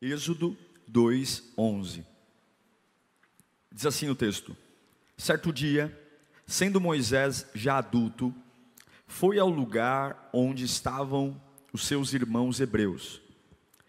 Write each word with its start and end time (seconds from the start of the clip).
Êxodo 0.00 0.56
2:11. 0.90 2.04
Diz 3.70 3.86
assim 3.86 4.08
o 4.08 4.14
texto: 4.14 4.56
Certo 5.16 5.52
dia, 5.52 5.96
sendo 6.46 6.80
Moisés 6.80 7.46
já 7.54 7.78
adulto, 7.78 8.34
foi 9.06 9.38
ao 9.38 9.48
lugar 9.48 10.30
onde 10.32 10.64
estavam 10.64 11.40
os 11.72 11.86
seus 11.86 12.14
irmãos 12.14 12.60
hebreus 12.60 13.20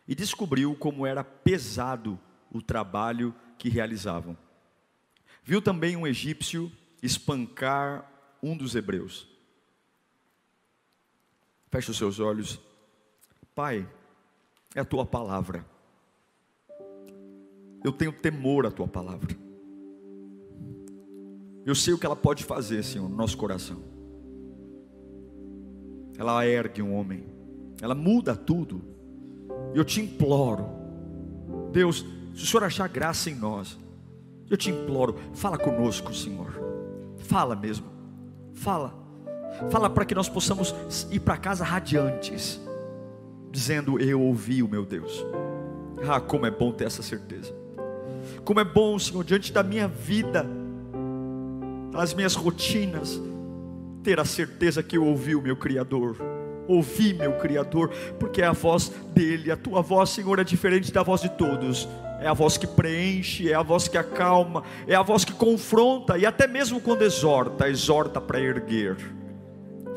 e 0.08 0.14
descobriu 0.14 0.76
como 0.76 1.06
era 1.06 1.24
pesado 1.24 2.20
o 2.52 2.62
trabalho 2.62 3.34
que 3.58 3.70
realizavam. 3.70 4.38
Viu 5.44 5.62
também 5.62 5.96
um 5.96 6.06
egípcio 6.06 6.72
espancar 7.02 8.06
um 8.44 8.58
dos 8.58 8.76
hebreus. 8.76 9.28
Feche 11.70 11.90
os 11.90 11.98
seus 11.98 12.20
olhos. 12.20 12.60
Pai, 13.56 13.88
é 14.76 14.82
a 14.82 14.86
tua 14.86 15.06
palavra. 15.06 15.66
Eu 17.84 17.92
tenho 17.92 18.12
temor 18.12 18.66
à 18.66 18.72
tua 18.72 18.88
palavra. 18.88 19.36
Eu 21.66 21.76
sei 21.76 21.94
o 21.94 21.98
que 21.98 22.06
ela 22.06 22.16
pode 22.16 22.44
fazer, 22.44 22.84
Senhor, 22.84 23.08
no 23.10 23.16
nosso 23.16 23.38
coração. 23.38 23.78
Ela 26.18 26.46
ergue 26.46 26.82
um 26.82 26.94
homem 26.94 27.32
ela 27.82 27.96
muda 27.96 28.36
tudo. 28.36 28.82
Eu 29.74 29.84
te 29.84 30.00
imploro, 30.00 30.70
Deus, 31.72 32.06
se 32.34 32.44
o 32.44 32.48
Senhor 32.48 32.64
achar 32.64 32.88
graça 32.88 33.30
em 33.30 33.36
nós, 33.36 33.78
eu 34.50 34.56
te 34.56 34.70
imploro, 34.70 35.16
fala 35.34 35.58
conosco, 35.58 36.14
Senhor. 36.14 36.54
Fala 37.18 37.56
mesmo. 37.56 37.88
Fala. 38.54 38.94
Fala 39.70 39.90
para 39.90 40.06
que 40.06 40.16
nós 40.16 40.30
possamos 40.30 40.74
ir 41.12 41.20
para 41.20 41.38
casa 41.38 41.64
radiantes, 41.64 42.60
dizendo: 43.50 44.00
Eu 44.00 44.22
ouvi 44.22 44.62
o 44.62 44.68
meu 44.68 44.86
Deus. 44.86 45.26
Ah, 46.08 46.22
como 46.22 46.46
é 46.46 46.52
bom 46.52 46.72
ter 46.72 46.86
essa 46.86 47.02
certeza. 47.02 47.54
Como 48.44 48.60
é 48.60 48.64
bom, 48.64 48.98
Senhor, 48.98 49.24
diante 49.24 49.52
da 49.52 49.64
minha 49.64 49.88
vida, 49.88 50.46
das 51.92 52.14
minhas 52.14 52.36
rotinas, 52.36 53.22
ter 54.04 54.20
a 54.20 54.26
certeza 54.26 54.82
que 54.82 54.98
eu 54.98 55.06
ouvi 55.06 55.36
o 55.36 55.42
meu 55.42 55.56
Criador 55.56 56.18
ouvi 56.68 57.14
meu 57.14 57.34
Criador, 57.34 57.90
porque 58.20 58.42
é 58.42 58.46
a 58.46 58.52
voz 58.52 58.90
dele, 59.14 59.52
a 59.52 59.58
tua 59.58 59.82
voz, 59.82 60.10
Senhor, 60.10 60.40
é 60.40 60.44
diferente 60.44 60.92
da 60.92 61.04
voz 61.04 61.22
de 61.22 61.30
todos. 61.30 61.88
É 62.20 62.28
a 62.28 62.34
voz 62.34 62.56
que 62.56 62.68
preenche, 62.68 63.52
é 63.52 63.56
a 63.56 63.64
voz 63.64 63.88
que 63.88 63.98
acalma, 63.98 64.64
é 64.88 64.94
a 64.94 65.02
voz 65.02 65.26
que 65.26 65.34
confronta 65.34 66.18
e 66.20 66.26
até 66.26 66.46
mesmo 66.46 66.80
quando 66.80 67.02
exorta, 67.02 67.68
exorta 67.68 68.22
para 68.22 68.40
erguer. 68.40 68.96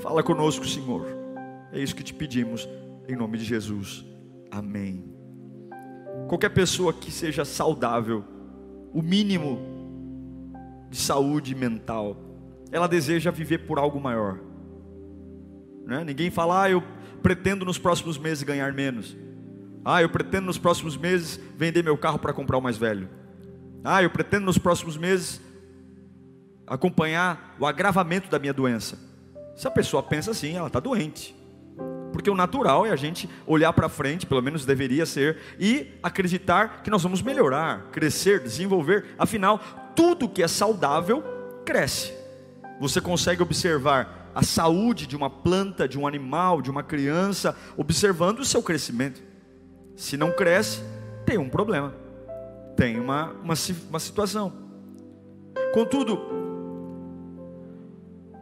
Fala 0.01 0.23
conosco, 0.23 0.67
Senhor. 0.67 1.07
É 1.71 1.79
isso 1.79 1.95
que 1.95 2.03
te 2.03 2.15
pedimos, 2.15 2.67
em 3.07 3.15
nome 3.15 3.37
de 3.37 3.45
Jesus. 3.45 4.05
Amém. 4.51 5.05
Qualquer 6.27 6.49
pessoa 6.49 6.95
que 6.95 7.11
seja 7.11 7.45
saudável, 7.45 8.25
o 8.95 9.03
mínimo 9.03 9.59
de 10.89 10.97
saúde 10.97 11.53
mental, 11.53 12.17
ela 12.71 12.87
deseja 12.87 13.33
viver 13.33 13.67
por 13.67 13.77
algo 13.77 14.01
maior. 14.01 14.39
Né? 15.85 16.05
Ninguém 16.05 16.31
fala, 16.31 16.63
ah, 16.63 16.71
eu 16.71 16.83
pretendo 17.21 17.65
nos 17.65 17.77
próximos 17.77 18.17
meses 18.17 18.45
ganhar 18.45 18.73
menos. 18.73 19.17
Ah, 19.85 20.01
eu 20.01 20.09
pretendo 20.09 20.47
nos 20.47 20.57
próximos 20.57 20.97
meses 20.97 21.39
vender 21.57 21.83
meu 21.83 21.99
carro 21.99 22.21
para 22.21 22.33
comprar 22.33 22.57
o 22.57 22.63
mais 22.63 22.79
velho. 22.79 23.09
Ah, 23.83 24.03
eu 24.03 24.11
pretendo 24.11 24.47
nos 24.47 24.57
próximos 24.57 24.97
meses 24.97 25.41
acompanhar 26.67 27.57
o 27.59 27.67
agravamento 27.67 28.31
da 28.31 28.39
minha 28.39 28.53
doença. 28.53 28.97
Se 29.57 29.67
a 29.67 29.71
pessoa 29.71 30.03
pensa 30.03 30.31
assim, 30.31 30.57
ela 30.57 30.69
está 30.69 30.79
doente. 30.79 31.37
Porque 32.25 32.31
o 32.31 32.35
natural 32.35 32.87
é 32.87 32.91
a 32.91 32.97
gente 32.97 33.29
olhar 33.47 33.71
para 33.75 33.87
frente, 33.87 34.25
pelo 34.25 34.41
menos 34.41 34.65
deveria 34.65 35.05
ser, 35.05 35.37
e 35.61 35.89
acreditar 36.03 36.83
que 36.83 36.89
nós 36.89 37.03
vamos 37.03 37.21
melhorar, 37.21 37.91
crescer, 37.93 38.41
desenvolver. 38.41 39.15
Afinal, 39.19 39.61
tudo 39.95 40.27
que 40.27 40.43
é 40.43 40.49
saudável 40.49 41.23
cresce. 41.67 42.15
Você 42.81 42.99
consegue 42.99 43.43
observar 43.43 44.31
a 44.35 44.43
saúde 44.43 45.07
de 45.07 45.15
uma 45.15 45.29
planta, 45.29 45.87
de 45.87 45.99
um 45.99 46.07
animal, 46.07 46.63
de 46.63 46.71
uma 46.71 46.83
criança, 46.83 47.55
observando 47.77 48.39
o 48.39 48.45
seu 48.45 48.63
crescimento. 48.63 49.23
Se 49.95 50.17
não 50.17 50.33
cresce, 50.33 50.83
tem 51.27 51.37
um 51.37 51.51
problema, 51.51 51.95
tem 52.75 52.99
uma, 52.99 53.33
uma, 53.33 53.55
uma 53.91 54.01
situação. 54.01 54.51
Contudo, 55.75 56.19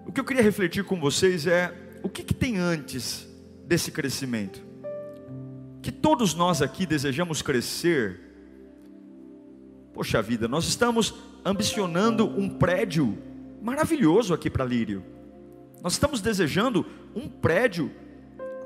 o 0.07 0.13
que 0.13 0.21
eu 0.21 0.25
queria 0.25 0.41
refletir 0.41 0.85
com 0.85 1.01
vocês 1.01 1.49
é 1.49 1.75
o 2.01 2.09
que, 2.09 2.23
que 2.23 2.33
tem 2.33 2.59
antes 2.59 3.32
desse 3.73 3.91
crescimento? 3.91 4.63
Que 5.81 5.91
todos 5.91 6.35
nós 6.35 6.61
aqui 6.61 6.85
desejamos 6.85 7.41
crescer. 7.41 8.21
Poxa 9.95 10.21
vida, 10.21 10.47
nós 10.47 10.67
estamos 10.69 11.15
ambicionando 11.43 12.27
um 12.39 12.51
prédio 12.51 13.17
maravilhoso 13.63 14.35
aqui 14.35 14.51
para 14.51 14.63
Lírio. 14.63 15.03
Nós 15.83 15.95
estamos 15.95 16.21
desejando 16.21 16.85
um 17.15 17.27
prédio, 17.27 17.91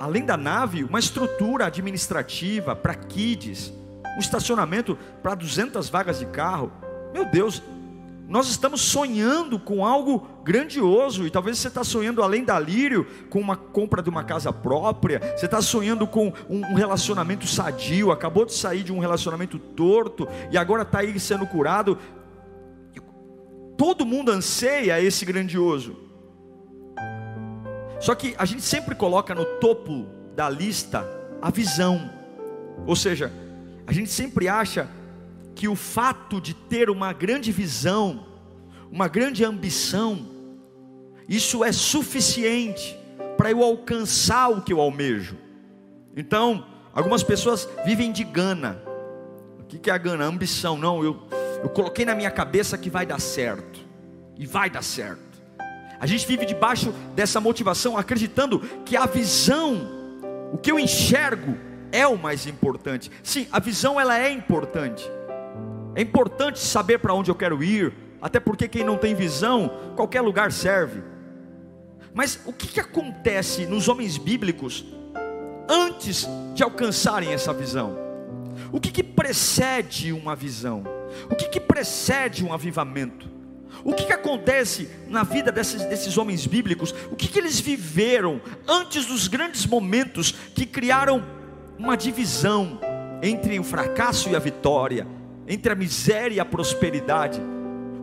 além 0.01 0.25
da 0.25 0.37
nave, 0.37 0.83
uma 0.83 0.99
estrutura 0.99 1.67
administrativa 1.67 2.75
para 2.75 2.97
kids, 2.97 3.73
um 4.17 4.19
estacionamento 4.19 4.99
para 5.23 5.37
200 5.37 5.89
vagas 5.89 6.19
de 6.19 6.27
carro. 6.27 6.73
Meu 7.13 7.25
Deus, 7.31 7.63
nós 8.29 8.49
estamos 8.49 8.81
sonhando 8.81 9.59
com 9.59 9.85
algo 9.85 10.27
grandioso, 10.43 11.27
e 11.27 11.31
talvez 11.31 11.59
você 11.59 11.69
está 11.69 11.85
sonhando 11.85 12.23
além 12.23 12.45
da 12.45 12.59
lírio, 12.59 13.07
com 13.31 13.39
uma 13.39 13.57
compra 13.57 14.03
de 14.03 14.11
uma 14.11 14.25
casa 14.25 14.53
própria, 14.53 15.21
você 15.37 15.47
está 15.47 15.63
sonhando 15.63 16.07
com 16.07 16.33
um 16.49 16.75
relacionamento 16.75 17.47
sadio, 17.47 18.11
acabou 18.11 18.45
de 18.45 18.53
sair 18.53 18.83
de 18.83 18.93
um 18.93 18.99
relacionamento 18.99 19.59
torto, 19.59 20.27
e 20.51 20.59
agora 20.59 20.83
está 20.83 21.01
aí 21.01 21.19
sendo 21.21 21.47
curado. 21.47 21.99
Todo 23.77 24.07
mundo 24.07 24.33
anseia 24.33 25.01
esse 25.01 25.25
grandioso. 25.25 25.97
Só 28.01 28.15
que 28.15 28.35
a 28.39 28.45
gente 28.45 28.63
sempre 28.63 28.95
coloca 28.95 29.35
no 29.35 29.45
topo 29.61 30.07
da 30.35 30.51
lista 30.51 31.09
a 31.41 31.51
visão. 31.51 32.11
Ou 32.87 32.97
seja, 32.97 33.33
a 33.87 33.93
gente 33.93 34.11
sempre 34.11 34.49
acha 34.49 34.89
que 35.57 35.67
o 35.67 35.75
fato 35.75 36.39
de 36.39 36.53
ter 36.53 36.91
uma 36.91 37.15
grande 37.15 37.51
visão, 37.51 38.27
uma 38.93 39.09
grande 39.09 39.43
ambição, 39.43 40.29
isso 41.27 41.65
é 41.65 41.73
suficiente 41.73 42.97
para 43.39 43.51
eu 43.51 43.65
alcançar 43.65 44.51
o 44.51 44.61
que 44.61 44.73
eu 44.73 44.81
almejo. 44.81 45.37
Então, 46.15 46.67
algumas 46.93 47.23
pessoas 47.23 47.67
vivem 47.87 48.13
de 48.13 48.23
gana. 48.23 48.83
O 49.59 49.65
que 49.65 49.91
é 49.91 49.93
a 49.93 49.99
gana? 49.99 50.25
A 50.25 50.29
ambição. 50.29 50.77
Não, 50.77 51.03
eu, 51.03 51.27
eu 51.63 51.71
coloquei 51.71 52.05
na 52.05 52.15
minha 52.15 52.31
cabeça 52.31 52.77
que 52.77 52.91
vai 52.91 53.07
dar 53.07 53.19
certo. 53.19 53.81
E 54.37 54.47
vai 54.47 54.69
dar 54.69 54.85
certo. 54.85 55.25
A 55.99 56.07
gente 56.07 56.27
vive 56.27 56.45
debaixo 56.45 56.93
dessa 57.15 57.41
motivação, 57.41 57.97
acreditando 57.97 58.61
que 58.85 58.95
a 58.95 59.07
visão, 59.07 59.89
o 60.53 60.59
que 60.59 60.71
eu 60.71 60.79
enxergo, 60.79 61.57
é 61.91 62.07
o 62.07 62.19
mais 62.19 62.47
importante. 62.47 63.11
Sim, 63.23 63.49
a 63.51 63.59
visão 63.59 63.99
ela 63.99 64.19
é 64.19 64.31
importante. 64.31 65.11
É 65.97 66.03
importante 66.03 66.59
saber 66.59 66.99
para 66.99 67.15
onde 67.15 67.31
eu 67.31 67.35
quero 67.35 67.65
ir, 67.65 67.95
até 68.21 68.39
porque 68.39 68.69
quem 68.69 68.85
não 68.85 68.99
tem 68.99 69.15
visão, 69.15 69.71
qualquer 69.97 70.21
lugar 70.21 70.53
serve. 70.53 71.03
Mas 72.13 72.39
o 72.45 72.53
que, 72.53 72.67
que 72.69 72.81
acontece 72.81 73.65
nos 73.65 73.89
homens 73.89 74.19
bíblicos 74.19 74.85
antes 75.67 76.29
de 76.55 76.63
alcançarem 76.63 77.33
essa 77.33 77.51
visão? 77.51 77.97
O 78.71 78.79
que, 78.79 78.93
que 78.93 79.03
precede 79.03 80.13
uma 80.13 80.37
visão? 80.37 80.85
O 81.31 81.35
que, 81.35 81.49
que 81.49 81.61
precede 81.61 82.45
um 82.45 82.53
avivamento? 82.53 83.31
O 83.83 83.95
que, 83.95 84.05
que 84.05 84.13
acontece 84.13 84.91
na 85.09 85.23
vida 85.23 85.51
desses, 85.51 85.83
desses 85.85 86.19
homens 86.19 86.47
bíblicos? 86.47 86.95
O 87.11 87.17
que, 87.17 87.27
que 87.27 87.39
eles 87.39 87.59
viveram 87.59 88.39
antes 88.69 89.07
dos 89.07 89.29
grandes 89.29 89.65
momentos 89.65 90.33
que 90.55 90.67
criaram 90.67 91.25
uma 91.79 91.97
divisão 91.97 92.79
entre 93.23 93.59
o 93.59 93.65
fracasso 93.65 94.29
e 94.29 94.37
a 94.37 94.39
vitória, 94.39 95.07
entre 95.49 95.73
a 95.73 95.77
miséria 95.77 96.37
e 96.37 96.41
a 96.41 96.45
prosperidade? 96.45 97.41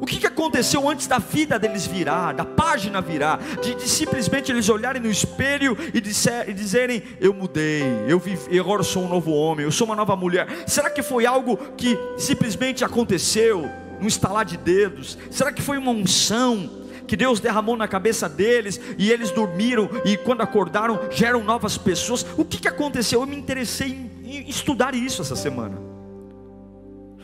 O 0.04 0.06
que, 0.06 0.28
aconteceu 0.28 0.90
antes 0.90 1.07
da 1.07 1.18
vida 1.18 1.57
deles 1.57 1.86
virar, 1.86 2.34
da 2.34 2.44
página 2.44 3.00
virar, 3.00 3.40
de, 3.62 3.74
de 3.74 3.88
simplesmente 3.88 4.51
eles 4.51 4.68
olharem 4.68 5.01
no 5.01 5.10
espelho 5.10 5.78
e, 5.94 6.01
disser, 6.01 6.50
e 6.50 6.54
dizerem: 6.54 7.01
Eu 7.22 7.34
mudei, 7.34 7.84
eu 8.06 8.19
vivi, 8.19 8.60
agora 8.60 8.81
eu 8.81 8.86
sou 8.86 9.06
um 9.06 9.07
novo 9.07 9.31
homem, 9.31 9.66
eu 9.66 9.72
sou 9.72 9.88
uma 9.88 9.95
nova 9.95 10.13
mulher. 10.13 10.45
Será 10.68 10.90
que 10.90 11.01
foi 11.01 11.25
algo 11.25 11.56
que 11.78 11.98
simplesmente 12.18 12.84
aconteceu, 12.84 13.69
num 14.01 14.07
estalar 14.07 14.44
de 14.44 14.57
dedos? 14.57 15.18
Será 15.31 15.54
que 15.54 15.62
foi 15.62 15.78
uma 15.78 15.92
unção? 15.92 16.84
que 17.06 17.18
Deus 17.18 17.42
derramou 17.42 17.75
na 17.75 17.86
cabeça 17.86 18.30
deles 18.30 18.80
e 18.98 19.12
eles 19.12 19.30
dormiram 19.30 19.89
e 20.06 20.16
quando 20.16 20.39
acordaram 20.39 21.00
já 21.12 21.28
eram 21.28 21.44
novas 21.44 21.78
pessoas. 21.78 22.25
O 22.38 22.46
que, 22.46 22.57
que 22.57 22.68
aconteceu? 22.68 23.22
Eu 23.22 23.28
me 23.28 23.36
interessei 23.36 23.89
em, 24.24 24.38
em 24.38 24.50
estudar 24.50 24.96
isso 24.96 25.22
essa 25.22 25.36
semana, 25.36 25.78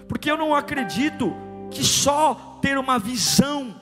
porque 0.10 0.30
eu 0.30 0.36
não 0.36 0.56
acredito 0.56 1.32
que 1.70 1.84
só 1.84 2.58
ter 2.62 2.80
uma 2.80 2.98
visão 2.98 3.76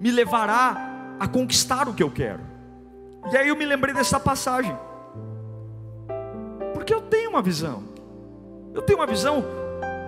me 0.00 0.10
levará 0.10 1.14
a 1.20 1.28
conquistar 1.28 1.86
o 1.86 1.94
que 1.94 2.02
eu 2.02 2.10
quero. 2.10 2.40
E 3.30 3.36
aí 3.36 3.48
eu 3.48 3.56
me 3.56 3.66
lembrei 3.66 3.94
dessa 3.94 4.18
passagem, 4.18 4.74
porque 6.72 6.94
eu 6.94 7.02
tenho 7.02 7.28
uma 7.28 7.42
visão, 7.42 7.84
eu 8.74 8.80
tenho 8.80 8.98
uma 8.98 9.06
visão 9.06 9.44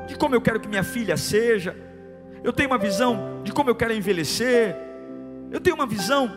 de 0.06 0.16
como 0.16 0.34
eu 0.34 0.40
quero 0.40 0.58
que 0.58 0.66
minha 0.66 0.82
filha 0.82 1.16
seja, 1.18 1.76
eu 2.42 2.54
tenho 2.54 2.70
uma 2.70 2.78
visão 2.78 3.42
de 3.44 3.52
como 3.52 3.68
eu 3.68 3.74
quero 3.74 3.92
envelhecer, 3.92 4.74
eu 5.50 5.60
tenho 5.60 5.76
uma 5.76 5.86
visão 5.86 6.30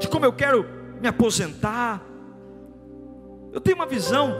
de 0.00 0.08
como 0.08 0.24
eu 0.24 0.32
quero 0.32 0.66
me 1.00 1.06
aposentar, 1.06 2.02
eu 3.52 3.60
tenho 3.60 3.76
uma 3.76 3.86
visão 3.86 4.34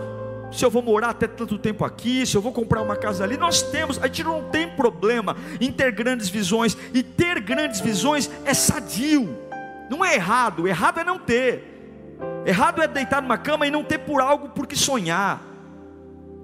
se 0.55 0.65
eu 0.65 0.71
vou 0.71 0.83
morar 0.83 1.11
até 1.11 1.27
tanto 1.27 1.59
tempo 1.59 1.85
aqui, 1.85 2.25
se 2.25 2.37
eu 2.37 2.41
vou 2.41 2.53
comprar 2.53 2.81
uma 2.81 2.97
casa 2.97 3.25
ali, 3.25 3.37
nós 3.37 3.63
temos, 3.63 3.99
a 3.99 4.07
gente 4.07 4.23
não 4.25 4.45
tem 4.51 4.69
problema 4.69 5.37
em 5.61 5.73
ter 5.73 5.91
grandes 5.93 6.29
visões, 6.29 6.77
e 6.93 7.03
ter 7.03 7.41
grandes 7.41 7.81
visões 7.81 8.31
é 8.45 8.55
sadio, 8.55 9.37
não 9.91 10.05
é 10.05 10.15
errado, 10.15 10.69
errado 10.69 11.01
é 11.01 11.05
não 11.05 11.19
ter, 11.19 12.15
errado 12.47 12.81
é 12.81 12.87
deitar 12.87 13.21
numa 13.21 13.37
cama 13.37 13.67
e 13.67 13.71
não 13.71 13.83
ter 13.83 13.99
por 13.99 14.21
algo 14.21 14.51
por 14.51 14.67
que 14.67 14.77
sonhar, 14.77 15.54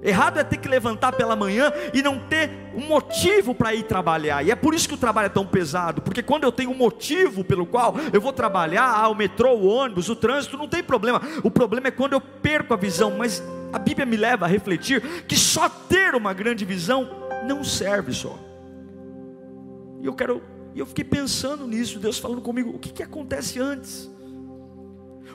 Errado 0.02 0.38
é 0.38 0.44
ter 0.44 0.56
que 0.56 0.68
levantar 0.68 1.12
pela 1.12 1.36
manhã 1.36 1.70
e 1.92 2.02
não 2.02 2.18
ter 2.18 2.50
um 2.74 2.86
motivo 2.86 3.54
para 3.54 3.74
ir 3.74 3.82
trabalhar. 3.82 4.42
E 4.42 4.50
é 4.50 4.54
por 4.54 4.74
isso 4.74 4.88
que 4.88 4.94
o 4.94 4.98
trabalho 4.98 5.26
é 5.26 5.30
tão 5.30 5.46
pesado, 5.46 6.00
porque 6.00 6.22
quando 6.22 6.44
eu 6.44 6.52
tenho 6.52 6.70
um 6.70 6.76
motivo 6.76 7.44
pelo 7.44 7.66
qual 7.66 7.94
eu 8.12 8.20
vou 8.20 8.32
trabalhar, 8.32 8.84
ah, 8.84 9.08
o 9.08 9.14
metrô, 9.14 9.52
o 9.52 9.66
ônibus, 9.66 10.08
o 10.08 10.16
trânsito, 10.16 10.56
não 10.56 10.68
tem 10.68 10.82
problema. 10.82 11.20
O 11.44 11.50
problema 11.50 11.88
é 11.88 11.90
quando 11.90 12.14
eu 12.14 12.20
perco 12.20 12.72
a 12.72 12.76
visão, 12.76 13.16
mas 13.18 13.42
a 13.72 13.78
Bíblia 13.78 14.06
me 14.06 14.16
leva 14.16 14.46
a 14.46 14.48
refletir 14.48 15.02
que 15.26 15.36
só 15.36 15.68
ter 15.68 16.14
uma 16.14 16.32
grande 16.32 16.64
visão 16.64 17.08
não 17.46 17.62
serve 17.62 18.12
só. 18.12 18.38
E 20.00 20.06
eu 20.06 20.14
quero, 20.14 20.42
eu 20.74 20.86
fiquei 20.86 21.04
pensando 21.04 21.66
nisso, 21.66 21.98
Deus 21.98 22.18
falando 22.18 22.40
comigo, 22.40 22.70
o 22.70 22.78
que, 22.78 22.90
que 22.90 23.02
acontece 23.02 23.60
antes? 23.60 24.10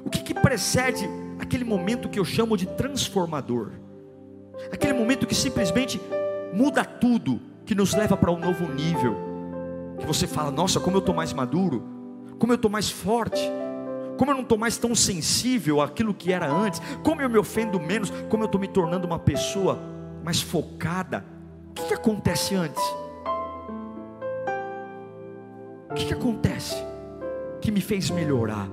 O 0.03 0.09
que, 0.09 0.23
que 0.23 0.33
precede 0.33 1.07
aquele 1.39 1.63
momento 1.63 2.09
que 2.09 2.19
eu 2.19 2.25
chamo 2.25 2.57
de 2.57 2.65
transformador? 2.65 3.84
Aquele 4.71 4.93
momento 4.93 5.27
que 5.27 5.35
simplesmente 5.35 6.01
muda 6.53 6.83
tudo, 6.85 7.39
que 7.65 7.75
nos 7.75 7.93
leva 7.93 8.15
para 8.15 8.31
um 8.31 8.39
novo 8.39 8.71
nível. 8.71 9.15
Que 9.99 10.05
você 10.05 10.27
fala: 10.27 10.51
Nossa, 10.51 10.79
como 10.79 10.97
eu 10.97 10.99
estou 10.99 11.13
mais 11.13 11.33
maduro, 11.33 11.83
como 12.39 12.53
eu 12.53 12.55
estou 12.55 12.71
mais 12.71 12.89
forte, 12.89 13.41
como 14.17 14.31
eu 14.31 14.35
não 14.35 14.43
estou 14.43 14.57
mais 14.57 14.77
tão 14.77 14.95
sensível 14.95 15.81
àquilo 15.81 16.13
que 16.13 16.31
era 16.31 16.49
antes, 16.49 16.81
como 17.03 17.21
eu 17.21 17.29
me 17.29 17.37
ofendo 17.37 17.79
menos, 17.79 18.09
como 18.29 18.43
eu 18.43 18.45
estou 18.45 18.59
me 18.59 18.67
tornando 18.67 19.05
uma 19.05 19.19
pessoa 19.19 19.79
mais 20.23 20.41
focada. 20.41 21.25
O 21.69 21.73
que, 21.73 21.87
que 21.87 21.93
acontece 21.93 22.55
antes? 22.55 22.83
O 25.89 25.93
que, 25.93 26.05
que 26.05 26.13
acontece 26.13 26.75
que 27.61 27.71
me 27.71 27.81
fez 27.81 28.09
melhorar? 28.09 28.69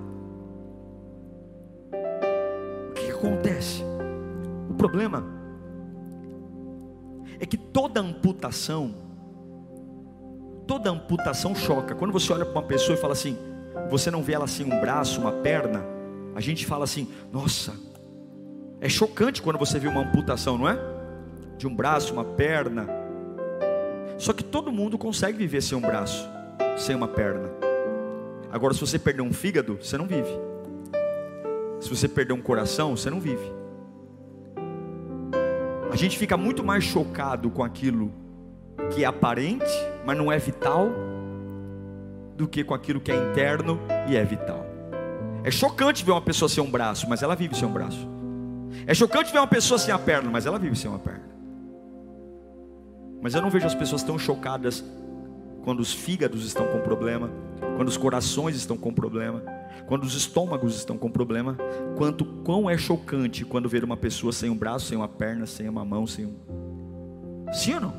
O 2.91 2.93
que, 2.95 3.05
que 3.07 3.11
acontece? 3.11 3.83
O 4.69 4.75
problema 4.75 5.42
é 7.43 7.45
que 7.47 7.57
toda 7.57 8.01
amputação, 8.01 8.95
toda 10.65 10.89
amputação 10.89 11.57
choca. 11.57 11.93
Quando 11.93 12.13
você 12.13 12.33
olha 12.33 12.45
para 12.45 12.61
uma 12.61 12.63
pessoa 12.63 12.97
e 12.97 13.01
fala 13.01 13.15
assim, 13.15 13.37
você 13.91 14.13
não 14.13 14.23
vê 14.23 14.35
ela 14.35 14.45
assim 14.45 14.63
um 14.63 14.81
braço, 14.81 15.21
uma 15.21 15.33
perna, 15.33 15.85
a 16.37 16.41
gente 16.41 16.65
fala 16.65 16.85
assim, 16.85 17.09
nossa, 17.33 17.75
é 18.81 18.89
chocante 18.89 19.43
quando 19.43 19.59
você 19.59 19.77
vê 19.81 19.89
uma 19.89 20.03
amputação, 20.03 20.57
não 20.57 20.69
é? 20.69 20.79
De 21.59 21.67
um 21.67 21.75
braço, 21.75 22.13
uma 22.13 22.25
perna. 22.25 22.87
Só 24.19 24.33
que 24.33 24.45
todo 24.45 24.71
mundo 24.71 24.97
consegue 24.97 25.37
viver 25.37 25.63
sem 25.63 25.77
um 25.77 25.81
braço, 25.81 26.31
sem 26.79 26.95
uma 26.95 27.09
perna. 27.09 27.51
Agora, 28.53 28.73
se 28.73 28.81
você 28.81 29.01
perder 29.01 29.23
um 29.23 29.33
fígado, 29.33 29.81
você 29.83 29.99
não 29.99 30.07
vive. 30.07 30.31
Se 31.81 31.89
você 31.89 32.07
perder 32.07 32.35
um 32.35 32.41
coração, 32.41 32.97
você 32.97 33.11
não 33.11 33.19
vive. 33.19 33.62
A 35.93 35.97
gente 35.97 36.17
fica 36.17 36.39
muito 36.39 36.65
mais 36.65 36.83
chocado 36.85 37.51
com 37.51 37.63
aquilo 37.63 38.11
que 38.95 39.05
é 39.05 39.07
aparente, 39.07 39.71
mas 40.07 40.17
não 40.17 40.33
é 40.33 40.39
vital, 40.39 40.89
do 42.35 42.49
que 42.49 42.65
com 42.65 42.73
aquilo 42.73 42.99
que 42.99 43.13
é 43.13 43.15
interno 43.15 43.79
e 44.09 44.17
é 44.17 44.25
vital. 44.25 44.65
É 45.45 45.51
chocante 45.51 46.03
ver 46.03 46.13
uma 46.13 46.23
pessoa 46.23 46.49
sem 46.49 46.65
um 46.65 46.71
braço, 46.71 47.07
mas 47.11 47.23
ela 47.23 47.37
vive 47.37 47.55
sem 47.55 47.69
um 47.69 47.73
braço. 47.73 48.09
É 48.87 48.95
chocante 48.95 49.31
ver 49.31 49.39
uma 49.39 49.47
pessoa 49.47 49.77
sem 49.79 49.93
a 49.93 49.99
perna, 49.99 50.31
mas 50.31 50.47
ela 50.47 50.59
vive 50.59 50.75
sem 50.75 50.89
uma 50.89 50.99
perna. 50.99 51.29
Mas 53.21 53.35
eu 53.35 53.43
não 53.43 53.51
vejo 53.51 53.67
as 53.67 53.75
pessoas 53.75 54.03
tão 54.03 54.19
chocadas 54.19 54.83
quando 55.63 55.81
os 55.81 55.93
fígados 55.93 56.45
estão 56.45 56.67
com 56.67 56.81
problema, 56.81 57.31
quando 57.77 57.89
os 57.89 57.97
corações 57.97 58.57
estão 58.57 58.77
com 58.77 58.93
problema, 58.93 59.43
quando 59.87 60.05
os 60.05 60.15
estômagos 60.15 60.77
estão 60.77 60.99
com 60.99 61.11
problema, 61.11 61.57
quanto 61.97 62.25
quão 62.25 62.69
é 62.69 62.77
chocante 62.77 63.45
quando 63.45 63.69
ver 63.69 63.85
uma 63.85 63.97
pessoa 63.97 64.33
sem 64.33 64.51
um 64.51 64.57
braço, 64.57 64.87
sem 64.87 64.97
uma 64.97 65.09
perna, 65.09 65.47
sem 65.47 65.69
uma 65.69 65.85
mão, 65.85 66.07
sem 66.07 66.27
um. 66.27 66.35
Sim 67.53 67.75
ou 67.75 67.81
não? 67.81 67.95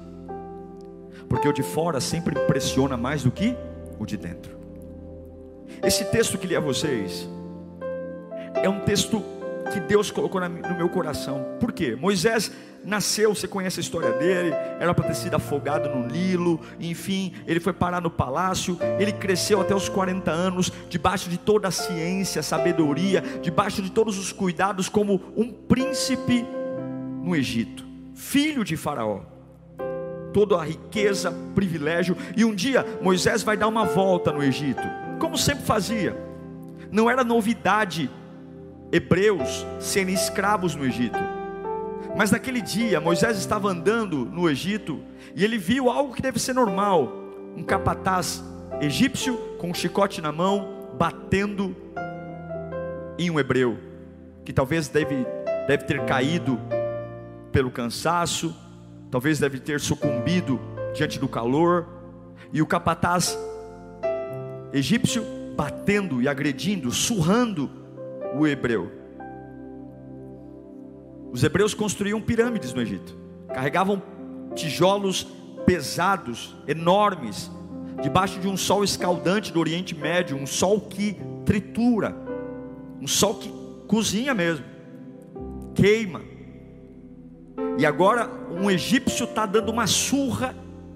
Porque 1.30 1.48
o 1.48 1.54
de 1.54 1.64
fora 1.64 2.00
sempre 2.00 2.40
impressiona 2.40 2.98
mais 2.98 3.24
do 3.24 3.32
que 3.32 3.56
o 4.00 4.06
de 4.06 4.18
dentro. 4.18 4.58
Esse 5.84 6.06
texto 6.06 6.38
que 6.38 6.48
li 6.48 6.56
a 6.56 6.60
vocês 6.60 7.28
é 8.56 8.70
um 8.70 8.82
texto 8.82 9.24
que 9.72 9.80
Deus 9.80 10.12
colocou 10.12 10.42
no 10.42 10.76
meu 10.76 10.90
coração. 10.90 11.46
Por 11.60 11.72
quê? 11.72 11.96
Moisés 11.96 12.52
nasceu, 12.84 13.34
você 13.34 13.48
conhece 13.48 13.80
a 13.80 13.82
história 13.82 14.12
dele, 14.14 14.52
era 14.80 14.94
para 14.94 15.06
ter 15.06 15.16
sido 15.16 15.36
afogado 15.36 15.90
no 15.90 16.06
Nilo, 16.06 16.60
enfim, 16.80 17.34
ele 17.48 17.60
foi 17.60 17.74
parar 17.74 18.02
no 18.02 18.10
palácio, 18.10 18.78
ele 19.00 19.12
cresceu 19.12 19.62
até 19.62 19.74
os 19.74 19.88
40 19.88 20.30
anos, 20.30 20.72
debaixo 20.90 21.30
de 21.30 21.38
toda 21.38 21.68
a 21.68 21.72
ciência, 21.72 22.44
sabedoria, 22.44 23.22
debaixo 23.42 23.82
de 23.82 23.90
todos 23.90 24.18
os 24.18 24.32
cuidados, 24.32 24.90
como 24.90 25.22
um 25.36 25.52
príncipe 25.52 26.46
no 27.24 27.36
Egito, 27.36 27.86
filho 28.14 28.64
de 28.64 28.76
Faraó. 28.76 29.22
Toda 30.34 30.58
a 30.58 30.66
riqueza, 30.66 31.32
privilégio, 31.54 32.18
e 32.36 32.44
um 32.44 32.56
dia 32.56 32.86
Moisés 33.02 33.44
vai 33.44 33.56
dar 33.56 33.68
uma 33.68 33.86
volta 33.86 34.32
no 34.32 34.44
Egito, 34.44 34.84
como 35.20 35.38
sempre 35.38 35.64
fazia, 35.64 36.18
não 36.92 37.10
era 37.10 37.24
novidade 37.24 38.10
hebreus 38.94 39.66
serem 39.80 40.14
escravos 40.14 40.76
no 40.76 40.86
Egito. 40.86 41.18
Mas 42.16 42.30
naquele 42.30 42.62
dia, 42.62 43.02
Moisés 43.02 43.40
estava 43.40 43.68
andando 43.68 44.24
no 44.24 44.48
Egito 44.48 45.02
e 45.36 45.44
ele 45.44 45.58
viu 45.58 45.90
algo 45.90 46.14
que 46.14 46.22
deve 46.22 46.40
ser 46.40 46.54
normal: 46.54 47.12
um 47.58 47.64
capataz 47.64 48.44
egípcio 48.80 49.36
com 49.58 49.72
um 49.72 49.74
chicote 49.74 50.22
na 50.22 50.32
mão, 50.32 50.92
batendo 50.96 51.76
em 53.18 53.32
um 53.32 53.40
hebreu, 53.40 53.80
que 54.46 54.54
talvez 54.54 54.88
deve, 54.90 55.26
deve 55.68 55.86
ter 55.86 56.06
caído 56.06 56.60
pelo 57.52 57.72
cansaço, 57.72 58.56
talvez 59.10 59.40
deve 59.40 59.60
ter 59.60 59.80
sucumbido 59.80 60.60
diante 60.94 61.20
do 61.20 61.28
calor, 61.28 61.88
e 62.52 62.62
o 62.62 62.68
capataz 62.68 63.36
egípcio 64.72 65.24
batendo 65.56 66.22
e 66.22 66.28
agredindo, 66.28 66.92
surrando 66.92 67.83
o 68.36 68.48
hebreu. 68.48 68.92
Os 71.32 71.44
hebreus 71.44 71.74
construíam 71.74 72.22
pirâmides 72.22 72.74
no 72.74 72.82
Egito, 72.82 73.18
carregavam 73.54 74.02
tijolos 74.56 75.28
pesados, 75.66 76.56
enormes, 76.68 77.50
debaixo 78.02 78.40
de 78.40 78.48
um 78.48 78.58
sol 78.58 78.84
escaldante 78.84 79.52
do 79.52 79.60
Oriente 79.60 79.96
Médio, 79.96 80.38
um 80.38 80.46
sol 80.46 80.80
que 80.82 81.18
tritura, 81.46 82.16
um 83.02 83.08
sol 83.08 83.36
que 83.36 83.52
cozinha 83.88 84.34
mesmo, 84.34 84.66
queima. 85.74 86.22
E 87.78 87.86
agora 87.86 88.30
um 88.52 88.70
egípcio 88.70 89.26
está 89.26 89.46
dando 89.46 89.70
uma 89.70 89.88
surra 89.88 90.56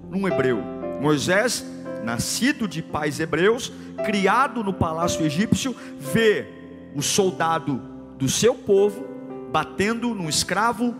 num 0.10 0.28
hebreu. 0.28 0.62
Moisés, 1.02 1.66
nascido 2.04 2.68
de 2.68 2.82
pais 2.82 3.20
hebreus, 3.20 3.72
criado 4.06 4.64
no 4.64 4.74
palácio 4.74 5.26
egípcio, 5.26 5.76
vê 5.98 6.57
o 6.96 7.02
soldado 7.02 7.82
do 8.18 8.28
seu 8.28 8.56
povo 8.56 9.06
batendo 9.52 10.14
no 10.14 10.30
escravo 10.30 10.96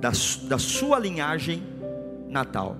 da, 0.00 0.10
da 0.48 0.58
sua 0.58 0.98
linhagem 0.98 1.62
natal. 2.28 2.76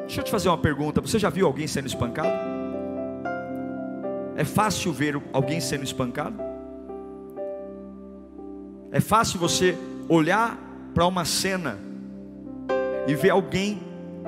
Deixa 0.00 0.20
eu 0.20 0.24
te 0.24 0.30
fazer 0.30 0.48
uma 0.48 0.58
pergunta: 0.58 1.00
você 1.00 1.18
já 1.18 1.30
viu 1.30 1.46
alguém 1.46 1.66
sendo 1.66 1.86
espancado? 1.86 2.32
É 4.36 4.44
fácil 4.44 4.92
ver 4.92 5.20
alguém 5.32 5.60
sendo 5.60 5.84
espancado? 5.84 6.36
É 8.90 9.00
fácil 9.00 9.38
você 9.38 9.76
olhar 10.08 10.58
para 10.94 11.06
uma 11.06 11.24
cena 11.24 11.78
e 13.06 13.14
ver 13.14 13.30
alguém 13.30 13.80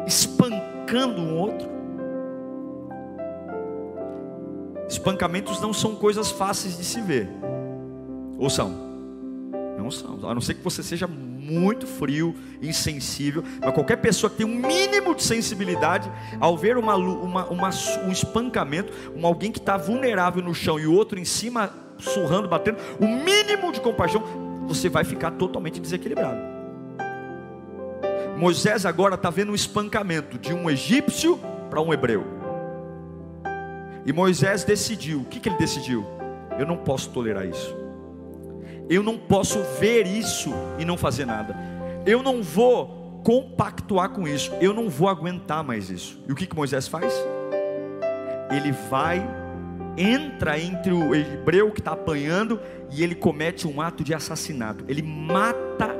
espancando 0.06 1.20
um 1.20 1.36
outro? 1.36 1.68
Espancamentos 4.92 5.58
não 5.58 5.72
são 5.72 5.94
coisas 5.94 6.30
fáceis 6.30 6.76
de 6.76 6.84
se 6.84 7.00
ver, 7.00 7.26
ou 8.38 8.50
são? 8.50 8.70
Não 9.78 9.90
são, 9.90 10.28
a 10.28 10.34
não 10.34 10.40
ser 10.40 10.54
que 10.54 10.62
você 10.62 10.82
seja 10.82 11.06
muito 11.08 11.86
frio, 11.86 12.34
insensível, 12.60 13.42
mas 13.60 13.72
qualquer 13.72 13.96
pessoa 13.96 14.28
que 14.28 14.36
tem 14.36 14.46
um 14.46 14.54
mínimo 14.54 15.14
de 15.14 15.22
sensibilidade, 15.22 16.12
ao 16.38 16.58
ver 16.58 16.76
uma, 16.76 16.94
uma, 16.94 17.46
uma 17.46 17.70
um 18.04 18.12
espancamento, 18.12 18.92
um, 19.16 19.26
alguém 19.26 19.50
que 19.50 19.58
está 19.58 19.78
vulnerável 19.78 20.42
no 20.42 20.54
chão 20.54 20.78
e 20.78 20.86
o 20.86 20.92
outro 20.92 21.18
em 21.18 21.24
cima, 21.24 21.72
surrando, 21.98 22.46
batendo, 22.46 22.76
o 23.00 23.06
mínimo 23.06 23.72
de 23.72 23.80
compaixão, 23.80 24.22
você 24.68 24.90
vai 24.90 25.04
ficar 25.04 25.30
totalmente 25.32 25.80
desequilibrado. 25.80 26.38
Moisés 28.36 28.84
agora 28.84 29.14
está 29.14 29.30
vendo 29.30 29.52
um 29.52 29.54
espancamento 29.54 30.38
de 30.38 30.52
um 30.52 30.68
egípcio 30.68 31.40
para 31.70 31.80
um 31.80 31.94
hebreu. 31.94 32.41
E 34.04 34.12
Moisés 34.12 34.64
decidiu, 34.64 35.20
o 35.20 35.24
que, 35.24 35.38
que 35.38 35.48
ele 35.48 35.56
decidiu? 35.56 36.04
Eu 36.58 36.66
não 36.66 36.76
posso 36.76 37.10
tolerar 37.10 37.46
isso. 37.46 37.76
Eu 38.88 39.02
não 39.02 39.16
posso 39.16 39.62
ver 39.78 40.06
isso 40.06 40.52
e 40.78 40.84
não 40.84 40.96
fazer 40.96 41.24
nada. 41.24 41.56
Eu 42.04 42.22
não 42.22 42.42
vou 42.42 43.20
compactuar 43.24 44.10
com 44.10 44.26
isso. 44.26 44.52
Eu 44.60 44.74
não 44.74 44.88
vou 44.88 45.08
aguentar 45.08 45.62
mais 45.62 45.88
isso. 45.88 46.20
E 46.28 46.32
o 46.32 46.34
que, 46.34 46.46
que 46.46 46.56
Moisés 46.56 46.88
faz? 46.88 47.14
Ele 48.50 48.72
vai, 48.90 49.24
entra 49.96 50.58
entre 50.58 50.92
o 50.92 51.14
hebreu 51.14 51.70
que 51.70 51.80
está 51.80 51.92
apanhando 51.92 52.60
e 52.90 53.02
ele 53.02 53.14
comete 53.14 53.66
um 53.66 53.80
ato 53.80 54.02
de 54.02 54.12
assassinato. 54.12 54.84
Ele 54.88 55.02
mata 55.02 55.96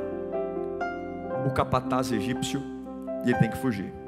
o 1.47 1.51
capataz 1.51 2.13
egípcio 2.13 2.63
e 3.25 3.31
ele 3.31 3.39
tem 3.39 3.51
que 3.51 3.57
fugir. 3.57 4.02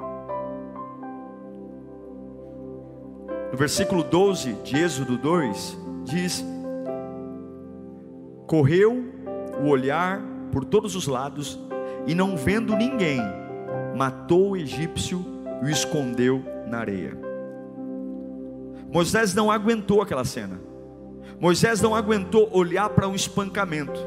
No 3.55 3.59
versículo 3.59 4.03
12 4.03 4.51
de 4.65 4.75
Êxodo 4.75 5.17
2, 5.17 5.77
diz: 6.03 6.43
Correu 8.45 9.01
o 9.63 9.69
olhar 9.69 10.21
por 10.51 10.65
todos 10.65 10.93
os 10.93 11.07
lados 11.07 11.57
e 12.05 12.13
não 12.13 12.35
vendo 12.35 12.75
ninguém, 12.75 13.21
matou 13.95 14.49
o 14.49 14.57
egípcio 14.57 15.25
e 15.61 15.67
o 15.67 15.69
escondeu 15.69 16.43
na 16.67 16.79
areia. 16.79 17.17
Moisés 18.91 19.33
não 19.33 19.49
aguentou 19.49 20.01
aquela 20.01 20.25
cena. 20.25 20.59
Moisés 21.39 21.79
não 21.79 21.95
aguentou 21.95 22.49
olhar 22.51 22.89
para 22.89 23.07
um 23.07 23.15
espancamento. 23.15 24.01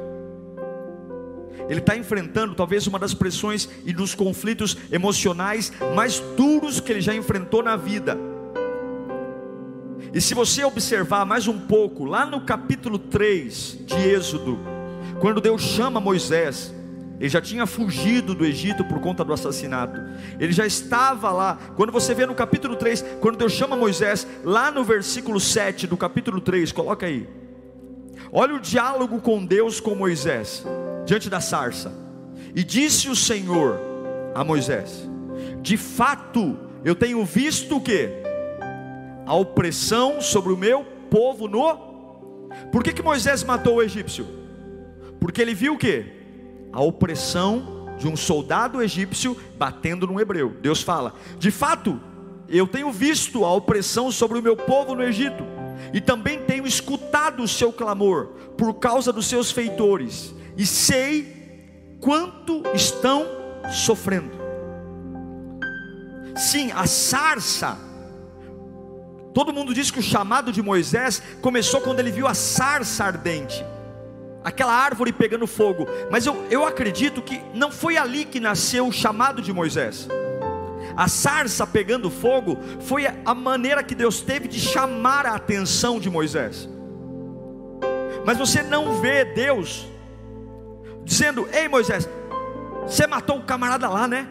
Ele 1.71 1.81
está 1.81 1.97
enfrentando 1.97 2.55
talvez 2.55 2.87
uma 2.87 2.99
das 2.99 3.15
pressões 3.15 3.67
e 3.87 3.95
dos 3.95 4.15
conflitos 4.15 4.77
emocionais 4.93 5.73
mais 5.97 6.21
duros 6.37 6.81
que 6.81 6.93
ele 6.93 7.01
já 7.01 7.15
enfrentou 7.15 7.63
na 7.63 7.77
vida. 7.77 8.28
E 10.13 10.21
se 10.21 10.35
você 10.35 10.65
observar 10.65 11.27
mais 11.27 11.47
um 11.47 11.59
pouco, 11.59 12.05
lá 12.05 12.25
no 12.25 12.41
capítulo 12.41 12.99
3 12.99 13.79
de 13.85 13.95
Êxodo, 13.95 14.59
quando 15.21 15.41
Deus 15.41 15.61
chama 15.61 16.01
Moisés, 16.01 16.73
ele 17.21 17.29
já 17.29 17.41
tinha 17.41 17.67
fugido 17.67 18.35
do 18.35 18.47
Egito 18.47 18.85
por 18.85 19.01
conta 19.01 19.25
do 19.25 19.33
assassinato. 19.33 20.01
Ele 20.39 20.53
já 20.53 20.65
estava 20.65 21.31
lá. 21.31 21.59
Quando 21.77 21.93
você 21.93 22.15
vê 22.15 22.25
no 22.25 22.35
capítulo 22.35 22.77
3, 22.77 23.05
quando 23.21 23.37
Deus 23.37 23.53
chama 23.53 23.77
Moisés, 23.77 24.27
lá 24.45 24.71
no 24.71 24.85
versículo 24.85 25.41
7 25.41 25.87
do 25.87 25.97
capítulo 25.97 26.41
3, 26.41 26.71
coloca 26.73 27.07
aí. 27.07 27.29
Olha 28.33 28.55
o 28.55 28.61
diálogo 28.61 29.21
com 29.21 29.45
Deus 29.45 29.81
com 29.81 29.95
Moisés, 29.95 30.65
diante 31.07 31.29
da 31.29 31.41
sarça. 31.41 31.93
E 32.55 32.63
disse 32.63 33.09
o 33.09 33.17
Senhor 33.17 33.81
a 34.35 34.45
Moisés: 34.45 35.09
De 35.61 35.77
fato, 35.77 36.57
eu 36.85 36.95
tenho 36.95 37.25
visto 37.25 37.77
o 37.77 37.81
que? 37.81 38.28
A 39.29 39.35
opressão 39.35 40.23
sobre 40.23 40.55
o 40.55 40.57
meu 40.57 40.83
povo 41.11 41.47
no. 41.47 42.49
Por 42.73 42.83
que, 42.83 42.95
que 42.95 43.03
Moisés 43.03 43.45
matou 43.45 43.77
o 43.77 43.83
egípcio? 43.83 44.27
Porque 45.21 45.43
ele 45.43 45.55
viu 45.55 45.75
o 45.75 45.79
que? 45.79 46.07
A 46.73 46.81
opressão 46.81 47.95
de 47.99 48.09
um 48.09 48.17
soldado 48.17 48.83
egípcio 48.83 49.37
batendo 49.59 50.07
no 50.07 50.19
hebreu. 50.19 50.57
Deus 50.63 50.81
fala: 50.81 51.13
de 51.39 51.51
fato, 51.51 52.01
eu 52.49 52.67
tenho 52.67 52.91
visto 52.91 53.45
a 53.45 53.53
opressão 53.53 54.11
sobre 54.11 54.39
o 54.39 54.43
meu 54.43 54.57
povo 54.57 54.95
no 54.95 55.03
Egito, 55.03 55.45
e 55.93 56.01
também 56.01 56.41
tenho 56.45 56.67
escutado 56.67 57.43
o 57.43 57.49
seu 57.49 57.71
clamor 57.71 58.29
por 58.57 58.75
causa 58.75 59.13
dos 59.13 59.27
seus 59.27 59.51
feitores, 59.51 60.35
e 60.57 60.65
sei 60.65 61.99
quanto 62.01 62.63
estão 62.75 63.27
sofrendo. 63.71 64.39
Sim, 66.35 66.73
a 66.73 66.87
sarça 66.87 67.88
Todo 69.39 69.53
mundo 69.53 69.73
diz 69.73 69.89
que 69.89 70.01
o 70.01 70.03
chamado 70.03 70.51
de 70.51 70.61
Moisés 70.61 71.23
começou 71.41 71.81
quando 71.81 72.01
ele 72.01 72.11
viu 72.11 72.27
a 72.27 72.35
sarça 72.35 73.05
ardente, 73.05 73.65
aquela 74.43 74.73
árvore 74.73 75.13
pegando 75.13 75.47
fogo. 75.47 75.87
Mas 76.11 76.27
eu, 76.27 76.45
eu 76.51 76.67
acredito 76.67 77.23
que 77.23 77.41
não 77.55 77.71
foi 77.71 77.97
ali 77.97 78.25
que 78.25 78.41
nasceu 78.41 78.89
o 78.89 78.93
chamado 78.93 79.41
de 79.41 79.53
Moisés. 79.53 80.09
A 80.97 81.07
sarça 81.07 81.65
pegando 81.65 82.11
fogo 82.11 82.59
foi 82.81 83.07
a 83.07 83.33
maneira 83.33 83.81
que 83.81 83.95
Deus 83.95 84.21
teve 84.21 84.49
de 84.49 84.59
chamar 84.59 85.25
a 85.25 85.37
atenção 85.37 86.01
de 86.01 86.11
Moisés. 86.11 86.69
Mas 88.27 88.39
você 88.39 88.61
não 88.61 89.01
vê 89.01 89.25
Deus 89.25 89.87
dizendo: 91.05 91.49
Ei 91.53 91.69
Moisés, 91.69 92.09
você 92.85 93.07
matou 93.07 93.39
o 93.39 93.45
camarada 93.45 93.89
lá, 93.89 94.09
né? 94.09 94.27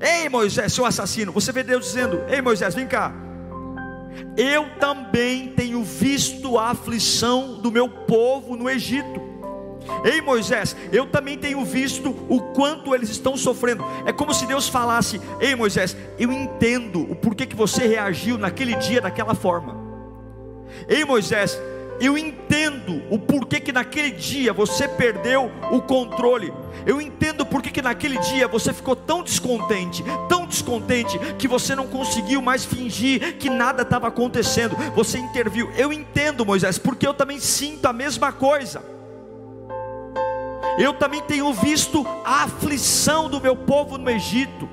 Ei 0.00 0.28
Moisés, 0.28 0.72
seu 0.72 0.86
assassino. 0.86 1.32
Você 1.32 1.50
vê 1.50 1.64
Deus 1.64 1.86
dizendo: 1.86 2.22
Ei 2.28 2.40
Moisés, 2.40 2.72
vem 2.72 2.86
cá 2.86 3.26
eu 4.36 4.68
também 4.78 5.48
tenho 5.48 5.82
visto 5.82 6.58
a 6.58 6.70
aflição 6.70 7.60
do 7.60 7.70
meu 7.70 7.88
povo 7.88 8.56
no 8.56 8.68
Egito. 8.68 9.28
Ei 10.04 10.20
Moisés, 10.20 10.76
eu 10.92 11.06
também 11.06 11.38
tenho 11.38 11.64
visto 11.64 12.14
o 12.28 12.40
quanto 12.52 12.94
eles 12.94 13.08
estão 13.08 13.36
sofrendo. 13.36 13.84
É 14.04 14.12
como 14.12 14.34
se 14.34 14.46
Deus 14.46 14.68
falasse: 14.68 15.20
Ei 15.40 15.54
Moisés, 15.54 15.96
eu 16.18 16.30
entendo 16.30 17.00
o 17.10 17.16
porquê 17.16 17.46
que 17.46 17.56
você 17.56 17.86
reagiu 17.86 18.36
naquele 18.36 18.74
dia 18.76 19.00
daquela 19.00 19.34
forma. 19.34 19.76
Ei 20.88 21.04
Moisés, 21.04 21.58
eu 22.00 22.16
entendo 22.16 23.02
o 23.10 23.18
porquê 23.18 23.58
que 23.60 23.72
naquele 23.72 24.12
dia 24.12 24.52
você 24.52 24.86
perdeu 24.86 25.50
o 25.70 25.80
controle. 25.80 26.52
Eu 26.86 27.00
entendo 27.00 27.44
porquê 27.44 27.70
que 27.70 27.82
naquele 27.82 28.18
dia 28.18 28.46
você 28.46 28.72
ficou 28.72 28.94
tão 28.94 29.22
descontente, 29.22 30.04
tão 30.28 30.46
descontente, 30.46 31.18
que 31.36 31.48
você 31.48 31.74
não 31.74 31.88
conseguiu 31.88 32.40
mais 32.40 32.64
fingir 32.64 33.36
que 33.36 33.50
nada 33.50 33.82
estava 33.82 34.06
acontecendo. 34.08 34.76
Você 34.94 35.18
interviu. 35.18 35.70
Eu 35.76 35.92
entendo, 35.92 36.46
Moisés, 36.46 36.78
porque 36.78 37.06
eu 37.06 37.14
também 37.14 37.40
sinto 37.40 37.86
a 37.86 37.92
mesma 37.92 38.32
coisa. 38.32 38.82
Eu 40.78 40.94
também 40.94 41.20
tenho 41.22 41.52
visto 41.52 42.06
a 42.24 42.44
aflição 42.44 43.28
do 43.28 43.40
meu 43.40 43.56
povo 43.56 43.98
no 43.98 44.08
Egito. 44.08 44.68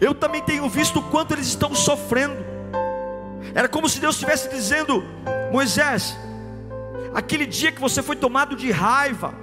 Eu 0.00 0.14
também 0.14 0.40
tenho 0.40 0.68
visto 0.68 1.00
o 1.00 1.02
quanto 1.02 1.34
eles 1.34 1.48
estão 1.48 1.74
sofrendo. 1.74 2.36
Era 3.52 3.68
como 3.68 3.88
se 3.88 3.98
Deus 3.98 4.14
estivesse 4.14 4.48
dizendo: 4.48 5.02
Moisés, 5.50 6.16
aquele 7.14 7.46
dia 7.46 7.72
que 7.72 7.80
você 7.80 8.02
foi 8.02 8.16
tomado 8.16 8.56
de 8.56 8.70
raiva, 8.70 9.34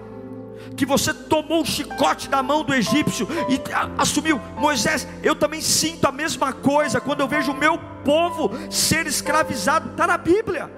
que 0.76 0.86
você 0.86 1.14
tomou 1.14 1.62
o 1.62 1.66
chicote 1.66 2.30
da 2.30 2.42
mão 2.42 2.64
do 2.64 2.74
egípcio 2.74 3.28
e 3.50 3.62
assumiu, 3.98 4.40
Moisés, 4.58 5.08
eu 5.24 5.36
também 5.36 5.62
sinto 5.62 6.06
a 6.06 6.12
mesma 6.12 6.54
coisa 6.54 7.00
quando 7.00 7.22
eu 7.22 7.28
vejo 7.28 7.52
o 7.52 7.58
meu 7.58 7.78
povo 8.04 8.52
ser 8.70 9.08
escravizado, 9.08 9.92
está 9.92 10.08
na 10.08 10.18
Bíblia. 10.18 10.70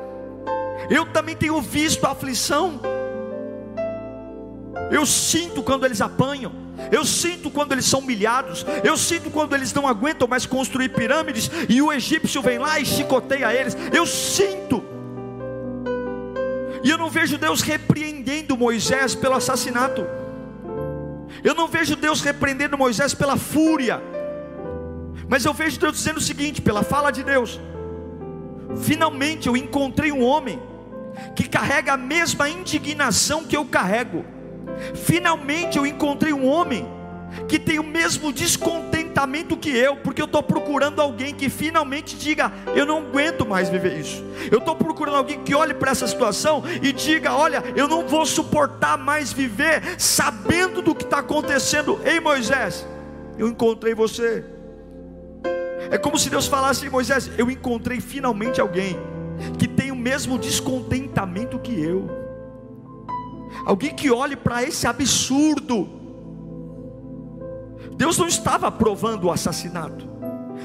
Eu 0.89 1.05
também 1.05 1.35
tenho 1.35 1.61
visto 1.61 2.05
a 2.05 2.11
aflição. 2.11 2.79
Eu 4.91 5.05
sinto 5.05 5.61
quando 5.61 5.85
eles 5.85 6.01
apanham, 6.01 6.51
eu 6.91 7.05
sinto 7.05 7.51
quando 7.51 7.73
eles 7.73 7.85
são 7.85 7.99
humilhados, 7.99 8.65
eu 8.83 8.97
sinto 8.97 9.29
quando 9.29 9.53
eles 9.53 9.73
não 9.73 9.87
aguentam 9.87 10.27
mais 10.27 10.45
construir 10.45 10.89
pirâmides 10.89 11.51
e 11.67 11.81
o 11.81 11.91
egípcio 11.91 12.41
vem 12.41 12.57
lá 12.57 12.79
e 12.79 12.85
chicoteia 12.85 13.53
eles. 13.53 13.77
Eu 13.93 14.05
sinto. 14.05 14.98
E 16.83 16.89
eu 16.89 16.97
não 16.97 17.09
vejo 17.09 17.37
Deus 17.37 17.61
repreendendo 17.61 18.57
Moisés 18.57 19.15
pelo 19.15 19.35
assassinato. 19.35 20.05
Eu 21.43 21.53
não 21.53 21.67
vejo 21.67 21.95
Deus 21.95 22.21
repreendendo 22.21 22.77
Moisés 22.77 23.13
pela 23.13 23.37
fúria. 23.37 24.01
Mas 25.27 25.45
eu 25.45 25.53
vejo 25.53 25.79
Deus 25.79 25.93
dizendo 25.93 26.17
o 26.17 26.21
seguinte, 26.21 26.61
pela 26.61 26.83
fala 26.83 27.11
de 27.11 27.23
Deus: 27.23 27.59
Finalmente 28.81 29.47
eu 29.47 29.55
encontrei 29.55 30.11
um 30.11 30.23
homem 30.23 30.59
que 31.35 31.47
carrega 31.47 31.93
a 31.93 31.97
mesma 31.97 32.49
indignação 32.49 33.43
que 33.43 33.55
eu 33.55 33.65
carrego. 33.65 34.25
Finalmente 34.95 35.77
eu 35.77 35.85
encontrei 35.85 36.33
um 36.33 36.47
homem 36.47 36.87
que 37.47 37.59
tem 37.59 37.79
o 37.79 37.83
mesmo 37.83 38.31
descontentamento 38.31 38.98
descontentamento 39.09 39.57
que 39.57 39.69
eu, 39.69 39.97
porque 39.97 40.21
eu 40.21 40.25
estou 40.25 40.41
procurando 40.41 41.01
alguém 41.01 41.33
que 41.33 41.49
finalmente 41.49 42.15
diga: 42.17 42.51
eu 42.75 42.85
não 42.85 42.99
aguento 42.99 43.45
mais 43.45 43.69
viver 43.69 43.99
isso. 43.99 44.23
Eu 44.51 44.59
estou 44.59 44.75
procurando 44.75 45.17
alguém 45.17 45.43
que 45.43 45.55
olhe 45.55 45.73
para 45.73 45.91
essa 45.91 46.07
situação 46.07 46.63
e 46.81 46.91
diga: 46.91 47.33
olha, 47.33 47.63
eu 47.75 47.87
não 47.87 48.07
vou 48.07 48.25
suportar 48.25 48.97
mais 48.97 49.33
viver 49.33 49.99
sabendo 49.99 50.81
do 50.81 50.95
que 50.95 51.03
está 51.03 51.19
acontecendo. 51.19 51.99
Ei 52.05 52.19
Moisés, 52.19 52.87
eu 53.37 53.47
encontrei 53.47 53.93
você. 53.93 54.45
É 55.91 55.97
como 55.97 56.17
se 56.17 56.29
Deus 56.29 56.47
falasse: 56.47 56.89
Moisés, 56.89 57.29
eu 57.37 57.49
encontrei 57.49 57.99
finalmente 57.99 58.61
alguém 58.61 58.97
que 59.57 59.67
tem 59.67 59.91
o 59.91 59.95
mesmo 59.95 60.37
descontentamento 60.37 61.59
que 61.59 61.79
eu. 61.81 62.07
Alguém 63.65 63.93
que 63.93 64.11
olhe 64.11 64.35
para 64.35 64.63
esse 64.63 64.87
absurdo 64.87 65.98
Deus 67.99 68.17
não 68.17 68.29
estava 68.29 68.67
aprovando 68.67 69.25
o 69.25 69.31
assassinato, 69.31 70.07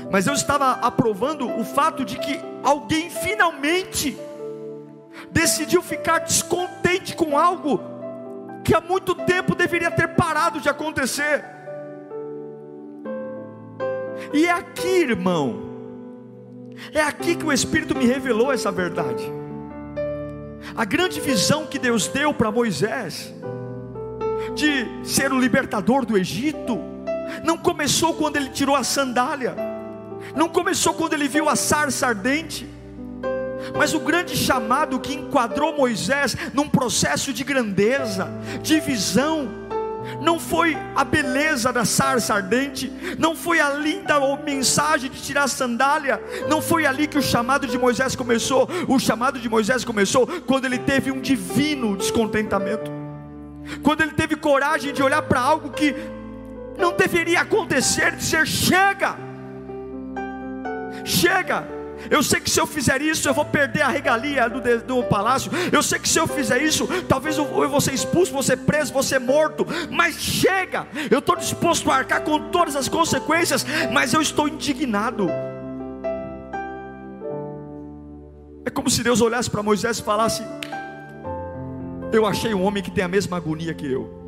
mas 0.08 0.24
Deus 0.24 0.38
estava 0.38 0.70
aprovando 0.70 1.50
o 1.50 1.64
fato 1.64 2.04
de 2.04 2.16
que 2.16 2.38
alguém 2.62 3.10
finalmente 3.10 4.16
decidiu 5.32 5.82
ficar 5.82 6.20
descontente 6.20 7.16
com 7.16 7.36
algo 7.36 7.80
que 8.62 8.72
há 8.72 8.80
muito 8.80 9.16
tempo 9.16 9.56
deveria 9.56 9.90
ter 9.90 10.14
parado 10.14 10.60
de 10.60 10.68
acontecer. 10.68 11.44
E 14.32 14.46
é 14.46 14.52
aqui, 14.52 15.00
irmão, 15.00 15.60
é 16.92 17.00
aqui 17.00 17.34
que 17.34 17.44
o 17.44 17.52
Espírito 17.52 17.96
me 17.96 18.06
revelou 18.06 18.52
essa 18.52 18.70
verdade. 18.70 19.24
A 20.76 20.84
grande 20.84 21.20
visão 21.20 21.66
que 21.66 21.80
Deus 21.80 22.06
deu 22.06 22.32
para 22.32 22.52
Moisés, 22.52 23.34
de 24.54 24.86
ser 25.02 25.32
o 25.32 25.40
libertador 25.40 26.06
do 26.06 26.16
Egito, 26.16 26.93
não 27.44 27.56
começou 27.56 28.14
quando 28.14 28.36
ele 28.36 28.48
tirou 28.50 28.76
a 28.76 28.84
sandália, 28.84 29.54
não 30.34 30.48
começou 30.48 30.94
quando 30.94 31.14
ele 31.14 31.28
viu 31.28 31.48
a 31.48 31.56
sarça 31.56 32.06
ardente, 32.06 32.68
mas 33.76 33.94
o 33.94 34.00
grande 34.00 34.36
chamado 34.36 35.00
que 35.00 35.14
enquadrou 35.14 35.76
Moisés 35.76 36.36
num 36.52 36.68
processo 36.68 37.32
de 37.32 37.44
grandeza, 37.44 38.28
de 38.62 38.80
visão, 38.80 39.64
não 40.20 40.38
foi 40.38 40.76
a 40.94 41.02
beleza 41.02 41.72
da 41.72 41.84
sarça 41.84 42.34
ardente, 42.34 42.92
não 43.18 43.34
foi 43.34 43.60
a 43.60 43.70
linda 43.70 44.14
mensagem 44.44 45.10
de 45.10 45.20
tirar 45.20 45.44
a 45.44 45.48
sandália, 45.48 46.22
não 46.48 46.60
foi 46.60 46.86
ali 46.86 47.06
que 47.06 47.18
o 47.18 47.22
chamado 47.22 47.66
de 47.66 47.78
Moisés 47.78 48.14
começou. 48.14 48.68
O 48.88 48.98
chamado 48.98 49.38
de 49.38 49.48
Moisés 49.48 49.84
começou 49.84 50.26
quando 50.46 50.66
ele 50.66 50.78
teve 50.78 51.10
um 51.10 51.20
divino 51.20 51.96
descontentamento, 51.96 52.90
quando 53.82 54.02
ele 54.02 54.12
teve 54.12 54.36
coragem 54.36 54.92
de 54.92 55.02
olhar 55.02 55.22
para 55.22 55.40
algo 55.40 55.70
que 55.70 55.94
não 56.78 56.96
deveria 56.96 57.40
acontecer, 57.40 58.16
dizer: 58.16 58.46
chega, 58.46 59.16
chega. 61.04 61.74
Eu 62.10 62.22
sei 62.22 62.40
que 62.40 62.50
se 62.50 62.60
eu 62.60 62.66
fizer 62.66 63.00
isso, 63.00 63.28
eu 63.28 63.34
vou 63.34 63.44
perder 63.44 63.82
a 63.82 63.88
regalia 63.88 64.48
do, 64.48 64.60
do 64.80 65.02
palácio. 65.04 65.50
Eu 65.72 65.82
sei 65.82 65.98
que 65.98 66.08
se 66.08 66.18
eu 66.18 66.26
fizer 66.26 66.60
isso, 66.62 66.86
talvez 67.08 67.38
eu, 67.38 67.44
eu 67.62 67.68
vou 67.68 67.80
ser 67.80 67.94
expulso, 67.94 68.32
vou 68.32 68.42
ser 68.42 68.58
preso, 68.58 68.92
vou 68.92 69.02
ser 69.02 69.18
morto. 69.18 69.66
Mas 69.90 70.16
chega, 70.16 70.86
eu 71.10 71.20
estou 71.20 71.36
disposto 71.36 71.90
a 71.90 71.96
arcar 71.96 72.22
com 72.22 72.50
todas 72.50 72.76
as 72.76 72.88
consequências, 72.88 73.64
mas 73.92 74.12
eu 74.12 74.20
estou 74.20 74.48
indignado. 74.48 75.28
É 78.66 78.70
como 78.70 78.88
se 78.90 79.02
Deus 79.02 79.20
olhasse 79.20 79.50
para 79.50 79.62
Moisés 79.62 79.98
e 79.98 80.02
falasse: 80.02 80.42
Eu 82.12 82.26
achei 82.26 82.52
um 82.54 82.62
homem 82.62 82.82
que 82.82 82.90
tem 82.90 83.04
a 83.04 83.08
mesma 83.08 83.36
agonia 83.36 83.72
que 83.74 83.90
eu. 83.90 84.24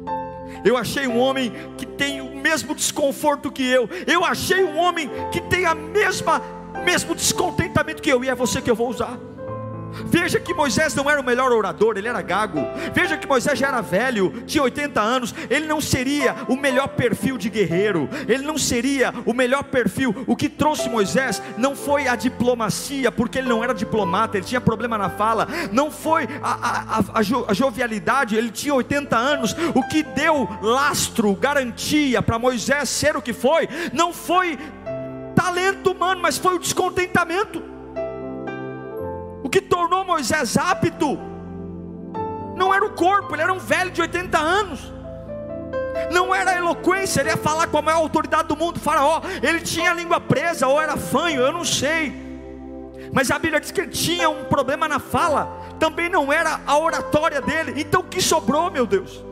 Eu 0.65 0.77
achei 0.77 1.07
um 1.07 1.19
homem 1.19 1.53
que 1.77 1.85
tem 1.85 2.21
mesmo 2.47 2.77
desconforto 2.77 3.51
que 3.51 3.69
eu. 3.69 3.89
Eu 4.07 4.25
achei 4.25 4.63
um 4.63 4.79
homem 4.79 5.11
que 5.33 5.41
tem 5.41 5.67
a 5.67 5.75
mesma 5.75 6.41
mesmo 6.85 7.15
descontentamento 7.15 8.01
que 8.01 8.11
eu, 8.11 8.23
e 8.23 8.29
é 8.29 8.35
você 8.35 8.63
que 8.63 8.71
eu 8.71 8.77
vou 8.77 8.89
usar. 8.89 9.19
Veja 10.05 10.39
que 10.39 10.55
Moisés 10.55 10.95
não 10.95 11.11
era 11.11 11.21
o 11.21 11.25
melhor 11.25 11.53
orador, 11.53 11.97
ele 11.97 12.09
era 12.09 12.21
gago. 12.23 12.61
Veja 12.93 13.17
que 13.17 13.27
Moisés 13.27 13.59
já 13.59 13.69
era 13.69 13.81
velho, 13.81 14.43
tinha 14.47 14.63
80 14.63 15.01
anos. 15.01 15.35
Ele 15.49 15.67
não 15.67 15.81
seria 15.81 16.35
o 16.49 16.57
melhor 16.57 16.89
perfil 16.89 17.39
de 17.39 17.49
guerreiro, 17.49 18.09
ele 18.29 18.45
não 18.45 18.59
seria 18.59 19.13
o 19.25 19.33
melhor 19.33 19.65
perfil. 19.65 20.25
O 20.27 20.37
que 20.37 20.49
trouxe 20.49 20.89
Moisés 20.89 21.43
não 21.57 21.75
foi 21.75 22.09
a 22.09 22.17
diplomacia, 22.17 23.11
porque 23.11 23.39
ele 23.39 23.49
não 23.49 23.63
era 23.63 23.75
diplomata, 23.75 24.37
ele 24.37 24.47
tinha 24.47 24.61
problema 24.61 24.99
na 24.99 25.11
fala. 25.11 25.49
Não 25.73 25.91
foi 25.91 26.29
a, 26.43 26.53
a, 26.53 26.99
a, 26.99 27.23
a 27.49 27.55
jovialidade, 27.55 28.37
ele 28.37 28.51
tinha 28.51 28.75
80 28.75 29.17
anos. 29.17 29.57
O 29.75 29.83
que 29.83 30.03
deu 30.03 30.49
lastro, 30.63 31.35
garantia 31.35 32.23
para 32.23 32.39
Moisés 32.39 32.89
ser 32.89 33.17
o 33.17 33.23
que 33.23 33.33
foi, 33.33 33.69
não 33.93 34.13
foi 34.13 34.59
talento 35.35 35.93
humano, 35.93 36.21
mas 36.21 36.39
foi 36.39 36.55
o 36.55 36.59
descontentamento. 36.59 37.76
O 39.47 39.49
que 39.49 39.61
tornou 39.61 40.05
Moisés 40.05 40.57
apto 40.57 41.17
não 42.57 42.75
era 42.75 42.85
o 42.85 42.91
corpo, 42.91 43.33
ele 43.33 43.43
era 43.43 43.53
um 43.53 43.61
velho 43.61 43.93
de 43.93 44.01
80 44.01 44.37
anos. 44.37 44.93
Não 46.11 46.35
era 46.35 46.51
a 46.51 46.57
eloquência, 46.57 47.21
ele 47.21 47.29
ia 47.29 47.37
falar 47.37 47.69
com 47.69 47.79
a 47.79 47.83
maior 47.83 47.99
autoridade 47.99 48.49
do 48.49 48.57
mundo, 48.57 48.81
faraó. 48.81 49.21
Ele 49.41 49.61
tinha 49.61 49.93
a 49.93 49.95
língua 49.95 50.19
presa, 50.19 50.67
ou 50.67 50.83
era 50.83 50.97
fanho, 50.97 51.43
eu 51.43 51.53
não 51.53 51.65
sei. 51.65 52.13
Mas 53.13 53.31
a 53.31 53.39
Bíblia 53.39 53.61
diz 53.61 53.71
que 53.71 53.83
ele 53.83 53.93
tinha 53.93 54.29
um 54.29 54.47
problema 54.47 54.89
na 54.89 54.99
fala, 54.99 55.47
também 55.79 56.09
não 56.09 56.33
era 56.33 56.59
a 56.67 56.77
oratória 56.77 57.41
dele. 57.41 57.75
Então 57.77 58.01
o 58.01 58.05
que 58.05 58.21
sobrou, 58.21 58.69
meu 58.69 58.85
Deus? 58.85 59.25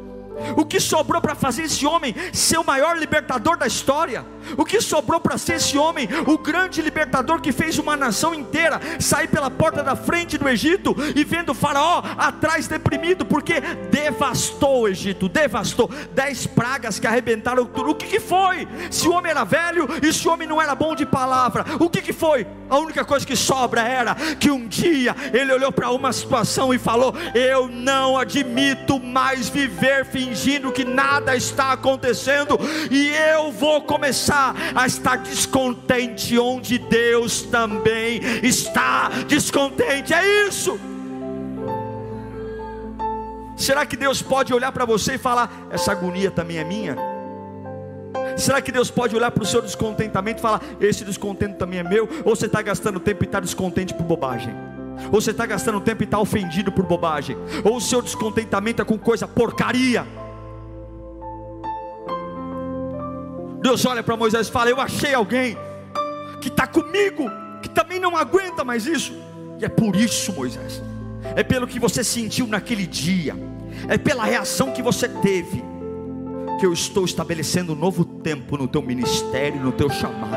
O 0.57 0.65
que 0.65 0.81
sobrou 0.81 1.21
para 1.21 1.35
fazer 1.35 1.63
esse 1.63 1.87
homem 1.87 2.15
ser 2.33 2.59
o 2.59 2.65
maior 2.65 2.97
libertador 2.97 3.57
da 3.57 3.67
história? 3.67 4.25
O 4.57 4.65
que 4.65 4.81
sobrou 4.81 5.21
para 5.21 5.39
ser 5.39 5.55
esse 5.55 5.79
homem, 5.79 6.09
o 6.27 6.37
grande 6.37 6.83
libertador 6.83 7.41
que 7.41 7.53
fez 7.53 7.79
uma 7.79 7.97
nação 7.97 8.35
inteira 8.35 8.81
sair 9.01 9.29
pela 9.29 9.51
porta 9.51 9.83
da 9.83 9.97
frente 9.97 10.37
do 10.37 10.49
Egito 10.49 10.95
e 11.15 11.25
vendo 11.25 11.51
o 11.51 11.55
Faraó 11.55 12.03
atrás 12.19 12.67
deprimido, 12.69 13.25
porque 13.25 13.61
devastou 13.91 14.83
o 14.83 14.89
Egito, 14.89 15.29
devastou. 15.29 15.91
Dez 16.13 16.47
pragas 16.47 16.99
que 16.99 17.07
arrebentaram 17.07 17.65
tudo. 17.65 17.91
O 17.91 17.95
que, 17.95 18.07
que 18.07 18.21
foi? 18.21 18.69
Se 18.91 19.09
o 19.09 19.13
homem 19.13 19.31
era 19.31 19.45
velho 19.45 19.89
e 20.03 20.13
se 20.13 20.27
o 20.29 20.33
homem 20.33 20.47
não 20.47 20.61
era 20.61 20.75
bom 20.75 20.95
de 20.95 21.07
palavra, 21.07 21.65
o 21.81 21.89
que, 21.89 22.03
que 22.03 22.13
foi? 22.13 22.47
A 22.69 22.79
única 22.79 23.05
coisa 23.05 23.27
que 23.27 23.37
sobra 23.37 23.83
era 23.83 24.15
que 24.15 24.51
um 24.51 24.67
dia 24.67 25.15
ele 25.33 25.53
olhou 25.53 25.73
para 25.73 25.91
uma 25.91 26.13
situação 26.13 26.75
e 26.75 26.79
falou: 26.79 27.15
Eu 27.35 27.69
não 27.69 28.19
admito 28.19 29.01
mais 29.01 29.49
viver 29.49 30.05
fingindo 30.05 30.24
que 30.73 30.85
nada 30.85 31.37
está 31.37 31.73
acontecendo, 31.73 32.59
e 32.91 33.09
eu 33.33 33.53
vou 33.53 33.83
começar 33.83 34.55
a 34.75 34.87
estar 34.87 35.17
descontente 35.17 36.39
onde 36.39 36.79
Deus 36.79 37.43
também 37.43 38.21
está 38.43 39.11
descontente. 39.27 40.13
É 40.13 40.47
isso. 40.47 40.79
Será 43.57 43.87
que 43.87 43.97
Deus 43.97 44.21
pode 44.21 44.53
olhar 44.53 44.73
para 44.73 44.85
você 44.85 45.15
e 45.15 45.19
falar: 45.19 45.51
essa 45.71 45.93
agonia 45.93 46.31
também 46.31 46.59
é 46.59 46.65
minha? 46.65 46.97
Será 48.37 48.61
que 48.61 48.73
Deus 48.73 48.91
pode 48.91 49.15
olhar 49.15 49.31
para 49.31 49.43
o 49.43 49.47
seu 49.47 49.63
descontentamento 49.63 50.41
e 50.41 50.43
falar: 50.43 50.61
esse 50.81 51.05
descontento 51.05 51.57
também 51.57 51.79
é 51.79 51.83
meu? 51.83 52.09
Ou 52.25 52.35
você 52.35 52.47
está 52.47 52.61
gastando 52.61 52.99
tempo 52.99 53.23
e 53.25 53.27
está 53.27 53.41
descontente 53.41 53.95
por 53.95 54.05
bobagem? 54.05 54.74
Ou 55.13 55.21
você 55.21 55.31
está 55.31 55.47
gastando 55.47 55.81
tempo 55.81 56.03
e 56.03 56.05
está 56.05 56.19
ofendido 56.19 56.73
por 56.73 56.85
bobagem? 56.85 57.37
Ou 57.65 57.77
o 57.77 57.81
seu 57.81 58.01
descontentamento 58.01 58.83
é 58.83 58.85
com 58.85 58.99
coisa 58.99 59.27
porcaria? 59.27 60.07
Deus 63.61 63.85
olha 63.87 64.03
para 64.03 64.17
Moisés 64.17 64.49
e 64.49 64.53
fala: 64.53 64.71
Eu 64.71 64.81
achei 64.81 65.15
alguém 65.15 65.57
que 66.41 66.49
está 66.49 66.67
comigo, 66.67 67.31
que 67.63 67.69
também 67.71 67.99
não 67.99 68.17
aguenta 68.17 68.63
mais 68.63 68.87
isso. 68.87 69.15
E 69.59 69.65
é 69.65 69.69
por 69.69 69.97
isso, 69.97 70.33
Moisés, 70.33 70.83
é 71.35 71.43
pelo 71.43 71.67
que 71.67 71.81
você 71.81 72.05
sentiu 72.05 72.47
naquele 72.47 72.87
dia, 72.87 73.35
é 73.89 73.97
pela 73.97 74.25
reação 74.25 74.73
que 74.73 74.83
você 74.83 75.09
teve, 75.09 75.65
que 76.61 76.67
eu 76.67 76.73
estou 76.73 77.05
estabelecendo 77.05 77.73
um 77.73 77.77
novo 77.77 78.05
tempo 78.05 78.59
no 78.59 78.69
teu 78.69 78.83
ministério, 78.83 79.61
no 79.61 79.73
teu 79.73 79.89
chamado. 79.89 80.37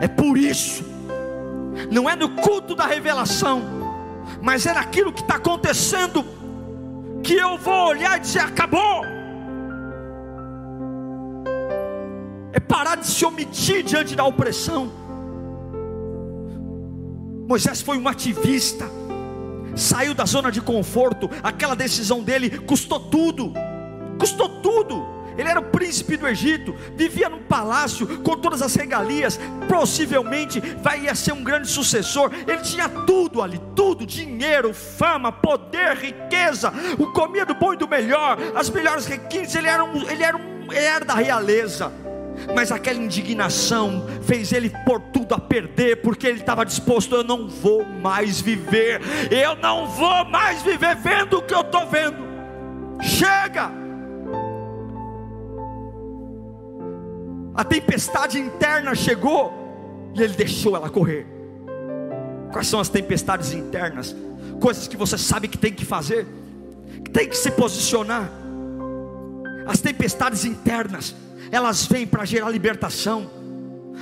É 0.00 0.08
por 0.08 0.38
isso, 0.38 0.84
não 1.90 2.08
é 2.08 2.16
no 2.16 2.30
culto 2.36 2.74
da 2.74 2.86
revelação, 2.86 3.62
mas 4.40 4.66
é 4.66 4.72
naquilo 4.72 5.12
que 5.12 5.22
está 5.22 5.36
acontecendo, 5.36 6.24
que 7.22 7.34
eu 7.34 7.56
vou 7.58 7.88
olhar 7.88 8.18
e 8.18 8.20
dizer: 8.20 8.40
acabou 8.40 9.04
é 12.52 12.60
parar 12.60 12.96
de 12.96 13.06
se 13.06 13.24
omitir 13.24 13.82
diante 13.82 14.14
da 14.14 14.24
opressão. 14.24 14.92
Moisés 17.48 17.80
foi 17.80 17.98
um 17.98 18.06
ativista, 18.06 18.88
saiu 19.74 20.14
da 20.14 20.24
zona 20.24 20.52
de 20.52 20.60
conforto, 20.60 21.28
aquela 21.42 21.74
decisão 21.74 22.22
dele 22.22 22.58
custou 22.60 23.00
tudo, 23.00 23.52
custou 24.18 24.48
tudo. 24.60 25.11
Ele 25.36 25.48
era 25.48 25.60
o 25.60 25.64
príncipe 25.64 26.16
do 26.16 26.28
Egito, 26.28 26.74
vivia 26.94 27.28
num 27.28 27.42
palácio 27.42 28.06
com 28.18 28.36
todas 28.36 28.62
as 28.62 28.74
regalias, 28.74 29.38
possivelmente 29.68 30.60
vai 30.82 31.02
ia 31.02 31.14
ser 31.14 31.32
um 31.32 31.42
grande 31.42 31.68
sucessor. 31.68 32.30
Ele 32.46 32.60
tinha 32.60 32.88
tudo 32.88 33.42
ali, 33.42 33.60
tudo: 33.74 34.06
dinheiro, 34.06 34.72
fama, 34.74 35.32
poder, 35.32 35.96
riqueza, 35.96 36.72
o 36.98 37.06
comia 37.12 37.46
do 37.46 37.54
bom 37.54 37.74
e 37.74 37.76
do 37.76 37.88
melhor, 37.88 38.38
as 38.54 38.70
melhores 38.70 39.06
requintes. 39.06 39.54
Ele 39.54 39.68
era 39.68 39.84
um, 39.84 40.08
ele 40.08 40.22
era 40.22 40.36
um, 40.36 40.72
era 40.72 41.04
da 41.04 41.14
realeza. 41.14 41.92
mas 42.54 42.72
aquela 42.72 42.98
indignação 42.98 44.06
fez 44.22 44.52
ele 44.52 44.70
pôr 44.84 45.00
tudo 45.12 45.34
a 45.34 45.38
perder, 45.38 46.02
porque 46.02 46.26
ele 46.26 46.40
estava 46.40 46.64
disposto: 46.64 47.14
eu 47.14 47.24
não 47.24 47.48
vou 47.48 47.84
mais 47.84 48.40
viver, 48.40 49.00
eu 49.30 49.56
não 49.56 49.86
vou 49.86 50.24
mais 50.24 50.62
viver 50.62 50.96
vendo 50.96 51.38
o 51.38 51.42
que 51.42 51.54
eu 51.54 51.60
estou 51.60 51.86
vendo. 51.86 52.22
Chega! 53.00 53.81
A 57.54 57.64
tempestade 57.64 58.38
interna 58.38 58.94
chegou 58.94 59.52
e 60.14 60.22
ele 60.22 60.34
deixou 60.34 60.74
ela 60.74 60.88
correr. 60.88 61.26
Quais 62.52 62.66
são 62.66 62.80
as 62.80 62.88
tempestades 62.88 63.52
internas? 63.52 64.14
Coisas 64.60 64.86
que 64.86 64.96
você 64.96 65.18
sabe 65.18 65.48
que 65.48 65.58
tem 65.58 65.72
que 65.72 65.84
fazer, 65.84 66.26
que 67.04 67.10
tem 67.10 67.28
que 67.28 67.36
se 67.36 67.50
posicionar. 67.50 68.30
As 69.66 69.80
tempestades 69.80 70.44
internas 70.44 71.14
elas 71.50 71.86
vêm 71.86 72.06
para 72.06 72.24
gerar 72.24 72.50
libertação. 72.50 73.30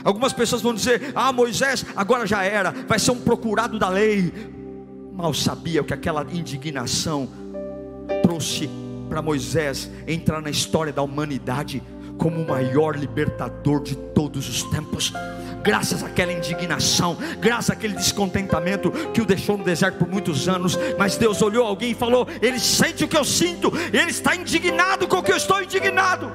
Algumas 0.04 0.32
pessoas 0.32 0.62
vão 0.62 0.72
dizer: 0.72 1.12
Ah, 1.14 1.32
Moisés, 1.32 1.84
agora 1.96 2.26
já 2.26 2.44
era, 2.44 2.70
vai 2.86 2.98
ser 2.98 3.10
um 3.10 3.20
procurado 3.20 3.78
da 3.78 3.88
lei. 3.88 4.32
Mal 5.12 5.34
sabia 5.34 5.82
que 5.82 5.92
aquela 5.92 6.24
indignação 6.30 7.28
trouxe 8.22 8.70
para 9.08 9.20
Moisés 9.20 9.90
entrar 10.06 10.40
na 10.40 10.50
história 10.50 10.92
da 10.92 11.02
humanidade 11.02 11.82
como 12.20 12.42
o 12.42 12.46
maior 12.46 12.96
libertador 12.96 13.82
de 13.82 13.96
todos 13.96 14.46
os 14.46 14.62
tempos. 14.64 15.10
Graças 15.62 16.02
àquela 16.02 16.32
indignação, 16.32 17.16
graças 17.38 17.70
àquele 17.70 17.94
descontentamento 17.94 18.90
que 19.12 19.22
o 19.22 19.24
deixou 19.24 19.56
no 19.56 19.64
deserto 19.64 19.98
por 19.98 20.08
muitos 20.08 20.46
anos, 20.46 20.78
mas 20.98 21.16
Deus 21.16 21.40
olhou 21.40 21.66
alguém 21.66 21.92
e 21.92 21.94
falou: 21.94 22.28
Ele 22.42 22.60
sente 22.60 23.04
o 23.04 23.08
que 23.08 23.16
eu 23.16 23.24
sinto, 23.24 23.72
ele 23.90 24.10
está 24.10 24.36
indignado 24.36 25.08
com 25.08 25.16
o 25.16 25.22
que 25.22 25.32
eu 25.32 25.36
estou 25.36 25.62
indignado. 25.62 26.30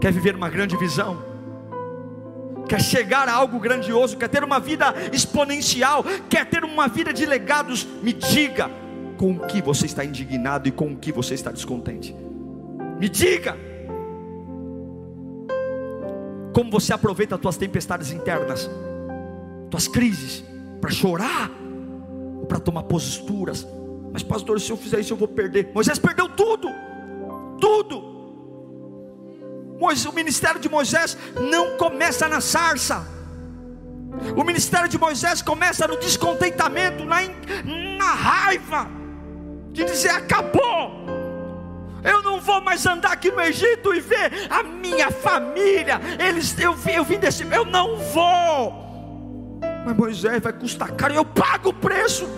Quer 0.00 0.12
viver 0.12 0.34
uma 0.34 0.48
grande 0.48 0.76
visão, 0.76 1.22
quer 2.68 2.80
chegar 2.80 3.28
a 3.28 3.32
algo 3.32 3.60
grandioso, 3.60 4.16
quer 4.16 4.28
ter 4.28 4.42
uma 4.42 4.58
vida 4.58 4.94
exponencial, 5.12 6.04
quer 6.28 6.44
ter 6.46 6.64
uma 6.64 6.88
vida 6.88 7.12
de 7.12 7.24
legados, 7.24 7.86
me 8.02 8.12
diga 8.12 8.68
com 9.16 9.32
o 9.32 9.46
que 9.46 9.62
você 9.62 9.86
está 9.86 10.04
indignado 10.04 10.68
e 10.68 10.72
com 10.72 10.92
o 10.92 10.96
que 10.96 11.12
você 11.12 11.34
está 11.34 11.52
descontente. 11.52 12.29
Me 13.00 13.08
diga 13.08 13.56
como 16.52 16.70
você 16.70 16.92
aproveita 16.92 17.34
as 17.34 17.40
tuas 17.40 17.56
tempestades 17.56 18.12
internas, 18.12 18.70
tuas 19.70 19.88
crises, 19.88 20.44
para 20.80 20.90
chorar 20.90 21.50
ou 22.38 22.46
para 22.46 22.60
tomar 22.60 22.82
posturas. 22.82 23.66
Mas 24.12 24.22
pastor, 24.22 24.60
se 24.60 24.70
eu 24.70 24.76
fizer 24.76 25.00
isso 25.00 25.14
eu 25.14 25.16
vou 25.16 25.28
perder. 25.28 25.70
Moisés 25.74 25.98
perdeu 25.98 26.28
tudo, 26.28 26.68
tudo 27.60 28.10
o 30.06 30.12
ministério 30.12 30.60
de 30.60 30.68
Moisés 30.68 31.16
não 31.40 31.76
começa 31.78 32.28
na 32.28 32.40
sarça. 32.40 33.06
O 34.36 34.44
ministério 34.44 34.88
de 34.88 34.98
Moisés 34.98 35.40
começa 35.40 35.88
no 35.88 35.98
descontentamento, 35.98 37.04
na, 37.04 37.22
na 37.96 38.12
raiva, 38.12 38.88
de 39.72 39.84
dizer: 39.84 40.10
acabou. 40.10 41.09
Eu 42.02 42.22
não 42.22 42.40
vou 42.40 42.60
mais 42.60 42.84
andar 42.86 43.12
aqui 43.12 43.30
no 43.30 43.40
Egito 43.40 43.94
e 43.94 44.00
ver 44.00 44.48
a 44.48 44.62
minha 44.62 45.10
família. 45.10 46.00
Eles, 46.18 46.58
eu, 46.58 46.76
eu 46.92 47.04
vim 47.04 47.18
desse, 47.18 47.46
eu 47.50 47.64
não 47.64 47.96
vou. 47.96 49.60
Mas 49.84 49.96
Moisés 49.96 50.42
vai 50.42 50.52
custar 50.52 50.92
caro, 50.92 51.14
eu 51.14 51.24
pago 51.24 51.70
o 51.70 51.74
preço 51.74 52.28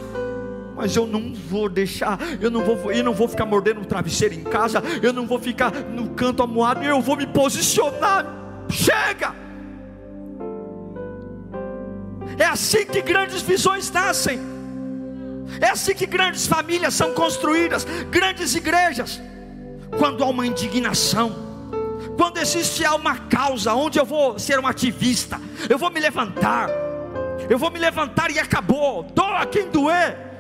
mas 0.74 0.96
eu 0.96 1.06
não 1.06 1.32
vou 1.32 1.68
deixar, 1.68 2.18
eu 2.40 2.50
não 2.50 2.64
vou, 2.64 2.90
eu 2.90 3.04
não 3.04 3.12
vou 3.12 3.28
ficar 3.28 3.44
mordendo 3.44 3.82
o 3.82 3.84
travesseiro 3.84 4.34
em 4.34 4.42
casa, 4.42 4.82
eu 5.00 5.12
não 5.12 5.26
vou 5.26 5.38
ficar 5.38 5.70
no 5.70 6.10
canto 6.10 6.42
amuado, 6.42 6.82
eu 6.82 7.00
vou 7.00 7.16
me 7.16 7.26
posicionar. 7.26 8.26
Chega! 8.68 9.34
É 12.38 12.44
assim 12.44 12.84
que 12.86 13.00
grandes 13.02 13.42
visões 13.42 13.90
nascem. 13.90 14.40
É 15.60 15.68
assim 15.68 15.94
que 15.94 16.06
grandes 16.06 16.46
famílias 16.46 16.94
são 16.94 17.12
construídas, 17.12 17.86
grandes 18.10 18.54
igrejas. 18.54 19.20
Quando 19.98 20.24
há 20.24 20.26
uma 20.26 20.46
indignação, 20.46 21.34
quando 22.16 22.38
existe 22.38 22.84
uma 22.86 23.16
causa 23.16 23.74
onde 23.74 23.98
eu 23.98 24.04
vou 24.04 24.38
ser 24.38 24.58
um 24.58 24.66
ativista, 24.66 25.40
eu 25.68 25.78
vou 25.78 25.90
me 25.90 26.00
levantar, 26.00 26.68
eu 27.48 27.58
vou 27.58 27.70
me 27.70 27.78
levantar 27.78 28.30
e 28.30 28.38
acabou. 28.38 29.02
Doa 29.02 29.46
quem 29.46 29.68
doer 29.68 30.31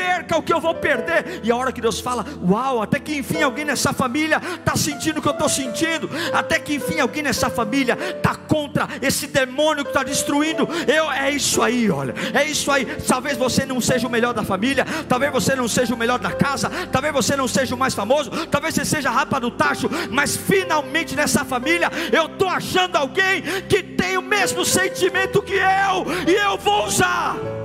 perca 0.00 0.38
o 0.38 0.42
que 0.42 0.52
eu 0.52 0.60
vou 0.60 0.74
perder. 0.74 1.40
E 1.42 1.50
a 1.50 1.56
hora 1.56 1.70
que 1.70 1.80
Deus 1.80 2.00
fala, 2.00 2.24
uau, 2.42 2.80
até 2.80 2.98
que 2.98 3.14
enfim 3.14 3.42
alguém 3.42 3.66
nessa 3.66 3.92
família 3.92 4.40
está 4.58 4.74
sentindo 4.74 5.18
o 5.18 5.22
que 5.22 5.28
eu 5.28 5.32
estou 5.32 5.48
sentindo, 5.48 6.08
até 6.32 6.58
que 6.58 6.74
enfim 6.74 7.00
alguém 7.00 7.22
nessa 7.22 7.50
família 7.50 7.98
está 8.16 8.34
contra 8.34 8.88
esse 9.02 9.26
demônio 9.26 9.84
que 9.84 9.90
está 9.90 10.02
destruindo. 10.02 10.66
Eu, 10.88 11.10
é 11.10 11.30
isso 11.30 11.62
aí, 11.62 11.90
olha, 11.90 12.14
é 12.32 12.44
isso 12.44 12.70
aí. 12.70 12.86
Talvez 13.06 13.36
você 13.36 13.66
não 13.66 13.80
seja 13.80 14.06
o 14.06 14.10
melhor 14.10 14.32
da 14.32 14.42
família, 14.42 14.86
talvez 15.06 15.30
você 15.32 15.54
não 15.54 15.68
seja 15.68 15.94
o 15.94 15.98
melhor 15.98 16.18
da 16.18 16.32
casa, 16.32 16.70
talvez 16.90 17.12
você 17.12 17.36
não 17.36 17.46
seja 17.46 17.74
o 17.74 17.78
mais 17.78 17.94
famoso, 17.94 18.30
talvez 18.46 18.74
você 18.74 18.84
seja 18.84 19.10
a 19.10 19.12
rapa 19.12 19.38
do 19.38 19.50
tacho, 19.50 19.90
mas 20.10 20.34
finalmente 20.34 21.14
nessa 21.14 21.44
família 21.44 21.90
eu 22.10 22.26
estou 22.26 22.48
achando 22.48 22.96
alguém 22.96 23.42
que 23.68 23.82
tem 23.82 24.16
o 24.16 24.22
mesmo 24.22 24.64
sentimento 24.64 25.42
que 25.42 25.54
eu, 25.54 26.06
e 26.26 26.34
eu 26.34 26.56
vou 26.56 26.86
usar. 26.86 27.59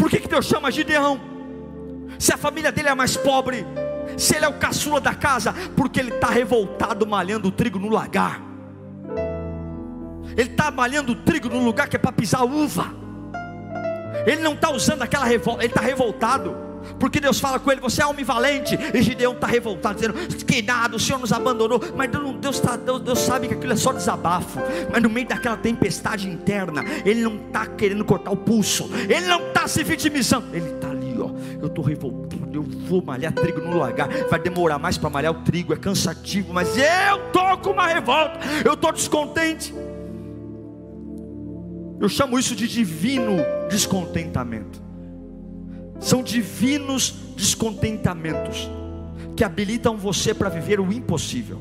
Por 0.00 0.08
que, 0.08 0.18
que 0.18 0.28
Deus 0.28 0.46
chama 0.46 0.70
Gideão? 0.70 1.20
Se 2.18 2.32
a 2.32 2.38
família 2.38 2.72
dele 2.72 2.88
é 2.88 2.94
mais 2.94 3.18
pobre, 3.18 3.66
se 4.16 4.34
ele 4.34 4.46
é 4.46 4.48
o 4.48 4.54
caçula 4.54 4.98
da 4.98 5.14
casa, 5.14 5.52
porque 5.76 6.00
ele 6.00 6.08
está 6.10 6.30
revoltado 6.30 7.06
malhando 7.06 7.48
o 7.48 7.52
trigo 7.52 7.78
no 7.78 7.90
lagar. 7.90 8.40
Ele 10.34 10.50
está 10.50 10.70
malhando 10.70 11.12
o 11.12 11.14
trigo 11.16 11.50
no 11.50 11.62
lugar 11.62 11.86
que 11.86 11.96
é 11.96 11.98
para 11.98 12.12
pisar 12.12 12.44
uva. 12.44 12.94
Ele 14.26 14.40
não 14.40 14.54
está 14.54 14.72
usando 14.72 15.02
aquela 15.02 15.26
revolta, 15.26 15.62
ele 15.62 15.70
está 15.70 15.82
revoltado. 15.82 16.56
Porque 16.98 17.20
Deus 17.20 17.40
fala 17.40 17.58
com 17.58 17.70
ele, 17.70 17.80
você 17.80 18.02
é 18.02 18.06
homem 18.06 18.24
valente. 18.24 18.78
E 18.94 19.02
Gideão 19.02 19.32
está 19.32 19.46
revoltado, 19.46 19.94
dizendo: 19.96 20.14
Que 20.44 20.62
nada, 20.62 20.96
o 20.96 21.00
Senhor 21.00 21.18
nos 21.18 21.32
abandonou. 21.32 21.80
Mas 21.96 22.10
Deus, 22.40 22.60
tá, 22.60 22.76
Deus, 22.76 23.00
Deus 23.00 23.18
sabe 23.18 23.48
que 23.48 23.54
aquilo 23.54 23.72
é 23.72 23.76
só 23.76 23.92
desabafo. 23.92 24.60
Mas 24.90 25.02
no 25.02 25.08
meio 25.08 25.26
daquela 25.26 25.56
tempestade 25.56 26.28
interna, 26.28 26.84
ele 27.04 27.22
não 27.22 27.36
está 27.36 27.66
querendo 27.66 28.04
cortar 28.04 28.30
o 28.30 28.36
pulso, 28.36 28.90
ele 29.08 29.26
não 29.26 29.48
está 29.48 29.66
se 29.66 29.82
vitimizando, 29.82 30.54
ele 30.54 30.70
está 30.70 30.90
ali, 30.90 31.16
ó. 31.18 31.30
Eu 31.60 31.66
estou 31.66 31.84
revoltado, 31.84 32.48
eu 32.52 32.62
vou 32.62 33.02
malhar 33.02 33.32
trigo 33.32 33.60
no 33.60 33.78
lagar. 33.78 34.08
Vai 34.28 34.40
demorar 34.40 34.78
mais 34.78 34.96
para 34.96 35.10
malhar 35.10 35.32
o 35.32 35.42
trigo, 35.42 35.72
é 35.72 35.76
cansativo, 35.76 36.52
mas 36.52 36.76
eu 36.76 37.26
estou 37.26 37.58
com 37.58 37.70
uma 37.70 37.86
revolta, 37.86 38.38
eu 38.64 38.74
estou 38.74 38.92
descontente. 38.92 39.74
Eu 42.00 42.08
chamo 42.08 42.38
isso 42.38 42.56
de 42.56 42.66
divino 42.66 43.44
descontentamento. 43.68 44.89
São 46.00 46.22
divinos 46.22 47.10
descontentamentos 47.36 48.70
que 49.36 49.44
habilitam 49.44 49.96
você 49.96 50.34
para 50.34 50.48
viver 50.48 50.80
o 50.80 50.92
impossível. 50.92 51.58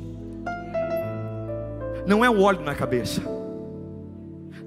Não 2.08 2.24
é 2.26 2.30
um 2.30 2.42
óleo 2.42 2.62
na 2.62 2.74
cabeça, 2.74 3.22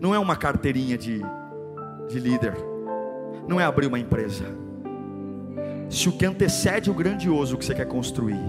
não 0.01 0.15
é 0.15 0.19
uma 0.19 0.37
carteirinha 0.37 0.97
de, 0.97 1.21
de 2.09 2.21
líder, 2.21 2.55
não 3.49 3.61
é 3.61 3.65
abrir 3.65 3.87
uma 3.87 3.99
empresa. 3.99 4.45
Se 5.91 6.09
o 6.09 6.13
que 6.13 6.25
antecede 6.25 6.91
o 6.91 6.95
grandioso 6.95 7.57
que 7.57 7.65
você 7.65 7.75
quer 7.75 7.87
construir 7.87 8.41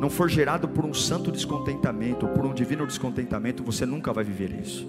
não 0.00 0.10
for 0.10 0.28
gerado 0.28 0.68
por 0.68 0.84
um 0.84 0.92
santo 0.92 1.32
descontentamento, 1.32 2.26
por 2.28 2.44
um 2.44 2.52
divino 2.52 2.86
descontentamento, 2.86 3.62
você 3.62 3.86
nunca 3.86 4.12
vai 4.12 4.24
viver 4.24 4.50
isso. 4.60 4.86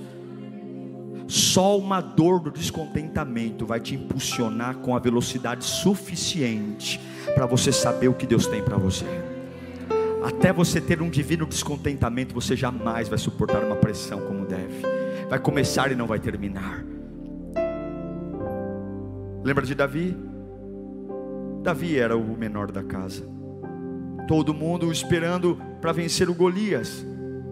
Só 1.27 1.77
uma 1.77 2.01
dor 2.01 2.39
do 2.39 2.51
descontentamento 2.51 3.65
vai 3.65 3.79
te 3.79 3.95
impulsionar 3.95 4.77
com 4.77 4.95
a 4.95 4.99
velocidade 4.99 5.63
suficiente 5.63 6.99
para 7.33 7.45
você 7.45 7.71
saber 7.71 8.07
o 8.07 8.13
que 8.13 8.27
Deus 8.27 8.45
tem 8.45 8.61
para 8.61 8.77
você. 8.77 9.05
Até 10.23 10.51
você 10.51 10.81
ter 10.81 11.01
um 11.01 11.09
divino 11.09 11.45
descontentamento, 11.45 12.33
você 12.33 12.55
jamais 12.55 13.07
vai 13.07 13.17
suportar 13.17 13.63
uma 13.63 13.75
pressão 13.75 14.21
como 14.21 14.45
deve. 14.45 14.81
Vai 15.29 15.39
começar 15.39 15.91
e 15.91 15.95
não 15.95 16.07
vai 16.07 16.19
terminar. 16.19 16.83
Lembra 19.43 19.65
de 19.65 19.75
Davi? 19.75 20.17
Davi 21.61 21.97
era 21.97 22.17
o 22.17 22.37
menor 22.37 22.71
da 22.71 22.83
casa. 22.83 23.27
Todo 24.27 24.53
mundo 24.53 24.91
esperando 24.91 25.59
para 25.79 25.91
vencer 25.91 26.29
o 26.29 26.33
Golias. 26.33 27.05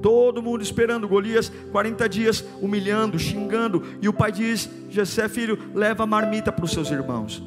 Todo 0.04 0.44
mundo 0.44 0.62
esperando 0.62 1.08
Golias, 1.08 1.50
40 1.72 2.10
dias 2.10 2.44
humilhando, 2.62 3.18
xingando. 3.18 3.82
E 4.02 4.10
o 4.10 4.13
pai 4.13 4.34
diz: 4.34 4.70
Jessé, 4.89 5.30
filho, 5.30 5.58
leva 5.74 6.04
a 6.04 6.06
marmita 6.06 6.52
para 6.52 6.66
os 6.66 6.72
seus 6.72 6.92
irmãos. 6.92 7.42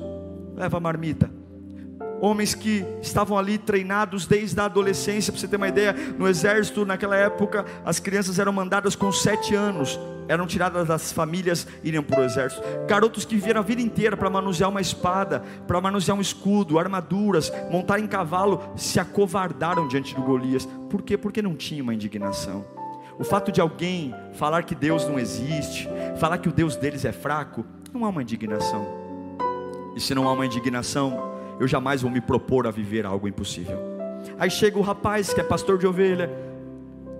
Leva 0.56 0.78
a 0.78 0.80
marmita. 0.80 1.30
Homens 2.18 2.54
que 2.54 2.82
estavam 3.02 3.36
ali 3.36 3.58
treinados 3.58 4.26
desde 4.26 4.58
a 4.58 4.64
adolescência, 4.64 5.30
para 5.30 5.38
você 5.38 5.46
ter 5.46 5.56
uma 5.56 5.68
ideia, 5.68 5.94
no 6.18 6.26
exército 6.26 6.86
naquela 6.86 7.14
época, 7.14 7.66
as 7.84 8.00
crianças 8.00 8.38
eram 8.38 8.54
mandadas 8.54 8.96
com 8.96 9.12
sete 9.12 9.54
anos 9.54 10.00
eram 10.28 10.46
tiradas 10.46 10.88
das 10.88 11.12
famílias 11.12 11.66
e 11.82 11.88
iriam 11.88 12.02
para 12.02 12.20
o 12.20 12.24
exército. 12.24 12.62
Garotos 12.86 13.24
que 13.24 13.34
viveram 13.34 13.60
a 13.60 13.64
vida 13.64 13.80
inteira 13.80 14.16
para 14.16 14.30
manusear 14.30 14.70
uma 14.70 14.80
espada, 14.80 15.42
para 15.66 15.80
manusear 15.80 16.16
um 16.16 16.20
escudo, 16.20 16.78
armaduras, 16.78 17.52
montar 17.70 17.98
em 17.98 18.06
cavalo, 18.06 18.62
se 18.76 18.98
acovardaram 18.98 19.88
diante 19.88 20.14
do 20.14 20.22
Golias. 20.22 20.66
Por 20.90 21.02
quê? 21.02 21.16
Porque 21.16 21.42
não 21.42 21.54
tinha 21.54 21.82
uma 21.82 21.94
indignação. 21.94 22.64
O 23.18 23.24
fato 23.24 23.50
de 23.50 23.60
alguém 23.60 24.14
falar 24.34 24.64
que 24.64 24.74
Deus 24.74 25.06
não 25.08 25.18
existe, 25.18 25.88
falar 26.18 26.38
que 26.38 26.48
o 26.48 26.52
Deus 26.52 26.76
deles 26.76 27.04
é 27.04 27.12
fraco, 27.12 27.64
não 27.92 28.04
há 28.04 28.10
uma 28.10 28.22
indignação. 28.22 28.86
E 29.96 30.00
se 30.00 30.14
não 30.14 30.28
há 30.28 30.32
uma 30.32 30.44
indignação, 30.44 31.34
eu 31.58 31.66
jamais 31.66 32.02
vou 32.02 32.10
me 32.10 32.20
propor 32.20 32.66
a 32.66 32.70
viver 32.70 33.06
algo 33.06 33.26
impossível. 33.26 33.78
Aí 34.38 34.50
chega 34.50 34.78
o 34.78 34.82
rapaz 34.82 35.32
que 35.32 35.40
é 35.40 35.44
pastor 35.44 35.78
de 35.78 35.86
ovelha, 35.86 36.30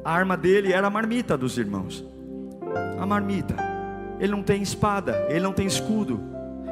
a 0.04 0.12
arma 0.12 0.36
dele 0.36 0.72
era 0.72 0.86
a 0.86 0.90
marmita 0.90 1.36
dos 1.36 1.56
irmãos. 1.56 2.04
A 2.98 3.06
marmita. 3.06 3.54
Ele 4.18 4.32
não 4.32 4.42
tem 4.42 4.62
espada, 4.62 5.26
ele 5.28 5.40
não 5.40 5.52
tem 5.52 5.66
escudo, 5.66 6.20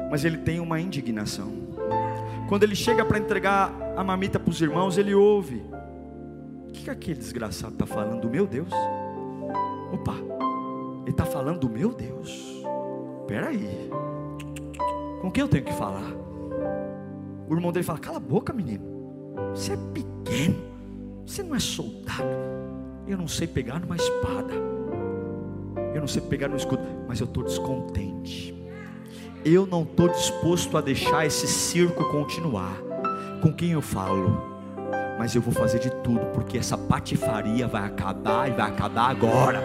mas 0.09 0.25
ele 0.25 0.37
tem 0.37 0.59
uma 0.59 0.79
indignação. 0.79 1.51
Quando 2.47 2.63
ele 2.63 2.75
chega 2.75 3.03
para 3.05 3.17
entregar 3.17 3.71
a 3.95 4.03
marmita 4.03 4.39
para 4.39 4.49
os 4.49 4.61
irmãos, 4.61 4.97
ele 4.97 5.13
ouve: 5.13 5.63
O 6.67 6.71
que, 6.71 6.83
que 6.83 6.89
aquele 6.89 7.19
desgraçado 7.19 7.73
está 7.73 7.85
falando 7.85 8.21
do 8.21 8.29
meu 8.29 8.47
Deus? 8.47 8.69
Opa, 9.91 10.15
ele 11.01 11.11
está 11.11 11.25
falando 11.25 11.59
do 11.59 11.69
meu 11.69 11.93
Deus. 11.93 12.63
Espera 13.21 13.47
aí, 13.47 13.89
com 15.21 15.31
quem 15.31 15.41
eu 15.41 15.47
tenho 15.47 15.63
que 15.63 15.73
falar? 15.73 16.11
O 17.47 17.53
irmão 17.53 17.71
dele 17.71 17.85
fala: 17.85 17.99
Cala 17.99 18.17
a 18.17 18.19
boca, 18.19 18.53
menino. 18.53 18.83
Você 19.53 19.73
é 19.73 19.77
pequeno. 19.93 20.61
Você 21.25 21.43
não 21.43 21.55
é 21.55 21.59
soldado. 21.59 22.23
Eu 23.07 23.17
não 23.17 23.27
sei 23.27 23.47
pegar 23.47 23.79
numa 23.79 23.95
espada. 23.95 24.53
Eu 25.95 26.01
não 26.01 26.07
sei 26.09 26.21
pegar 26.21 26.49
no 26.49 26.57
escudo. 26.57 26.83
Mas 27.07 27.21
eu 27.21 27.25
estou 27.25 27.41
descontente. 27.41 28.53
Eu 29.45 29.65
não 29.65 29.83
estou 29.83 30.09
disposto 30.09 30.77
a 30.77 30.81
deixar 30.81 31.25
esse 31.25 31.47
circo 31.47 32.03
continuar. 32.11 32.75
Com 33.41 33.53
quem 33.53 33.71
eu 33.71 33.81
falo? 33.81 34.55
Mas 35.17 35.33
eu 35.33 35.41
vou 35.41 35.53
fazer 35.53 35.79
de 35.79 35.89
tudo, 36.03 36.25
porque 36.33 36.57
essa 36.57 36.77
patifaria 36.77 37.65
vai 37.65 37.85
acabar 37.85 38.49
e 38.49 38.51
vai 38.51 38.69
acabar 38.69 39.09
agora. 39.09 39.63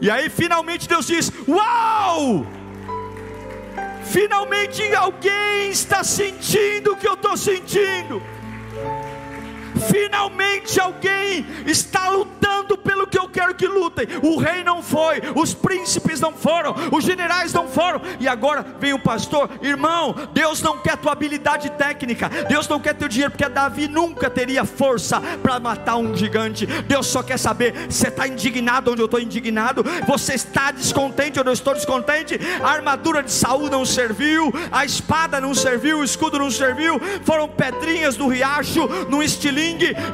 E 0.00 0.10
aí 0.10 0.28
finalmente 0.28 0.88
Deus 0.88 1.06
diz: 1.06 1.30
Uau! 1.46 2.44
Finalmente 4.02 4.82
alguém 4.94 5.70
está 5.70 6.02
sentindo 6.02 6.92
o 6.92 6.96
que 6.96 7.06
eu 7.06 7.14
estou 7.14 7.36
sentindo. 7.36 8.20
Finalmente 9.90 10.80
alguém 10.80 11.46
está 11.66 12.08
lutando 12.08 12.76
pelo 12.76 13.06
que 13.06 13.18
eu 13.18 13.28
quero 13.28 13.54
que 13.54 13.66
lutem. 13.66 14.06
O 14.22 14.38
rei 14.38 14.62
não 14.64 14.82
foi, 14.82 15.20
os 15.34 15.54
príncipes 15.54 16.20
não 16.20 16.32
foram, 16.32 16.74
os 16.92 17.04
generais 17.04 17.52
não 17.52 17.68
foram. 17.68 18.00
E 18.18 18.28
agora 18.28 18.64
vem 18.78 18.92
o 18.92 18.98
pastor, 18.98 19.50
irmão. 19.62 20.14
Deus 20.32 20.62
não 20.62 20.78
quer 20.78 20.96
tua 20.96 21.12
habilidade 21.12 21.70
técnica, 21.70 22.28
Deus 22.48 22.68
não 22.68 22.80
quer 22.80 22.94
teu 22.94 23.08
dinheiro, 23.08 23.30
porque 23.30 23.48
Davi 23.48 23.88
nunca 23.88 24.30
teria 24.30 24.64
força 24.64 25.20
para 25.42 25.58
matar 25.58 25.96
um 25.96 26.14
gigante. 26.14 26.66
Deus 26.66 27.06
só 27.06 27.22
quer 27.22 27.38
saber: 27.38 27.88
você 27.88 28.08
está 28.08 28.26
indignado 28.26 28.92
onde 28.92 29.02
eu 29.02 29.06
estou 29.06 29.20
indignado? 29.20 29.84
Você 30.06 30.34
está 30.34 30.70
descontente 30.70 31.38
onde 31.38 31.48
eu 31.48 31.54
estou 31.54 31.74
descontente? 31.74 32.38
A 32.62 32.68
armadura 32.68 33.22
de 33.22 33.32
Saul 33.32 33.68
não 33.70 33.84
serviu, 33.84 34.52
a 34.70 34.84
espada 34.84 35.40
não 35.40 35.54
serviu, 35.54 35.98
o 35.98 36.04
escudo 36.04 36.38
não 36.38 36.50
serviu, 36.50 37.00
foram 37.24 37.48
pedrinhas 37.48 38.16
do 38.16 38.28
riacho, 38.28 38.86
num 39.08 39.22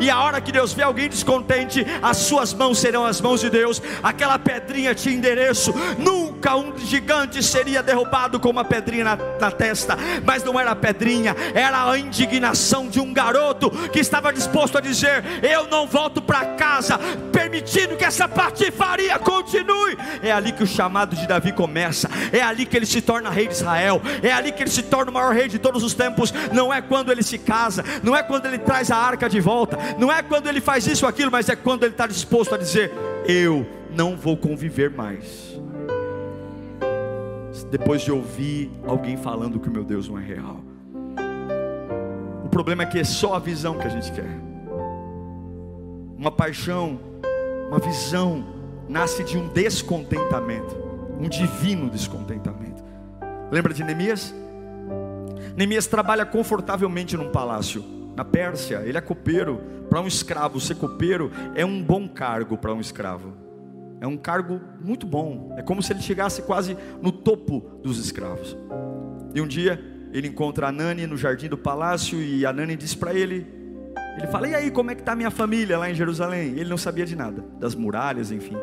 e 0.01 0.11
a 0.11 0.21
hora 0.21 0.41
que 0.41 0.53
Deus 0.53 0.73
vê 0.73 0.83
alguém 0.83 1.09
descontente, 1.09 1.87
as 2.03 2.19
suas 2.19 2.53
mãos 2.53 2.79
serão 2.79 3.05
as 3.05 3.21
mãos 3.21 3.41
de 3.41 3.51
Deus. 3.51 3.83
Aquela 4.03 4.39
pedrinha 4.39 4.95
tinha 4.95 5.15
endereço. 5.15 5.75
Nunca 5.99 6.57
um 6.57 6.77
gigante 6.79 7.43
seria 7.43 7.83
derrubado 7.83 8.39
com 8.39 8.51
uma 8.51 8.65
pedrinha 8.65 9.05
na, 9.05 9.19
na 9.41 9.51
testa, 9.51 9.97
mas 10.25 10.45
não 10.45 10.59
era 10.59 10.75
pedrinha, 10.75 11.35
era 11.55 11.91
a 11.91 11.99
indignação 11.99 12.89
de 12.89 13.01
um 13.01 13.13
garoto 13.13 13.71
que 13.91 13.99
estava 13.99 14.33
disposto 14.33 14.79
a 14.79 14.81
dizer: 14.81 15.25
Eu 15.43 15.67
não 15.69 15.87
volto 15.87 16.21
para 16.21 16.55
casa, 16.55 16.99
permitindo 17.33 17.97
que 17.97 18.05
essa 18.05 18.29
patifaria 18.29 19.19
continue. 19.19 19.97
É 20.23 20.33
ali 20.33 20.53
que 20.53 20.63
o 20.63 20.67
chamado 20.67 21.17
de 21.17 21.27
Davi 21.27 21.53
começa, 21.53 22.09
é 22.33 22.43
ali 22.43 22.67
que 22.67 22.77
ele 22.77 22.87
se 22.87 23.01
torna 23.01 23.31
rei 23.31 23.47
de 23.47 23.55
Israel, 23.55 24.01
é 24.23 24.33
ali 24.33 24.53
que 24.53 24.63
ele 24.63 24.71
se 24.71 24.83
torna 24.83 25.11
o 25.11 25.15
maior 25.15 25.35
rei 25.35 25.49
de 25.49 25.59
todos 25.59 25.83
os 25.83 25.95
tempos. 25.95 26.33
Não 26.53 26.73
é 26.73 26.81
quando 26.81 27.11
ele 27.11 27.23
se 27.23 27.39
casa, 27.39 27.85
não 28.03 28.15
é 28.15 28.23
quando 28.23 28.47
ele 28.47 28.59
traz 28.59 28.91
a 28.91 28.97
arca 28.97 29.29
de 29.29 29.36
volta. 29.41 29.79
Não 29.99 30.11
é 30.13 30.23
quando 30.23 30.49
ele 30.49 30.61
faz 30.61 30.87
isso 30.87 31.05
ou 31.05 31.09
aquilo, 31.09 31.31
mas 31.31 31.49
é 31.49 31.57
quando 31.57 31.85
ele 31.85 31.93
está 31.93 32.07
disposto 32.07 32.55
a 32.55 32.59
dizer: 32.59 32.93
Eu 33.27 33.67
não 33.91 34.17
vou 34.17 34.37
conviver 34.37 34.91
mais. 34.91 35.57
Depois 37.71 38.03
de 38.03 38.13
ouvir 38.13 38.71
alguém 38.87 39.17
falando 39.17 39.59
que 39.59 39.69
o 39.69 39.73
meu 39.73 39.83
Deus 39.83 40.09
não 40.09 40.19
é 40.19 40.23
real. 40.23 40.61
O 42.45 42.49
problema 42.49 42.85
é 42.85 42.87
que 42.87 42.99
é 42.99 43.05
só 43.05 43.35
a 43.35 43.39
visão 43.39 43.77
que 43.79 43.87
a 43.87 43.91
gente 43.91 44.13
quer. 44.13 44.41
Uma 46.17 46.31
paixão, 46.31 46.99
uma 47.69 47.79
visão, 47.79 48.45
nasce 48.89 49.25
de 49.25 49.37
um 49.37 49.49
descontentamento, 49.49 50.77
um 51.19 51.29
divino 51.29 51.91
descontentamento. 51.91 52.85
Lembra 53.51 53.75
de 53.75 53.83
Neemias? 53.83 54.35
Neemias 55.57 55.87
trabalha 55.87 56.25
confortavelmente 56.25 57.17
num 57.17 57.31
palácio 57.31 57.96
na 58.17 58.25
Pérsia, 58.25 58.83
ele 58.85 58.97
é 58.97 59.01
copeiro. 59.01 59.61
Para 59.91 60.01
um 60.01 60.07
escravo 60.07 60.59
ser 60.59 60.77
copeiro 60.77 61.31
é 61.55 61.65
um 61.65 61.83
bom 61.83 62.09
cargo 62.09 62.57
para 62.57 62.73
um 62.73 62.81
escravo. 62.81 63.35
É 64.01 64.07
um 64.07 64.17
cargo 64.17 64.61
muito 64.81 65.07
bom. 65.07 65.55
É 65.57 65.63
como 65.63 65.83
se 65.83 65.93
ele 65.93 66.01
chegasse 66.01 66.43
quase 66.43 66.77
no 67.03 67.13
topo 67.13 67.61
dos 67.83 67.99
escravos. 67.99 68.57
E 69.35 69.41
um 69.41 69.47
dia 69.47 69.79
ele 70.13 70.29
encontra 70.29 70.69
Anani 70.69 71.07
no 71.07 71.17
jardim 71.17 71.47
do 71.47 71.59
palácio 71.59 72.21
e 72.21 72.47
Anani 72.47 72.75
diz 72.75 72.95
para 72.95 73.13
ele, 73.13 73.47
ele 74.17 74.27
fala: 74.29 74.49
"E 74.49 74.55
aí, 74.55 74.71
como 74.71 74.91
é 74.91 74.95
que 74.95 75.03
está 75.03 75.15
minha 75.15 75.31
família 75.31 75.77
lá 75.77 75.91
em 75.91 75.95
Jerusalém?" 75.95 76.53
Ele 76.57 76.71
não 76.71 76.79
sabia 76.79 77.05
de 77.05 77.15
nada, 77.15 77.45
das 77.61 77.75
muralhas, 77.75 78.31
enfim. 78.31 78.57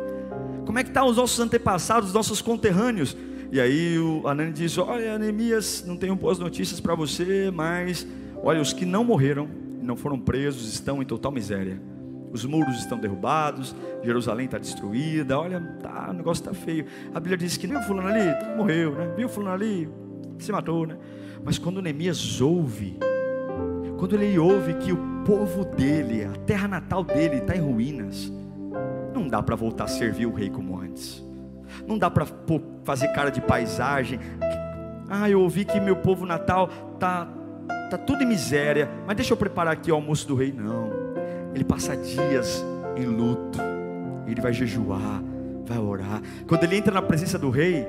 Como 0.65 0.79
é 0.79 0.83
que 0.83 0.89
tá 0.89 1.05
os 1.05 1.17
nossos 1.17 1.39
antepassados, 1.39 2.09
os 2.09 2.13
nossos 2.13 2.41
conterrâneos? 2.41 3.15
E 3.51 3.61
aí 3.61 3.99
o 3.99 4.27
Anani 4.27 4.51
diz: 4.51 4.75
"Olha, 4.79 5.19
Neemias, 5.19 5.83
não 5.85 5.95
tenho 5.95 6.15
boas 6.15 6.39
notícias 6.39 6.79
para 6.79 6.95
você, 6.95 7.51
mas 7.53 8.07
Olha, 8.43 8.59
os 8.59 8.73
que 8.73 8.85
não 8.85 9.05
morreram, 9.05 9.47
não 9.81 9.95
foram 9.95 10.19
presos, 10.19 10.73
estão 10.73 11.01
em 11.01 11.05
total 11.05 11.31
miséria. 11.31 11.81
Os 12.29 12.43
muros 12.43 12.77
estão 12.79 12.97
derrubados, 12.97 13.73
Jerusalém 14.03 14.45
está 14.45 14.57
destruída. 14.57 15.39
Olha, 15.39 15.61
tá, 15.81 16.07
o 16.09 16.13
negócio 16.13 16.41
está 16.41 16.53
feio. 16.53 16.85
A 17.13 17.19
Bíblia 17.19 17.37
diz 17.37 17.55
que 17.55 17.67
viu 17.67 17.81
fulano 17.83 18.09
ali, 18.09 18.57
morreu, 18.57 18.95
né? 18.95 19.13
Viu 19.15 19.29
fulano 19.29 19.53
ali, 19.53 19.89
se 20.39 20.51
matou, 20.51 20.85
né? 20.85 20.97
Mas 21.43 21.57
quando 21.57 21.81
Neemias 21.81 22.41
ouve, 22.41 22.97
quando 23.97 24.15
ele 24.15 24.37
ouve 24.37 24.73
que 24.73 24.91
o 24.91 24.97
povo 25.23 25.63
dele, 25.63 26.25
a 26.25 26.31
terra 26.45 26.67
natal 26.67 27.03
dele 27.03 27.37
está 27.37 27.55
em 27.55 27.61
ruínas, 27.61 28.31
não 29.13 29.27
dá 29.27 29.41
para 29.41 29.55
voltar 29.55 29.85
a 29.85 29.87
servir 29.87 30.25
o 30.25 30.33
rei 30.33 30.49
como 30.49 30.77
antes. 30.77 31.23
Não 31.87 31.97
dá 31.97 32.09
para 32.09 32.25
fazer 32.83 33.07
cara 33.09 33.29
de 33.29 33.39
paisagem. 33.41 34.19
Ah, 35.09 35.29
eu 35.29 35.39
ouvi 35.41 35.63
que 35.63 35.79
meu 35.79 35.95
povo 35.97 36.25
natal 36.25 36.69
está 36.93 37.27
está 37.93 37.97
tudo 37.97 38.23
em 38.23 38.25
miséria, 38.25 38.89
mas 39.05 39.15
deixa 39.15 39.33
eu 39.33 39.37
preparar 39.37 39.73
aqui 39.73 39.91
o 39.91 39.95
almoço 39.95 40.27
do 40.27 40.35
rei. 40.35 40.51
Não, 40.51 40.89
ele 41.53 41.63
passa 41.63 41.95
dias 41.95 42.65
em 42.97 43.05
luto, 43.05 43.59
ele 44.27 44.41
vai 44.41 44.51
jejuar, 44.51 45.21
vai 45.65 45.77
orar. 45.77 46.21
Quando 46.47 46.63
ele 46.63 46.75
entra 46.75 46.91
na 46.91 47.01
presença 47.03 47.37
do 47.37 47.51
rei, 47.51 47.85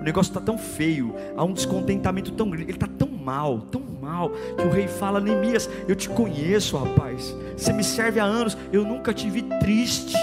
o 0.00 0.02
negócio 0.02 0.30
está 0.30 0.40
tão 0.40 0.56
feio, 0.56 1.14
há 1.36 1.44
um 1.44 1.52
descontentamento 1.52 2.32
tão 2.32 2.48
grande, 2.48 2.64
ele 2.64 2.72
está 2.72 2.86
tão 2.86 3.08
mal, 3.08 3.60
tão 3.60 3.82
mal, 4.00 4.30
que 4.30 4.66
o 4.66 4.70
rei 4.70 4.88
fala: 4.88 5.20
Neemias, 5.20 5.68
eu 5.86 5.94
te 5.94 6.08
conheço, 6.08 6.76
rapaz, 6.78 7.36
você 7.54 7.72
me 7.74 7.84
serve 7.84 8.18
há 8.20 8.24
anos, 8.24 8.56
eu 8.72 8.84
nunca 8.84 9.12
te 9.12 9.28
vi 9.28 9.42
triste. 9.60 10.16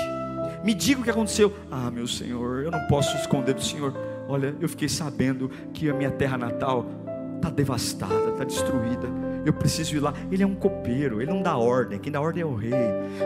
Me 0.63 0.74
diga 0.74 1.00
o 1.00 1.04
que 1.04 1.10
aconteceu. 1.10 1.54
Ah, 1.72 1.89
meu 1.89 2.06
senhor, 2.06 2.63
eu 2.63 2.72
não 2.72 2.86
posso 2.88 3.15
esconder 3.15 3.54
do 3.54 3.63
senhor. 3.63 3.94
Olha, 4.28 4.54
eu 4.60 4.68
fiquei 4.68 4.89
sabendo 4.89 5.50
que 5.74 5.89
a 5.89 5.94
minha 5.94 6.12
terra 6.12 6.38
natal 6.38 6.86
está 7.39 7.49
devastada, 7.49 8.30
está 8.32 8.43
destruída. 8.43 9.08
Eu 9.45 9.54
preciso 9.54 9.95
ir 9.95 9.99
lá. 9.99 10.13
Ele 10.32 10.43
é 10.43 10.45
um 10.45 10.54
copeiro, 10.54 11.21
ele 11.21 11.32
não 11.32 11.41
dá 11.41 11.58
ordem, 11.58 11.97
quem 11.97 12.12
dá 12.12 12.21
ordem 12.21 12.43
é 12.43 12.45
o 12.45 12.54
rei. 12.54 12.71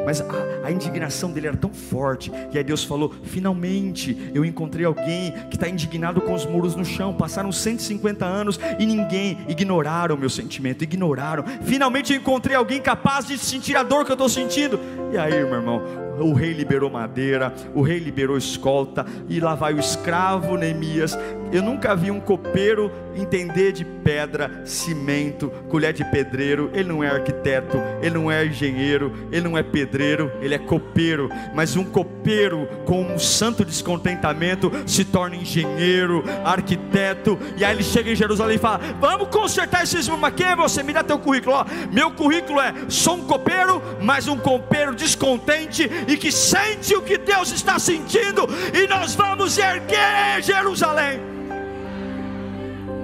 Mas 0.05 0.21
a, 0.21 0.25
a 0.63 0.71
indignação 0.71 1.31
dele 1.31 1.47
era 1.47 1.57
tão 1.57 1.73
forte. 1.73 2.31
E 2.51 2.57
aí 2.57 2.63
Deus 2.63 2.83
falou: 2.83 3.13
finalmente 3.23 4.31
eu 4.33 4.45
encontrei 4.45 4.85
alguém 4.85 5.31
que 5.49 5.55
está 5.55 5.67
indignado 5.67 6.21
com 6.21 6.33
os 6.33 6.45
muros 6.45 6.75
no 6.75 6.85
chão. 6.85 7.13
Passaram 7.13 7.51
150 7.51 8.25
anos 8.25 8.59
e 8.79 8.85
ninguém 8.85 9.39
ignoraram 9.47 10.15
o 10.15 10.17
meu 10.17 10.29
sentimento, 10.29 10.83
ignoraram. 10.83 11.43
Finalmente 11.63 12.13
eu 12.13 12.19
encontrei 12.19 12.55
alguém 12.55 12.79
capaz 12.79 13.25
de 13.25 13.37
sentir 13.37 13.75
a 13.75 13.83
dor 13.83 14.05
que 14.05 14.11
eu 14.11 14.15
estou 14.15 14.29
sentindo. 14.29 14.79
E 15.11 15.17
aí, 15.17 15.43
meu 15.43 15.55
irmão, 15.55 15.81
o 16.19 16.33
rei 16.33 16.53
liberou 16.53 16.89
madeira, 16.89 17.53
o 17.73 17.81
rei 17.81 17.99
liberou 17.99 18.37
escolta, 18.37 19.05
e 19.27 19.39
lá 19.39 19.55
vai 19.55 19.73
o 19.73 19.79
escravo 19.79 20.57
Neemias 20.57 21.17
Eu 21.53 21.61
nunca 21.61 21.95
vi 21.95 22.09
um 22.09 22.19
copeiro 22.19 22.91
entender 23.15 23.71
de 23.71 23.85
pedra, 23.85 24.63
cimento, 24.65 25.51
colher 25.69 25.93
de 25.93 26.03
pedreiro. 26.03 26.71
Ele 26.73 26.89
não 26.89 27.03
é 27.03 27.07
arquiteto, 27.07 27.77
ele 28.01 28.15
não 28.15 28.31
é 28.31 28.43
engenheiro, 28.43 29.13
ele 29.31 29.47
não 29.47 29.55
é 29.55 29.61
pedreiro, 29.61 30.31
ele 30.41 30.55
é 30.55 30.57
copeiro. 30.57 31.29
Mas 31.53 31.75
um 31.75 31.83
copeiro 31.83 32.67
com 32.85 33.03
um 33.03 33.19
santo 33.19 33.63
descontentamento 33.63 34.71
se 34.87 35.05
torna 35.05 35.35
engenheiro, 35.35 36.23
arquiteto. 36.43 37.37
E 37.55 37.63
aí 37.63 37.75
ele 37.75 37.83
chega 37.83 38.11
em 38.11 38.15
Jerusalém 38.15 38.55
e 38.55 38.59
fala: 38.59 38.79
Vamos 38.99 39.27
consertar 39.27 39.83
esses 39.83 40.09
aqui. 40.09 40.43
Você 40.55 40.81
me 40.81 40.91
dá 40.91 41.03
teu 41.03 41.19
currículo. 41.19 41.55
Ó, 41.55 41.65
meu 41.91 42.09
currículo 42.09 42.59
é: 42.59 42.73
sou 42.89 43.17
um 43.17 43.27
copeiro, 43.27 43.79
mas 44.01 44.27
um 44.27 44.37
copeiro 44.37 44.95
descontente 44.95 45.87
e 46.07 46.17
que 46.17 46.31
sente 46.31 46.95
o 46.95 47.01
que 47.03 47.15
Deus 47.15 47.51
está 47.51 47.77
sentindo. 47.77 48.47
E 48.73 48.87
nós 48.87 49.13
vamos 49.13 49.55
erguer 49.59 50.41
Jerusalém. 50.41 51.42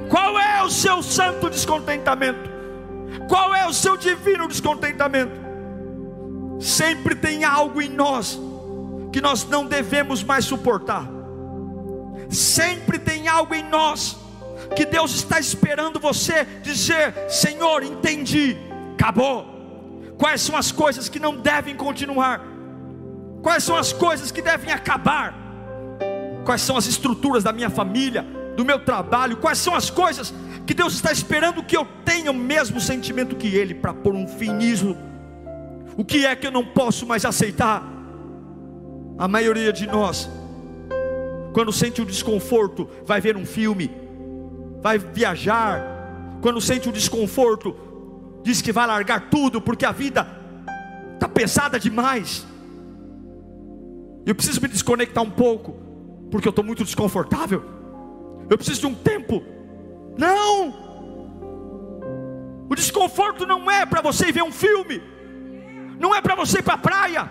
Qual 0.10 0.40
é 0.40 0.64
o 0.64 0.70
seu 0.70 1.04
santo 1.04 1.50
descontentamento? 1.50 2.50
Qual 3.28 3.54
é 3.54 3.68
o 3.68 3.74
seu 3.74 3.96
divino 3.96 4.48
descontentamento? 4.48 5.40
Sempre 6.60 7.16
tem 7.16 7.44
algo 7.44 7.82
em 7.82 7.90
nós 7.90 8.40
que 9.14 9.22
nós 9.22 9.46
não 9.46 9.66
devemos 9.66 10.24
mais 10.24 10.46
suportar. 10.46 11.08
Sempre 12.30 13.00
tem 13.00 13.28
algo 13.28 13.54
em 13.54 13.64
nós 13.64 14.18
que 14.76 14.86
Deus 14.86 15.14
está 15.14 15.40
esperando 15.40 16.00
você 16.00 16.44
dizer: 16.62 17.14
Senhor, 17.30 17.84
entendi, 17.84 18.58
acabou. 18.94 19.60
Quais 20.18 20.42
são 20.42 20.56
as 20.58 20.72
coisas 20.72 21.08
que 21.08 21.20
não 21.20 21.38
devem 21.38 21.76
continuar? 21.76 22.42
Quais 23.42 23.64
são 23.64 23.78
as 23.78 23.94
coisas 23.94 24.32
que 24.32 24.42
devem 24.42 24.74
acabar? 24.74 25.34
Quais 26.44 26.62
são 26.62 26.76
as 26.76 26.88
estruturas 26.88 27.44
da 27.44 27.54
minha 27.54 27.70
família? 27.70 28.39
Do 28.60 28.66
meu 28.66 28.78
trabalho, 28.78 29.38
quais 29.38 29.58
são 29.58 29.74
as 29.74 29.90
coisas 29.90 30.34
que 30.66 30.74
Deus 30.74 30.94
está 30.94 31.14
esperando 31.14 31.64
que 31.64 31.78
eu 31.78 31.88
tenha 32.04 32.30
o 32.30 32.34
mesmo 32.34 32.82
sentimento 32.82 33.38
que 33.38 33.48
Ele 33.48 33.74
para 33.74 33.94
pôr 33.94 34.14
um 34.14 34.28
fim 34.28 34.52
nisso. 34.52 34.98
O 35.96 36.04
que 36.04 36.26
é 36.26 36.36
que 36.36 36.46
eu 36.46 36.52
não 36.52 36.66
posso 36.66 37.08
mais 37.08 37.24
aceitar? 37.24 37.82
A 39.18 39.30
maioria 39.30 39.72
de 39.72 39.88
nós, 39.88 40.30
quando 41.54 41.72
sente 41.72 42.02
o 42.02 42.06
desconforto, 42.06 42.90
vai 43.06 43.22
ver 43.22 43.38
um 43.38 43.46
filme, 43.46 43.90
vai 44.82 44.98
viajar, 44.98 45.82
quando 46.42 46.60
sente 46.60 46.90
o 46.90 46.92
desconforto, 46.92 47.74
diz 48.44 48.62
que 48.62 48.74
vai 48.74 48.86
largar 48.86 49.30
tudo 49.30 49.62
porque 49.62 49.86
a 49.86 49.94
vida 49.94 50.28
está 51.14 51.30
pesada 51.30 51.80
demais. 51.80 52.46
Eu 54.26 54.36
preciso 54.36 54.62
me 54.62 54.68
desconectar 54.68 55.24
um 55.24 55.32
pouco, 55.32 55.78
porque 56.30 56.46
eu 56.46 56.52
estou 56.52 56.66
muito 56.66 56.84
desconfortável 56.84 57.79
eu 58.50 58.58
preciso 58.58 58.82
de 58.82 58.88
um 58.88 58.96
tempo. 58.96 59.44
Não! 60.18 60.88
O 62.70 62.76
desconforto 62.76 63.46
não 63.46 63.70
é 63.70 63.86
para 63.86 64.02
você 64.02 64.32
ver 64.32 64.44
um 64.44 64.52
filme, 64.52 65.02
não 66.00 66.14
é 66.14 66.22
para 66.22 66.36
você 66.36 66.60
ir 66.60 66.64
para 66.64 66.76
a 66.76 66.78
praia, 66.78 67.30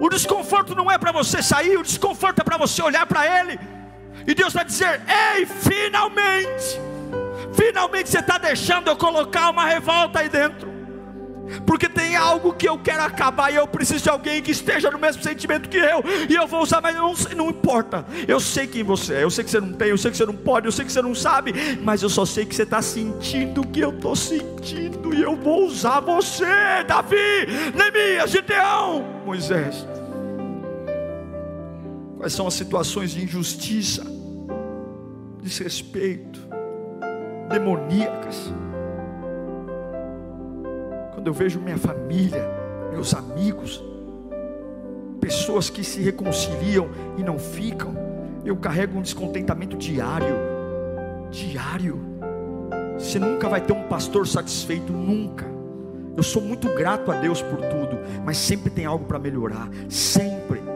o 0.00 0.08
desconforto 0.10 0.74
não 0.74 0.90
é 0.90 0.98
para 0.98 1.12
você 1.12 1.42
sair, 1.42 1.78
o 1.78 1.82
desconforto 1.82 2.40
é 2.40 2.44
para 2.44 2.58
você 2.58 2.82
olhar 2.82 3.06
para 3.06 3.40
Ele, 3.40 3.58
e 4.26 4.34
Deus 4.34 4.52
vai 4.52 4.64
dizer: 4.64 5.00
Ei, 5.08 5.46
finalmente, 5.46 6.78
finalmente 7.54 8.10
você 8.10 8.18
está 8.18 8.36
deixando 8.36 8.88
eu 8.88 8.96
colocar 8.96 9.48
uma 9.48 9.64
revolta 9.64 10.18
aí 10.18 10.28
dentro 10.28 10.73
porque 11.66 11.88
tem 11.88 12.16
algo 12.16 12.52
que 12.52 12.68
eu 12.68 12.78
quero 12.78 13.02
acabar 13.02 13.52
e 13.52 13.56
eu 13.56 13.66
preciso 13.66 14.02
de 14.02 14.10
alguém 14.10 14.42
que 14.42 14.50
esteja 14.50 14.90
no 14.90 14.98
mesmo 14.98 15.22
sentimento 15.22 15.68
que 15.68 15.76
eu, 15.76 16.02
e 16.28 16.34
eu 16.34 16.46
vou 16.46 16.62
usar, 16.62 16.80
mas 16.80 16.94
não, 16.94 17.14
não 17.36 17.50
importa. 17.50 18.04
Eu 18.26 18.40
sei 18.40 18.66
quem 18.66 18.82
você 18.82 19.14
é, 19.14 19.24
eu 19.24 19.30
sei 19.30 19.44
que 19.44 19.50
você 19.50 19.60
não 19.60 19.72
tem, 19.72 19.88
eu 19.88 19.98
sei 19.98 20.10
que 20.10 20.16
você 20.16 20.26
não 20.26 20.34
pode, 20.34 20.66
eu 20.66 20.72
sei 20.72 20.84
que 20.84 20.92
você 20.92 21.02
não 21.02 21.14
sabe, 21.14 21.52
mas 21.82 22.02
eu 22.02 22.08
só 22.08 22.24
sei 22.24 22.44
que 22.44 22.54
você 22.54 22.62
está 22.62 22.80
sentindo 22.82 23.62
o 23.62 23.66
que 23.66 23.80
eu 23.80 23.90
estou 23.90 24.16
sentindo, 24.16 25.14
e 25.14 25.22
eu 25.22 25.36
vou 25.36 25.66
usar 25.66 26.00
você, 26.00 26.84
Davi, 26.86 27.16
Neemias, 27.74 28.30
Gideão, 28.30 29.04
Moisés. 29.24 29.86
Quais 32.18 32.32
são 32.32 32.46
as 32.46 32.54
situações 32.54 33.10
de 33.10 33.22
injustiça, 33.22 34.02
desrespeito, 35.42 36.40
demoníacas? 37.50 38.50
Quando 41.24 41.28
eu 41.28 41.32
vejo 41.32 41.58
minha 41.58 41.78
família, 41.78 42.46
meus 42.92 43.14
amigos, 43.14 43.82
pessoas 45.22 45.70
que 45.70 45.82
se 45.82 46.02
reconciliam 46.02 46.90
e 47.16 47.22
não 47.22 47.38
ficam, 47.38 47.94
eu 48.44 48.54
carrego 48.56 48.98
um 48.98 49.00
descontentamento 49.00 49.74
diário. 49.74 50.36
Diário. 51.30 51.98
Você 52.98 53.18
nunca 53.18 53.48
vai 53.48 53.62
ter 53.62 53.72
um 53.72 53.84
pastor 53.84 54.28
satisfeito, 54.28 54.92
nunca. 54.92 55.46
Eu 56.14 56.22
sou 56.22 56.42
muito 56.42 56.68
grato 56.74 57.10
a 57.10 57.14
Deus 57.14 57.40
por 57.40 57.56
tudo, 57.56 57.98
mas 58.22 58.36
sempre 58.36 58.68
tem 58.68 58.84
algo 58.84 59.06
para 59.06 59.18
melhorar. 59.18 59.70
Sempre. 59.88 60.73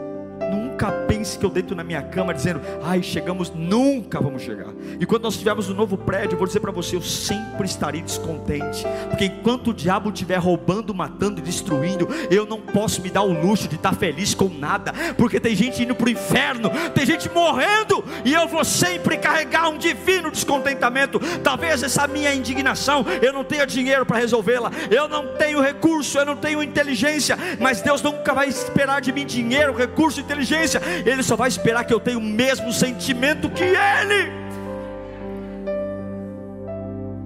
Nunca 0.79 0.93
pense 1.09 1.37
que 1.37 1.45
eu 1.45 1.49
deito 1.49 1.75
na 1.75 1.83
minha 1.83 2.01
cama 2.01 2.33
dizendo, 2.33 2.61
ai, 2.81 3.03
chegamos, 3.03 3.51
nunca 3.53 4.21
vamos 4.21 4.43
chegar. 4.43 4.69
E 4.97 5.05
quando 5.05 5.23
nós 5.23 5.33
estivermos 5.33 5.67
no 5.67 5.75
novo 5.75 5.97
prédio, 5.97 6.35
eu 6.35 6.37
vou 6.37 6.47
dizer 6.47 6.61
para 6.61 6.71
você, 6.71 6.95
eu 6.95 7.01
sempre 7.01 7.65
estarei 7.65 8.01
descontente, 8.01 8.85
porque 9.09 9.25
enquanto 9.25 9.71
o 9.71 9.73
diabo 9.73 10.09
estiver 10.09 10.37
roubando, 10.37 10.95
matando 10.95 11.41
e 11.41 11.43
destruindo, 11.43 12.07
eu 12.31 12.45
não 12.45 12.61
posso 12.61 13.01
me 13.01 13.09
dar 13.09 13.23
o 13.23 13.45
luxo 13.45 13.67
de 13.67 13.75
estar 13.75 13.93
feliz 13.93 14.33
com 14.33 14.47
nada, 14.47 14.93
porque 15.17 15.37
tem 15.37 15.53
gente 15.53 15.83
indo 15.83 15.93
para 15.93 16.07
o 16.07 16.11
inferno, 16.11 16.71
tem 16.95 17.05
gente 17.05 17.29
morrendo, 17.29 18.01
e 18.23 18.33
eu 18.33 18.47
vou 18.47 18.63
sempre 18.63 19.17
carregar 19.17 19.67
um 19.67 19.77
divino 19.77 20.31
descontentamento. 20.31 21.19
Talvez 21.43 21.83
essa 21.83 22.07
minha 22.07 22.33
indignação, 22.33 23.05
eu 23.21 23.33
não 23.33 23.43
tenha 23.43 23.67
dinheiro 23.67 24.05
para 24.05 24.17
resolvê-la, 24.17 24.71
eu 24.89 25.09
não 25.09 25.35
tenho 25.35 25.59
recurso, 25.59 26.17
eu 26.17 26.25
não 26.25 26.37
tenho 26.37 26.63
inteligência, 26.63 27.37
mas 27.59 27.81
Deus 27.81 28.01
nunca 28.01 28.33
vai 28.33 28.47
esperar 28.47 29.01
de 29.01 29.11
mim 29.11 29.25
dinheiro, 29.25 29.75
recurso, 29.75 30.21
inteligência 30.21 30.68
inteligência, 30.69 30.81
Ele 31.05 31.23
só 31.23 31.35
vai 31.35 31.47
esperar 31.47 31.83
que 31.83 31.93
eu 31.93 31.99
tenha 31.99 32.17
o 32.17 32.21
mesmo 32.21 32.71
sentimento 32.71 33.49
que 33.49 33.63
Ele. 33.63 34.31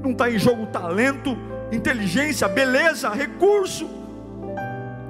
Não 0.02 0.12
está 0.12 0.30
em 0.30 0.38
jogo 0.38 0.66
talento, 0.68 1.38
inteligência, 1.72 2.48
beleza, 2.48 3.10
recurso. 3.10 3.90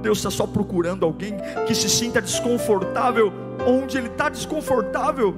Deus 0.01 0.17
está 0.17 0.29
só 0.29 0.45
procurando 0.45 1.05
alguém 1.05 1.35
que 1.65 1.73
se 1.73 1.89
sinta 1.89 2.21
desconfortável 2.21 3.31
onde 3.65 3.97
Ele 3.97 4.07
está 4.07 4.29
desconfortável, 4.29 5.35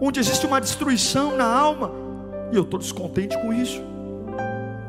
onde 0.00 0.18
existe 0.18 0.46
uma 0.46 0.60
destruição 0.60 1.36
na 1.36 1.46
alma, 1.46 1.92
e 2.50 2.56
eu 2.56 2.62
estou 2.62 2.78
descontente 2.78 3.38
com 3.38 3.52
isso. 3.52 3.82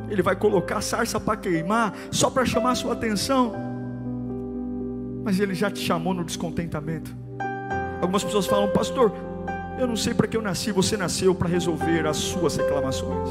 Ele 0.09 0.23
vai 0.23 0.35
colocar 0.35 0.81
sarça 0.81 1.19
para 1.19 1.37
queimar, 1.37 1.93
só 2.09 2.31
para 2.31 2.43
chamar 2.43 2.73
sua 2.73 2.93
atenção 2.93 3.68
mas 5.29 5.39
Ele 5.39 5.53
já 5.53 5.69
te 5.69 5.79
chamou 5.79 6.11
no 6.11 6.23
descontentamento. 6.23 7.15
Algumas 8.01 8.23
pessoas 8.23 8.47
falam, 8.47 8.67
pastor, 8.71 9.13
eu 9.77 9.85
não 9.85 9.95
sei 9.95 10.11
para 10.11 10.27
que 10.27 10.35
eu 10.35 10.41
nasci. 10.41 10.71
Você 10.71 10.97
nasceu 10.97 11.35
para 11.35 11.47
resolver 11.47 12.07
as 12.07 12.17
suas 12.17 12.57
reclamações. 12.57 13.29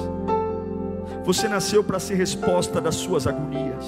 Você 1.25 1.49
nasceu 1.49 1.83
para 1.83 1.99
ser 1.99 2.15
resposta 2.15 2.81
das 2.81 2.95
suas 2.95 3.27
agonias. 3.27 3.85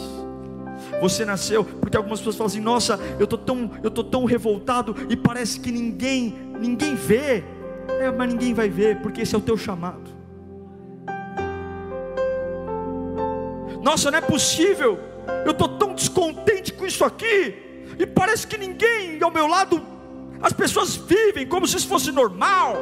Você 1.01 1.25
nasceu 1.25 1.62
porque 1.62 1.96
algumas 1.96 2.18
pessoas 2.18 2.35
falam 2.35 2.49
assim: 2.49 2.59
Nossa, 2.59 2.99
eu 3.16 3.29
tô 3.29 3.38
tão, 3.38 3.70
eu 3.81 3.92
tô 3.92 4.03
tão 4.03 4.25
revoltado 4.25 4.96
e 5.09 5.16
parece 5.16 5.61
que 5.61 5.70
ninguém, 5.70 6.37
ninguém 6.59 6.96
vê. 6.96 7.44
É, 8.01 8.11
mas 8.11 8.29
ninguém 8.29 8.53
vai 8.53 8.68
ver 8.68 9.01
porque 9.03 9.20
esse 9.20 9.37
é 9.37 9.38
o 9.38 9.40
teu 9.40 9.57
chamado. 9.57 10.11
Nossa, 13.81 14.11
não 14.11 14.18
é 14.18 14.20
possível. 14.20 14.99
Eu 15.46 15.55
tô 15.55 15.68
tão 15.68 15.94
descontente 15.94 16.73
com 16.73 16.85
isso 16.85 17.05
aqui 17.05 17.69
e 18.01 18.07
parece 18.07 18.47
que 18.47 18.57
ninguém 18.57 19.23
ao 19.23 19.31
meu 19.31 19.47
lado, 19.47 19.83
as 20.41 20.55
pessoas 20.55 20.97
vivem 20.97 21.47
como 21.47 21.69
se 21.69 21.77
isso 21.77 21.87
fosse 21.87 22.11
normal. 22.11 22.77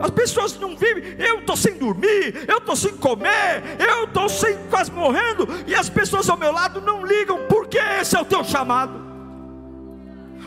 As 0.00 0.10
pessoas 0.10 0.58
não 0.58 0.74
vivem, 0.74 1.14
eu 1.18 1.40
estou 1.40 1.54
sem 1.54 1.74
dormir, 1.74 2.46
eu 2.48 2.56
estou 2.56 2.74
sem 2.74 2.96
comer, 2.96 3.62
eu 3.78 4.04
estou 4.04 4.30
sem 4.30 4.56
quase 4.70 4.90
morrendo, 4.90 5.46
e 5.66 5.74
as 5.74 5.90
pessoas 5.90 6.28
ao 6.30 6.38
meu 6.38 6.50
lado 6.50 6.80
não 6.80 7.04
ligam, 7.04 7.46
porque 7.48 7.78
esse 7.78 8.16
é 8.16 8.20
o 8.20 8.24
teu 8.24 8.42
chamado. 8.42 8.98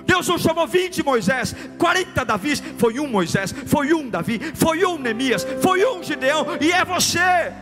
Deus 0.07 0.27
não 0.27 0.39
chamou 0.39 0.65
20 0.65 1.03
Moisés, 1.03 1.55
40 1.77 2.25
Davis, 2.25 2.63
foi 2.79 2.99
um 2.99 3.07
Moisés, 3.07 3.53
foi 3.67 3.93
um 3.93 4.09
Davi, 4.09 4.39
foi 4.55 4.83
um 4.85 4.97
Neemias, 4.97 5.45
foi 5.61 5.85
um 5.85 6.01
Gideão, 6.01 6.47
e 6.59 6.71
é 6.71 6.83
você. 6.83 7.53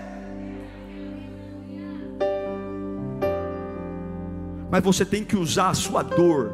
Mas 4.74 4.84
você 4.84 5.06
tem 5.06 5.24
que 5.24 5.38
usar 5.38 5.70
a 5.70 5.74
sua 5.76 6.02
dor 6.02 6.52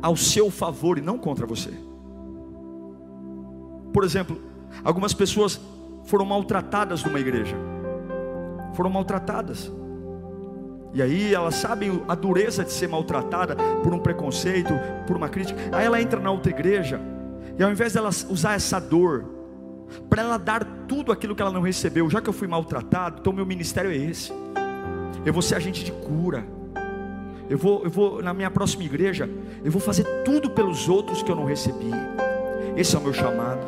ao 0.00 0.16
seu 0.16 0.50
favor 0.50 0.96
e 0.96 1.02
não 1.02 1.18
contra 1.18 1.44
você. 1.44 1.68
Por 3.92 4.02
exemplo, 4.02 4.40
algumas 4.82 5.12
pessoas 5.12 5.60
foram 6.04 6.24
maltratadas 6.24 7.04
numa 7.04 7.20
igreja, 7.20 7.54
foram 8.72 8.88
maltratadas, 8.88 9.70
E 10.94 11.02
aí 11.02 11.34
ela 11.34 11.50
sabe 11.50 12.02
a 12.08 12.14
dureza 12.14 12.64
de 12.64 12.72
ser 12.72 12.88
maltratada 12.88 13.54
por 13.82 13.92
um 13.92 13.98
preconceito, 13.98 14.72
por 15.06 15.16
uma 15.16 15.28
crítica. 15.28 15.60
Aí 15.70 15.84
ela 15.84 16.00
entra 16.00 16.18
na 16.18 16.30
outra 16.30 16.50
igreja, 16.50 16.98
e 17.58 17.62
ao 17.62 17.70
invés 17.70 17.92
dela 17.92 18.08
usar 18.08 18.54
essa 18.54 18.80
dor, 18.80 19.26
para 20.08 20.22
ela 20.22 20.38
dar 20.38 20.64
tudo 20.88 21.12
aquilo 21.12 21.36
que 21.36 21.42
ela 21.42 21.52
não 21.52 21.60
recebeu, 21.60 22.08
já 22.08 22.22
que 22.22 22.28
eu 22.30 22.32
fui 22.32 22.48
maltratado, 22.48 23.18
então 23.20 23.34
meu 23.34 23.44
ministério 23.44 23.90
é 23.90 23.96
esse. 23.96 24.32
Eu 25.24 25.32
vou 25.32 25.42
ser 25.42 25.56
agente 25.56 25.84
de 25.84 25.92
cura. 25.92 26.44
Eu 27.48 27.58
vou, 27.58 27.84
eu 27.84 27.90
vou 27.90 28.22
na 28.22 28.32
minha 28.32 28.50
próxima 28.50 28.84
igreja, 28.84 29.28
eu 29.62 29.70
vou 29.70 29.80
fazer 29.80 30.04
tudo 30.24 30.50
pelos 30.50 30.88
outros 30.88 31.22
que 31.22 31.30
eu 31.30 31.36
não 31.36 31.44
recebi. 31.44 31.90
Esse 32.76 32.96
é 32.96 32.98
o 32.98 33.02
meu 33.02 33.12
chamado. 33.12 33.60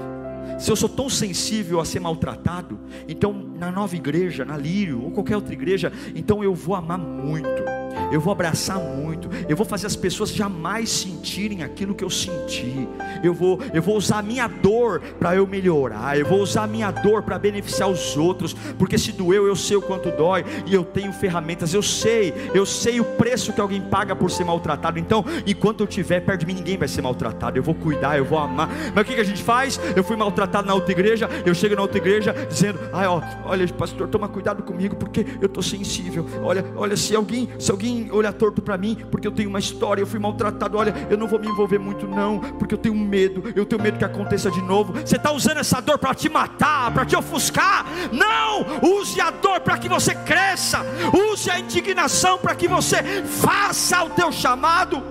Se 0.59 0.70
eu 0.70 0.76
sou 0.76 0.88
tão 0.88 1.11
sensível 1.11 1.80
a 1.80 1.84
ser 1.84 2.00
maltratado, 2.00 2.78
então 3.09 3.32
na 3.32 3.70
nova 3.70 3.94
igreja, 3.94 4.44
na 4.44 4.57
Lírio 4.57 5.02
ou 5.02 5.11
qualquer 5.11 5.36
outra 5.36 5.52
igreja, 5.52 5.92
então 6.14 6.42
eu 6.42 6.55
vou 6.55 6.74
amar 6.74 6.98
muito 6.98 7.74
eu 8.11 8.20
vou 8.20 8.32
abraçar 8.32 8.78
muito, 8.78 9.28
eu 9.48 9.57
vou 9.57 9.66
fazer 9.66 9.86
as 9.86 9.96
pessoas 9.96 10.30
jamais 10.30 10.90
sentirem 10.90 11.62
aquilo 11.62 11.94
que 11.94 12.05
eu 12.05 12.11
senti. 12.11 12.88
Eu 13.22 13.32
vou, 13.34 13.59
eu 13.72 13.82
vou 13.82 13.96
usar 13.96 14.18
a 14.18 14.22
minha 14.22 14.46
dor 14.46 15.00
para 15.18 15.34
eu 15.34 15.46
melhorar, 15.46 16.18
eu 16.18 16.26
vou 16.26 16.40
usar 16.40 16.64
a 16.64 16.66
minha 16.66 16.90
dor 16.90 17.22
para 17.22 17.38
beneficiar 17.38 17.88
os 17.88 18.16
outros, 18.16 18.55
porque 18.78 18.98
se 18.98 19.12
doeu, 19.12 19.46
eu 19.46 19.57
sei 19.57 19.76
o 19.76 19.82
quanto 19.82 20.11
dói 20.11 20.44
e 20.66 20.74
eu 20.74 20.84
tenho 20.84 21.12
ferramentas, 21.12 21.72
eu 21.72 21.82
sei, 21.82 22.34
eu 22.55 22.66
sei 22.66 23.00
o 23.00 23.05
preço 23.05 23.52
que 23.52 23.61
alguém 23.61 23.80
paga 23.80 24.14
por 24.14 24.30
ser 24.30 24.44
maltratado. 24.44 24.98
Então, 24.98 25.24
enquanto 25.46 25.80
eu 25.80 25.86
estiver 25.86 26.20
perto 26.20 26.40
de 26.40 26.46
mim, 26.46 26.55
ninguém 26.55 26.76
vai 26.76 26.88
ser 26.88 27.02
maltratado. 27.02 27.59
Eu 27.59 27.62
vou 27.62 27.74
cuidar, 27.74 28.18
eu 28.18 28.24
vou 28.24 28.38
amar. 28.38 28.68
Mas 28.94 29.05
o 29.05 29.07
que, 29.07 29.14
que 29.14 29.20
a 29.20 29.24
gente 29.24 29.42
faz? 29.42 29.80
Eu 29.96 30.05
fui 30.05 30.16
maltratado 30.16 30.66
na 30.66 30.74
outra 30.74 30.92
igreja, 30.92 31.28
eu 31.44 31.55
chego 31.55 31.74
na 31.74 31.82
outra 31.82 31.98
igreja 31.98 32.34
dizendo: 32.48 32.78
"Ai, 32.92 33.07
ó, 33.07 33.20
olha, 33.44 33.66
pastor, 33.68 34.09
toma 34.09 34.28
cuidado 34.28 34.62
comigo 34.62 34.96
porque 34.96 35.26
eu 35.40 35.48
tô 35.48 35.62
sensível. 35.62 36.26
Olha, 36.42 36.64
olha 36.76 36.96
se 36.96 37.14
alguém, 37.14 37.48
se 37.59 37.70
alguém 37.70 37.93
olha 38.12 38.32
torto 38.32 38.62
para 38.62 38.76
mim, 38.76 38.97
porque 39.11 39.26
eu 39.26 39.32
tenho 39.32 39.49
uma 39.49 39.59
história, 39.59 40.03
eu 40.03 40.07
fui 40.07 40.18
maltratado. 40.18 40.76
Olha, 40.78 40.95
eu 41.11 41.16
não 41.16 41.26
vou 41.26 41.38
me 41.38 41.49
envolver 41.49 41.78
muito, 41.78 42.07
não, 42.07 42.38
porque 42.38 42.74
eu 42.74 42.78
tenho 42.78 42.95
medo, 42.95 43.42
eu 43.55 43.66
tenho 43.66 43.82
medo 43.82 43.99
que 43.99 44.05
aconteça 44.05 44.51
de 44.51 44.62
novo. 44.62 44.92
Você 44.92 45.16
está 45.16 45.32
usando 45.32 45.59
essa 45.59 45.80
dor 45.80 45.99
para 45.99 46.14
te 46.14 46.28
matar, 46.28 46.92
para 46.92 47.05
te 47.05 47.16
ofuscar? 47.16 47.84
Não! 48.12 48.64
Use 48.99 49.20
a 49.20 49.30
dor 49.30 49.61
para 49.61 49.78
que 49.78 49.88
você 49.88 50.14
cresça, 50.14 50.80
use 51.32 51.51
a 51.51 51.59
indignação 51.59 52.38
para 52.38 52.55
que 52.55 52.68
você 52.68 53.03
faça 53.24 54.03
o 54.05 54.11
teu 54.11 54.30
chamado. 54.32 55.03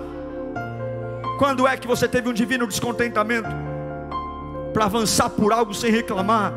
Quando 1.38 1.68
é 1.68 1.76
que 1.76 1.88
você 1.88 2.08
teve 2.08 2.30
um 2.30 2.34
divino 2.34 2.68
descontentamento 2.68 3.50
para 4.74 4.86
avançar 4.86 5.30
por 5.30 5.52
algo 5.52 5.74
sem 5.74 5.92
reclamar 5.92 6.54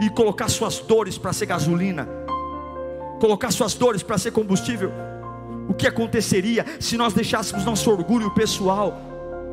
e 0.00 0.08
colocar 0.10 0.48
suas 0.48 0.78
dores 0.78 1.18
para 1.18 1.32
ser 1.32 1.46
gasolina? 1.46 2.08
Colocar 3.20 3.50
suas 3.50 3.74
dores 3.74 4.02
para 4.02 4.18
ser 4.18 4.32
combustível? 4.32 4.92
O 5.68 5.74
que 5.74 5.86
aconteceria 5.86 6.64
se 6.80 6.96
nós 6.96 7.12
deixássemos 7.12 7.64
nosso 7.64 7.90
orgulho 7.90 8.30
pessoal, 8.30 9.00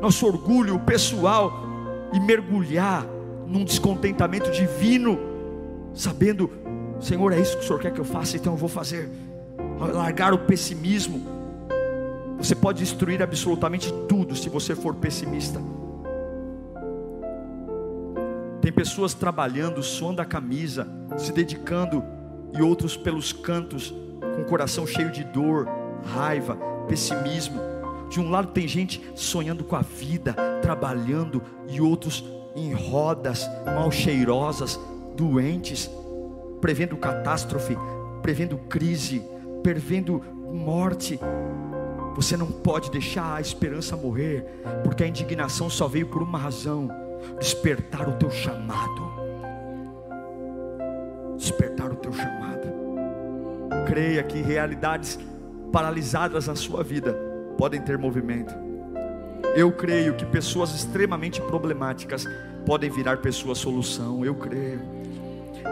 nosso 0.00 0.26
orgulho 0.26 0.78
pessoal, 0.80 1.68
e 2.12 2.20
mergulhar 2.20 3.06
num 3.46 3.64
descontentamento 3.64 4.50
divino, 4.50 5.18
sabendo, 5.94 6.50
Senhor, 7.00 7.32
é 7.32 7.40
isso 7.40 7.56
que 7.56 7.64
o 7.64 7.66
Senhor 7.66 7.80
quer 7.80 7.92
que 7.92 8.00
eu 8.00 8.04
faça, 8.04 8.36
então 8.36 8.52
eu 8.52 8.56
vou 8.56 8.68
fazer. 8.68 9.08
Largar 9.78 10.34
o 10.34 10.38
pessimismo. 10.38 11.20
Você 12.38 12.54
pode 12.54 12.80
destruir 12.80 13.22
absolutamente 13.22 13.92
tudo 14.08 14.36
se 14.36 14.48
você 14.48 14.74
for 14.74 14.94
pessimista. 14.94 15.60
Tem 18.60 18.72
pessoas 18.72 19.14
trabalhando, 19.14 19.82
suando 19.82 20.20
a 20.20 20.24
camisa, 20.24 20.86
se 21.16 21.32
dedicando, 21.32 22.04
e 22.52 22.62
outros 22.62 22.96
pelos 22.96 23.32
cantos, 23.32 23.94
com 24.20 24.42
o 24.42 24.44
coração 24.44 24.86
cheio 24.86 25.10
de 25.10 25.24
dor, 25.24 25.68
raiva, 26.04 26.56
pessimismo. 26.88 27.60
De 28.08 28.20
um 28.20 28.30
lado 28.30 28.48
tem 28.48 28.66
gente 28.66 29.00
sonhando 29.14 29.62
com 29.62 29.76
a 29.76 29.82
vida, 29.82 30.34
trabalhando, 30.60 31.42
e 31.68 31.80
outros 31.80 32.24
em 32.56 32.72
rodas, 32.72 33.48
mal 33.64 33.90
cheirosas, 33.90 34.78
doentes, 35.16 35.90
prevendo 36.60 36.96
catástrofe, 36.96 37.76
prevendo 38.22 38.58
crise, 38.58 39.22
prevendo 39.62 40.22
morte. 40.52 41.18
Você 42.16 42.36
não 42.36 42.46
pode 42.46 42.90
deixar 42.90 43.36
a 43.36 43.40
esperança 43.40 43.96
morrer, 43.96 44.44
porque 44.82 45.04
a 45.04 45.06
indignação 45.06 45.70
só 45.70 45.86
veio 45.86 46.06
por 46.06 46.22
uma 46.22 46.38
razão: 46.38 46.88
despertar 47.38 48.08
o 48.08 48.12
teu 48.12 48.30
chamado. 48.30 49.10
Despertar 51.36 51.90
o 51.92 51.96
teu 51.96 52.12
chamado. 52.12 52.68
Creia 53.86 54.22
que 54.22 54.42
realidades 54.42 55.18
paralisadas 55.70 56.46
na 56.46 56.54
sua 56.54 56.82
vida 56.82 57.14
podem 57.56 57.80
ter 57.80 57.98
movimento. 57.98 58.54
Eu 59.54 59.72
creio 59.72 60.14
que 60.14 60.24
pessoas 60.24 60.74
extremamente 60.74 61.40
problemáticas 61.40 62.24
podem 62.64 62.90
virar 62.90 63.18
pessoas 63.18 63.58
solução. 63.58 64.24
Eu 64.24 64.34
creio. 64.34 64.80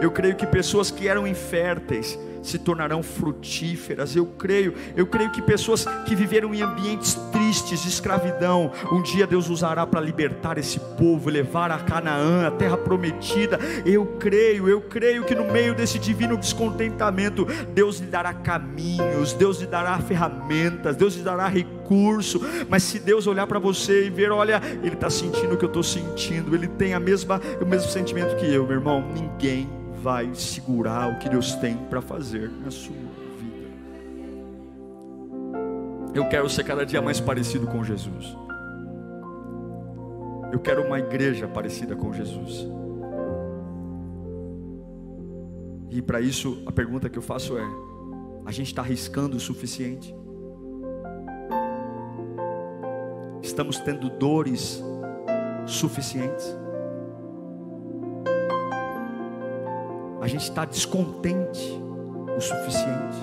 Eu 0.00 0.10
creio 0.10 0.36
que 0.36 0.46
pessoas 0.46 0.90
que 0.90 1.08
eram 1.08 1.26
inférteis 1.26 2.18
se 2.42 2.58
tornarão 2.58 3.02
frutíferas. 3.02 4.14
Eu 4.14 4.26
creio, 4.26 4.74
eu 4.96 5.06
creio 5.06 5.30
que 5.30 5.42
pessoas 5.42 5.86
que 6.06 6.14
viveram 6.14 6.54
em 6.54 6.62
ambientes 6.62 7.14
tristes 7.32 7.82
de 7.82 7.88
escravidão, 7.88 8.70
um 8.90 9.02
dia 9.02 9.26
Deus 9.26 9.48
usará 9.48 9.86
para 9.86 10.00
libertar 10.00 10.58
esse 10.58 10.78
povo, 10.78 11.30
levar 11.30 11.70
a 11.70 11.78
Canaã, 11.78 12.46
a 12.46 12.50
terra 12.50 12.76
prometida. 12.76 13.58
Eu 13.84 14.06
creio, 14.18 14.68
eu 14.68 14.80
creio 14.80 15.24
que 15.24 15.34
no 15.34 15.50
meio 15.50 15.74
desse 15.74 15.98
divino 15.98 16.36
descontentamento, 16.36 17.46
Deus 17.74 17.98
lhe 17.98 18.06
dará 18.06 18.32
caminhos, 18.32 19.32
Deus 19.32 19.60
lhe 19.60 19.66
dará 19.66 19.98
ferramentas, 19.98 20.96
Deus 20.96 21.14
lhe 21.14 21.22
dará 21.22 21.48
recurso. 21.48 22.40
Mas 22.68 22.82
se 22.82 22.98
Deus 22.98 23.26
olhar 23.26 23.46
para 23.46 23.58
você 23.58 24.06
e 24.06 24.10
ver, 24.10 24.30
olha, 24.30 24.60
ele 24.82 24.94
está 24.94 25.10
sentindo 25.10 25.54
o 25.54 25.56
que 25.56 25.64
eu 25.64 25.68
estou 25.68 25.82
sentindo, 25.82 26.54
ele 26.54 26.68
tem 26.68 26.94
a 26.94 27.00
mesma, 27.00 27.40
o 27.60 27.66
mesmo 27.66 27.90
sentimento 27.90 28.36
que 28.36 28.46
eu, 28.46 28.66
meu 28.66 28.76
irmão. 28.76 29.04
Ninguém 29.14 29.68
vai 30.08 30.34
segurar 30.34 31.12
o 31.12 31.18
que 31.18 31.28
Deus 31.28 31.54
tem 31.56 31.76
para 31.76 32.00
fazer 32.00 32.50
na 32.64 32.70
sua 32.70 32.96
vida. 33.38 33.68
Eu 36.14 36.26
quero 36.30 36.48
ser 36.48 36.64
cada 36.64 36.86
dia 36.86 37.02
mais 37.02 37.20
parecido 37.20 37.66
com 37.66 37.84
Jesus. 37.84 38.34
Eu 40.50 40.58
quero 40.60 40.86
uma 40.86 40.98
igreja 40.98 41.46
parecida 41.46 41.94
com 41.94 42.10
Jesus. 42.10 42.66
E 45.90 46.00
para 46.00 46.22
isso, 46.22 46.62
a 46.64 46.72
pergunta 46.72 47.10
que 47.10 47.18
eu 47.18 47.22
faço 47.22 47.58
é: 47.58 47.68
a 48.46 48.50
gente 48.50 48.68
está 48.68 48.80
arriscando 48.80 49.36
o 49.36 49.40
suficiente? 49.40 50.16
Estamos 53.42 53.78
tendo 53.78 54.08
dores 54.08 54.82
suficientes? 55.66 56.46
A 60.28 60.30
gente 60.30 60.42
está 60.42 60.66
descontente 60.66 61.82
o 62.36 62.38
suficiente. 62.38 63.16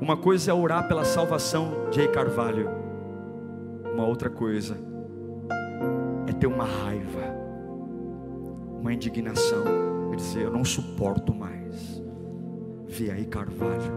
Uma 0.00 0.16
coisa 0.16 0.50
é 0.50 0.54
orar 0.54 0.88
pela 0.88 1.04
salvação 1.04 1.90
de 1.90 2.00
Ei 2.00 2.08
Carvalho, 2.08 2.70
uma 3.92 4.06
outra 4.06 4.30
coisa 4.30 4.78
é 6.26 6.32
ter 6.32 6.46
uma 6.46 6.64
raiva, 6.64 7.20
uma 8.80 8.94
indignação, 8.94 9.62
e 10.10 10.16
dizer: 10.16 10.44
Eu 10.44 10.50
não 10.50 10.64
suporto 10.64 11.34
mais 11.34 12.02
ver 12.86 13.10
aí 13.10 13.26
Carvalho 13.26 13.92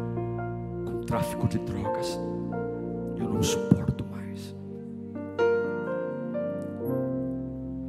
com 0.85 1.01
tráfico 1.05 1.47
de 1.47 1.57
drogas, 1.59 2.19
eu 3.17 3.29
não 3.29 3.41
suporto 3.41 4.03
mais. 4.11 4.53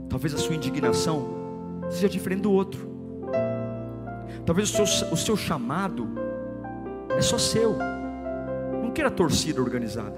Talvez 0.08 0.34
a 0.34 0.38
sua 0.38 0.54
indignação 0.54 1.26
seja 1.90 2.08
diferente 2.08 2.42
do 2.42 2.52
outro. 2.52 2.91
Talvez 4.44 4.70
o 4.70 4.86
seu, 4.86 5.12
o 5.12 5.16
seu 5.16 5.36
chamado 5.36 6.08
é 7.10 7.22
só 7.22 7.38
seu. 7.38 7.76
Não 8.82 8.90
queira 8.90 9.10
torcida 9.10 9.60
organizada. 9.60 10.16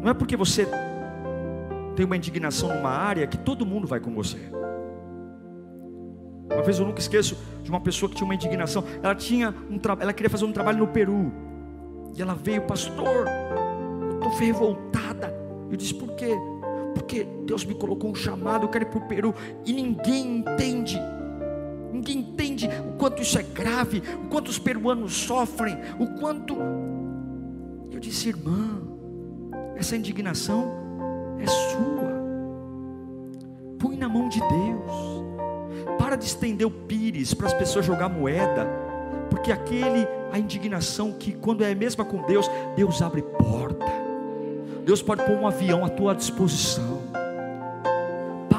Não 0.00 0.10
é 0.10 0.14
porque 0.14 0.36
você 0.36 0.68
tem 1.96 2.04
uma 2.04 2.16
indignação 2.16 2.74
numa 2.74 2.90
área 2.90 3.26
que 3.26 3.38
todo 3.38 3.64
mundo 3.64 3.86
vai 3.86 4.00
com 4.00 4.14
você. 4.14 4.38
Uma 6.52 6.62
vez 6.62 6.78
eu 6.78 6.86
nunca 6.86 7.00
esqueço 7.00 7.36
de 7.62 7.70
uma 7.70 7.80
pessoa 7.80 8.08
que 8.08 8.16
tinha 8.16 8.26
uma 8.26 8.34
indignação. 8.34 8.84
Ela 9.02 9.14
tinha 9.14 9.54
um 9.70 9.80
ela 10.00 10.12
queria 10.12 10.30
fazer 10.30 10.44
um 10.44 10.52
trabalho 10.52 10.78
no 10.78 10.86
Peru. 10.86 11.32
E 12.16 12.22
ela 12.22 12.34
veio, 12.34 12.62
pastor, 12.62 13.26
eu 14.00 14.14
estou 14.14 14.38
revoltada. 14.38 15.34
Eu 15.70 15.76
disse, 15.76 15.94
por 15.94 16.14
quê? 16.14 16.36
Porque 16.94 17.26
Deus 17.44 17.64
me 17.64 17.74
colocou 17.74 18.10
um 18.10 18.14
chamado, 18.14 18.64
eu 18.64 18.68
quero 18.68 18.84
ir 18.84 18.88
para 18.88 18.98
o 18.98 19.08
Peru. 19.08 19.34
E 19.64 19.72
ninguém 19.72 20.38
entende 20.38 21.00
ninguém 21.94 22.18
entende 22.18 22.68
o 22.88 22.96
quanto 22.98 23.22
isso 23.22 23.38
é 23.38 23.42
grave, 23.42 24.02
o 24.24 24.28
quanto 24.28 24.48
os 24.48 24.58
peruanos 24.58 25.12
sofrem, 25.12 25.76
o 25.98 26.18
quanto. 26.18 26.56
Eu 27.90 28.00
disse, 28.00 28.28
irmã, 28.28 28.82
essa 29.76 29.96
indignação 29.96 30.72
é 31.38 31.46
sua. 31.46 32.14
Põe 33.78 33.96
na 33.96 34.08
mão 34.08 34.28
de 34.28 34.40
Deus. 34.40 35.24
Para 35.98 36.16
de 36.16 36.24
estender 36.24 36.66
o 36.66 36.70
pires 36.70 37.32
para 37.32 37.46
as 37.46 37.54
pessoas 37.54 37.86
jogar 37.86 38.08
moeda, 38.08 38.66
porque 39.30 39.52
aquele 39.52 40.06
a 40.32 40.38
indignação 40.38 41.12
que, 41.12 41.32
quando 41.32 41.62
é 41.62 41.70
a 41.70 41.74
mesma 41.74 42.04
com 42.04 42.22
Deus, 42.22 42.50
Deus 42.74 43.00
abre 43.00 43.22
porta. 43.22 43.86
Deus 44.84 45.00
pode 45.00 45.24
pôr 45.24 45.36
um 45.36 45.46
avião 45.46 45.84
à 45.84 45.88
tua 45.88 46.14
disposição 46.14 46.93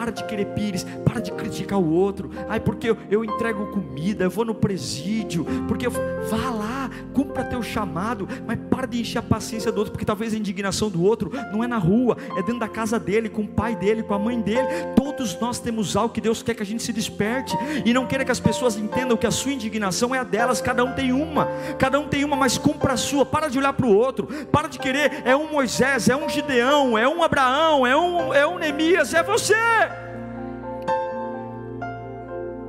para 0.06 0.12
de 0.12 0.24
querer 0.26 0.46
pires, 0.48 0.86
para 1.04 1.20
de 1.20 1.32
criticar 1.32 1.80
o 1.80 1.92
outro. 1.92 2.30
Ai, 2.48 2.60
porque 2.60 2.92
eu, 2.92 2.98
eu 3.10 3.26
entrego 3.26 3.66
comida, 3.72 4.26
eu 4.26 4.30
vou 4.30 4.46
no 4.46 4.54
presídio, 4.54 5.44
porque 5.68 5.88
eu, 5.88 5.92
vá 5.92 6.52
lá, 6.52 6.92
cumpra 7.12 7.44
teu 7.44 7.64
chamado, 7.64 8.28
mas 8.46 8.60
para 8.70 8.86
de 8.86 9.02
encher 9.02 9.18
a 9.18 9.24
paciência 9.24 9.72
do 9.72 9.80
outro, 9.80 9.92
porque 9.92 10.06
talvez 10.06 10.32
a 10.36 10.38
indignação 10.38 10.92
do 10.92 11.02
outro 11.02 11.32
não 11.52 11.64
é 11.64 11.68
na 11.68 11.80
rua, 11.80 12.18
é 12.38 12.44
dentro 12.44 12.60
da 12.60 12.68
casa 12.68 13.00
dele, 13.00 13.30
com 13.30 13.42
o 13.42 13.48
pai 13.48 13.76
dele, 13.76 14.04
com 14.04 14.14
a 14.14 14.20
mãe 14.20 14.40
dele. 14.40 14.68
Todos 14.96 15.40
nós 15.40 15.58
temos 15.58 15.96
algo 15.96 16.14
que 16.14 16.22
Deus 16.22 16.44
quer 16.44 16.54
que 16.54 16.62
a 16.62 16.66
gente 16.66 16.84
se 16.84 16.94
desperte 16.94 17.58
e 17.84 17.92
não 17.92 18.06
queira 18.06 18.24
que 18.24 18.32
as 18.32 18.40
pessoas 18.40 18.78
entendam 18.78 19.18
que 19.18 19.26
a 19.26 19.32
sua 19.32 19.54
indignação 19.54 20.14
é 20.14 20.20
a 20.20 20.24
delas, 20.24 20.62
cada 20.62 20.84
um 20.84 20.94
tem 20.94 21.12
uma, 21.12 21.48
cada 21.80 22.00
um 22.00 22.08
tem 22.08 22.24
uma, 22.24 22.36
mas 22.36 22.60
cumpra 22.60 22.94
a 22.94 22.98
sua. 22.98 23.26
Para 23.26 23.48
de 23.48 23.58
olhar 23.58 23.74
para 23.74 23.88
o 23.88 23.96
outro, 23.96 24.28
para 24.52 24.68
de 24.68 24.78
querer, 24.78 25.24
é 25.26 25.36
um 25.36 25.52
Moisés, 25.52 26.10
é 26.10 26.16
um 26.16 26.30
Gideão, 26.30 26.96
é 26.96 27.10
um 27.10 27.24
Abraão, 27.24 27.88
é 27.88 27.98
um, 27.98 28.32
é 28.32 28.46
um 28.46 28.60
Neemias, 28.60 29.16
é 29.16 29.24
você. 29.24 29.56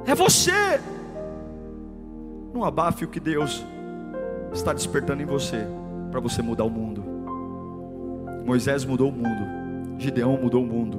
É 0.07 0.15
você. 0.15 0.81
Não 2.55 2.65
abafe 2.65 3.05
o 3.05 3.09
que 3.09 3.21
Deus 3.21 3.65
está 4.53 4.73
despertando 4.73 5.23
em 5.23 5.27
você 5.27 5.67
para 6.11 6.21
você 6.21 6.41
mudar 6.41 6.65
o 6.65 6.71
mundo. 6.71 7.05
Moisés 8.47 8.85
mudou 8.85 9.11
o 9.11 9.13
mundo, 9.13 9.99
Gideão 9.99 10.39
mudou 10.41 10.63
o 10.63 10.67
mundo, 10.67 10.99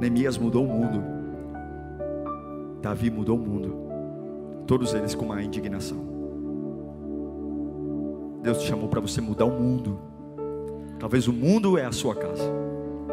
Neemias 0.00 0.36
mudou 0.36 0.64
o 0.64 0.68
mundo, 0.68 1.00
Davi 2.82 3.08
mudou 3.08 3.38
o 3.38 3.40
mundo. 3.40 3.76
Todos 4.66 4.92
eles 4.92 5.14
com 5.14 5.26
uma 5.26 5.40
indignação. 5.40 5.98
Deus 8.42 8.58
te 8.58 8.66
chamou 8.66 8.88
para 8.88 9.00
você 9.00 9.20
mudar 9.20 9.44
o 9.44 9.52
mundo. 9.52 10.00
Talvez 10.98 11.28
o 11.28 11.32
mundo 11.32 11.78
é 11.78 11.84
a 11.84 11.92
sua 11.92 12.16
casa. 12.16 12.50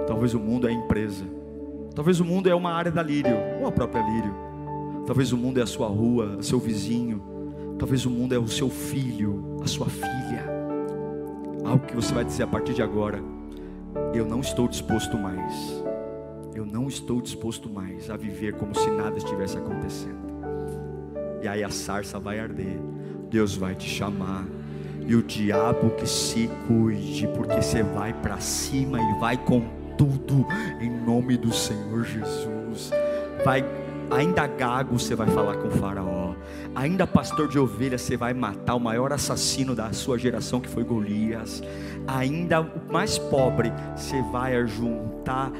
Talvez 0.07 0.33
o 0.33 0.39
mundo 0.39 0.67
é 0.67 0.71
a 0.71 0.73
empresa. 0.73 1.23
Talvez 1.93 2.19
o 2.19 2.25
mundo 2.25 2.49
é 2.49 2.55
uma 2.55 2.71
área 2.71 2.91
da 2.91 3.03
Lírio, 3.03 3.37
ou 3.61 3.67
a 3.67 3.71
própria 3.71 4.01
Lírio. 4.01 4.48
Talvez 5.05 5.31
o 5.31 5.37
mundo 5.37 5.59
é 5.59 5.63
a 5.63 5.67
sua 5.67 5.87
rua, 5.87 6.37
seu 6.41 6.59
vizinho. 6.59 7.21
Talvez 7.77 8.05
o 8.05 8.09
mundo 8.09 8.33
é 8.33 8.37
o 8.37 8.47
seu 8.47 8.69
filho, 8.69 9.57
a 9.63 9.67
sua 9.67 9.87
filha. 9.87 10.45
Algo 11.63 11.85
que 11.85 11.95
você 11.95 12.13
vai 12.13 12.25
dizer 12.25 12.43
a 12.43 12.47
partir 12.47 12.73
de 12.73 12.81
agora: 12.81 13.21
eu 14.13 14.25
não 14.25 14.41
estou 14.41 14.67
disposto 14.67 15.17
mais. 15.17 15.83
Eu 16.53 16.65
não 16.65 16.87
estou 16.87 17.21
disposto 17.21 17.69
mais 17.69 18.09
a 18.09 18.17
viver 18.17 18.53
como 18.55 18.75
se 18.75 18.89
nada 18.89 19.17
estivesse 19.17 19.57
acontecendo. 19.57 20.29
E 21.41 21.47
aí 21.47 21.63
a 21.63 21.69
sarça 21.69 22.19
vai 22.19 22.39
arder. 22.39 22.79
Deus 23.29 23.55
vai 23.55 23.75
te 23.75 23.87
chamar. 23.87 24.45
E 25.07 25.15
o 25.15 25.23
diabo 25.23 25.91
que 25.91 26.05
se 26.05 26.49
cuide, 26.67 27.27
porque 27.29 27.61
você 27.61 27.81
vai 27.81 28.13
para 28.13 28.39
cima 28.39 28.99
e 29.01 29.19
vai 29.19 29.37
com 29.37 29.61
tudo 29.97 30.45
em 30.79 30.89
nome 30.89 31.37
do 31.37 31.53
Senhor 31.53 32.03
Jesus. 32.03 32.91
Vai 33.43 33.63
Ainda 34.11 34.47
gago 34.47 34.97
você 34.97 35.15
vai 35.15 35.27
falar 35.27 35.57
com 35.57 35.67
o 35.67 35.71
Faraó. 35.71 36.33
Ainda 36.75 37.05
pastor 37.05 37.47
de 37.47 37.59
ovelhas 37.59 38.01
você 38.01 38.17
vai 38.17 38.33
matar 38.33 38.75
o 38.75 38.79
maior 38.79 39.13
assassino 39.13 39.75
da 39.75 39.91
sua 39.93 40.17
geração 40.17 40.59
que 40.59 40.69
foi 40.69 40.83
Golias. 40.83 41.61
Ainda 42.07 42.63
mais 42.89 43.17
pobre 43.17 43.71
você 43.95 44.21
vai 44.31 44.65
juntar 44.67 45.51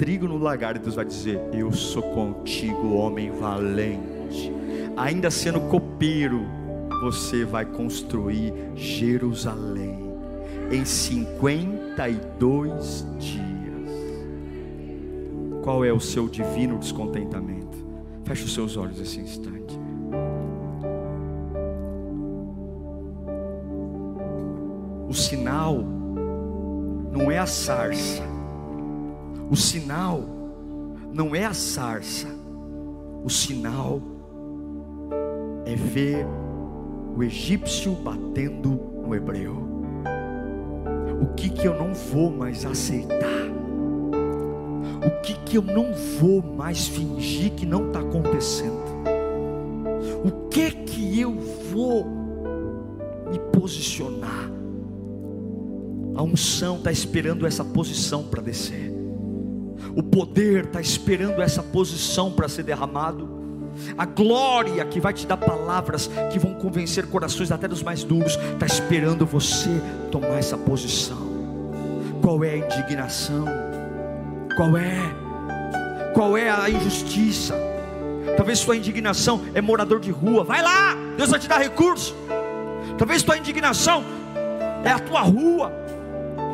trigo 0.00 0.26
no 0.26 0.38
lagar 0.38 0.74
e 0.76 0.78
Deus 0.78 0.94
vai 0.94 1.04
dizer: 1.04 1.38
Eu 1.52 1.70
sou 1.72 2.02
contigo, 2.02 2.94
homem 2.94 3.30
valente. 3.30 4.50
Ainda 4.96 5.30
sendo 5.30 5.60
copeiro, 5.60 6.46
você 7.02 7.44
vai 7.44 7.66
construir 7.66 8.54
Jerusalém 8.74 10.10
em 10.70 10.84
52 10.84 13.06
dias. 13.18 13.40
Qual 15.62 15.84
é 15.84 15.92
o 15.92 16.00
seu 16.00 16.26
divino 16.28 16.78
descontentamento? 16.78 17.59
Feche 18.30 18.44
os 18.44 18.54
seus 18.54 18.76
olhos 18.76 19.00
esse 19.00 19.18
instante. 19.18 19.76
O 25.08 25.12
sinal 25.12 25.82
não 27.10 27.28
é 27.28 27.38
a 27.38 27.46
sarça. 27.46 28.22
O 29.50 29.56
sinal 29.56 30.20
não 31.12 31.34
é 31.34 31.44
a 31.44 31.52
sarça. 31.52 32.28
O 33.24 33.28
sinal 33.28 34.00
é 35.66 35.74
ver 35.74 36.24
o 37.16 37.24
egípcio 37.24 37.96
batendo 37.96 38.80
no 39.04 39.12
hebreu. 39.12 39.56
O 41.20 41.34
que 41.34 41.50
que 41.50 41.66
eu 41.66 41.76
não 41.76 41.92
vou 41.92 42.30
mais 42.30 42.64
aceitar? 42.64 43.59
O 45.04 45.22
que, 45.22 45.34
que 45.34 45.56
eu 45.56 45.62
não 45.62 45.92
vou 46.18 46.42
mais 46.42 46.86
fingir 46.86 47.52
que 47.52 47.64
não 47.64 47.88
está 47.88 48.00
acontecendo, 48.00 48.80
o 50.24 50.48
que 50.48 50.70
que 50.70 51.20
eu 51.20 51.32
vou 51.72 52.06
me 53.30 53.38
posicionar. 53.52 54.50
A 56.14 56.22
unção 56.22 56.76
está 56.76 56.92
esperando 56.92 57.46
essa 57.46 57.64
posição 57.64 58.24
para 58.24 58.42
descer, 58.42 58.92
o 59.96 60.02
poder 60.02 60.64
está 60.64 60.80
esperando 60.80 61.40
essa 61.40 61.62
posição 61.62 62.30
para 62.30 62.48
ser 62.48 62.64
derramado. 62.64 63.40
A 63.96 64.04
glória 64.04 64.84
que 64.84 65.00
vai 65.00 65.12
te 65.12 65.26
dar 65.26 65.36
palavras 65.36 66.10
que 66.30 66.38
vão 66.38 66.54
convencer 66.54 67.06
corações 67.06 67.50
até 67.50 67.66
dos 67.66 67.82
mais 67.82 68.04
duros, 68.04 68.36
está 68.52 68.66
esperando 68.66 69.24
você 69.24 69.70
tomar 70.10 70.38
essa 70.38 70.58
posição. 70.58 71.30
Qual 72.20 72.44
é 72.44 72.50
a 72.50 72.58
indignação? 72.58 73.69
Qual 74.60 74.76
é? 74.76 75.14
Qual 76.12 76.36
é 76.36 76.50
a 76.50 76.68
injustiça? 76.68 77.54
Talvez 78.36 78.58
sua 78.58 78.76
indignação 78.76 79.40
é 79.54 79.60
morador 79.62 79.98
de 79.98 80.10
rua. 80.10 80.44
Vai 80.44 80.60
lá, 80.60 80.94
Deus 81.16 81.30
vai 81.30 81.40
te 81.40 81.48
dar 81.48 81.56
recurso. 81.56 82.14
Talvez 82.98 83.22
sua 83.22 83.38
indignação 83.38 84.04
é 84.84 84.90
a 84.90 84.98
tua 84.98 85.22
rua. 85.22 85.72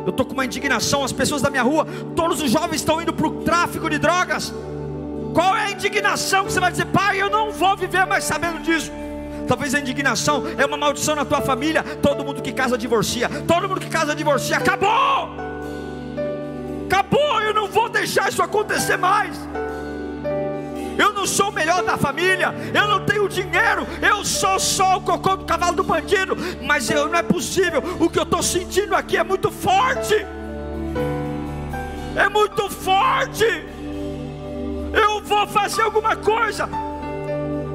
Eu 0.05 0.11
estou 0.11 0.25
com 0.25 0.31
uma 0.31 0.45
indignação, 0.45 1.03
as 1.03 1.11
pessoas 1.11 1.41
da 1.41 1.49
minha 1.49 1.63
rua, 1.63 1.85
todos 2.15 2.41
os 2.41 2.49
jovens 2.49 2.77
estão 2.77 3.01
indo 3.01 3.11
para 3.11 3.27
o 3.27 3.41
tráfico 3.41 3.89
de 3.89 3.97
drogas. 3.99 4.53
Qual 5.33 5.53
é 5.57 5.65
a 5.65 5.71
indignação 5.71 6.45
que 6.45 6.53
você 6.53 6.61
vai 6.61 6.71
dizer, 6.71 6.85
pai, 6.85 7.21
eu 7.21 7.29
não 7.29 7.51
vou 7.51 7.75
viver 7.75 8.05
mais 8.05 8.23
sabendo 8.23 8.59
disso? 8.59 8.89
Talvez 9.49 9.75
a 9.75 9.81
indignação 9.81 10.45
é 10.57 10.65
uma 10.65 10.77
maldição 10.77 11.13
na 11.13 11.25
tua 11.25 11.41
família. 11.41 11.83
Todo 12.01 12.23
mundo 12.23 12.41
que 12.41 12.53
casa 12.53 12.77
divorcia, 12.77 13.27
todo 13.45 13.67
mundo 13.67 13.81
que 13.81 13.89
casa 13.89 14.15
divorcia, 14.15 14.55
acabou 14.55 15.46
acabou, 17.07 17.41
eu 17.41 17.53
não 17.53 17.67
vou 17.67 17.89
deixar 17.89 18.29
isso 18.29 18.41
acontecer 18.43 18.97
mais. 18.97 19.37
Eu 20.97 21.13
não 21.13 21.27
sou 21.27 21.49
o 21.49 21.53
melhor 21.53 21.83
da 21.83 21.95
família, 21.95 22.53
eu 22.73 22.87
não 22.87 23.05
tenho 23.05 23.29
dinheiro, 23.29 23.85
eu 24.01 24.25
sou 24.25 24.59
só 24.59 24.97
o 24.97 25.01
cocô 25.01 25.37
do 25.37 25.45
cavalo 25.45 25.75
do 25.75 25.83
bandido, 25.83 26.35
mas 26.63 26.89
eu, 26.89 27.07
não 27.07 27.19
é 27.19 27.23
possível, 27.23 27.83
o 27.99 28.09
que 28.09 28.17
eu 28.17 28.23
estou 28.23 28.41
sentindo 28.41 28.95
aqui 28.95 29.15
é 29.15 29.23
muito 29.23 29.51
forte, 29.51 30.25
é 32.15 32.29
muito 32.29 32.69
forte. 32.69 33.45
Eu 34.93 35.21
vou 35.21 35.45
fazer 35.45 35.83
alguma 35.83 36.15
coisa, 36.15 36.67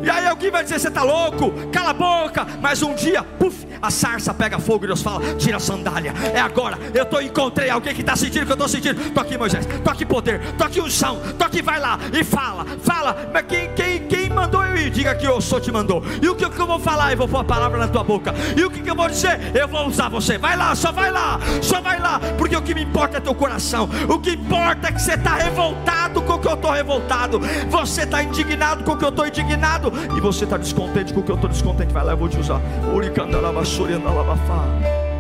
e 0.03 0.11
aí 0.11 0.27
alguém 0.27 0.51
vai 0.51 0.65
dizer: 0.65 0.79
Você 0.79 0.89
está 0.89 1.03
louco? 1.03 1.53
Cala 1.71 1.91
a 1.91 1.95
boca. 1.95 2.47
Mas 2.61 2.83
um 2.83 2.95
dia, 2.95 3.23
puf, 3.23 3.67
a 3.81 3.91
sarça 3.91 4.35
pega 4.35 4.59
fogo 4.59 4.85
e 4.85 4.89
Deus 4.89 5.01
fala: 5.01 5.35
Tira 5.37 5.57
a 5.57 5.61
sandália. 5.61 6.13
É 6.35 6.41
agora. 6.41 6.79
Eu 6.93 7.07
tô, 7.07 7.21
encontrei 7.21 7.71
alguém 7.71 7.95
que 7.95 8.01
está 8.01 8.17
sentindo 8.17 8.43
o 8.43 8.47
que 8.47 8.53
eu 8.53 8.55
estou 8.55 8.69
sentindo. 8.69 9.11
Tô 9.13 9.21
aqui, 9.21 9.39
Moisés. 9.39 9.67
Tô 9.85 9.91
aqui, 9.91 10.05
poder. 10.05 10.41
Tô 10.59 10.65
aqui, 10.65 10.81
unção. 10.81 11.21
Tô 11.39 11.45
aqui, 11.45 11.63
vai 11.63 11.79
lá 11.79 11.99
e 12.13 12.25
fala. 12.25 12.67
Fala. 12.83 13.31
Mas 13.33 13.45
quem, 13.47 13.73
quem, 13.75 14.07
quem 14.07 14.29
mandou 14.29 14.65
eu 14.65 14.77
ir? 14.77 14.91
Diga 14.91 15.15
que 15.15 15.27
eu 15.27 15.41
sou 15.41 15.61
te 15.61 15.71
mandou. 15.71 16.03
E 16.21 16.29
o 16.29 16.35
que, 16.35 16.49
que 16.49 16.61
eu 16.61 16.67
vou 16.67 16.81
falar? 16.81 17.13
Eu 17.13 17.19
vou 17.19 17.29
pôr 17.29 17.39
a 17.39 17.45
palavra 17.45 17.79
na 17.79 17.89
tua 17.89 18.03
boca. 18.03 18.35
E 18.57 18.65
o 18.65 18.71
que, 18.71 18.83
que 18.83 18.91
eu 18.91 18.97
vou 18.97 19.09
dizer? 19.09 19.55
Eu 19.55 19.69
vou 19.69 19.87
usar 19.87 20.09
você. 20.09 20.37
Vai 20.37 20.57
lá, 20.57 20.75
só 20.75 20.91
vai 20.91 21.11
lá. 21.11 21.39
Só 21.61 21.81
vai 21.81 22.01
lá. 22.01 22.21
Porque 22.37 22.57
o 22.57 22.63
que 22.63 22.75
me 22.75 22.83
importa 22.83 23.19
é 23.19 23.21
teu 23.21 23.35
coração. 23.35 23.89
O 24.09 24.19
que 24.19 24.33
importa 24.33 24.89
é 24.89 24.93
que 24.93 25.01
você 25.01 25.15
está 25.15 25.35
revoltado 25.37 26.23
com 26.23 26.35
o 26.35 26.39
que 26.39 26.49
eu 26.49 26.55
estou 26.55 26.73
revoltado. 26.73 27.41
Você 27.69 28.03
está 28.03 28.23
indignado 28.23 28.83
com 28.83 28.93
o 28.93 28.97
que 28.97 29.05
eu 29.05 29.11
estou 29.11 29.27
indignado 29.27 29.92
e 30.17 30.21
você 30.21 30.45
está 30.45 30.57
descontente 30.57 31.13
com 31.13 31.21
o 31.21 31.23
que 31.23 31.31
eu 31.31 31.37
estou 31.37 31.51
descontente, 31.51 31.93
vai 31.93 32.05
lá, 32.05 32.13
eu 32.13 32.17
vou 32.17 32.29
te 32.29 32.39
usar. 32.39 32.61
Uricandalabasuriandalabafá. 32.95 35.12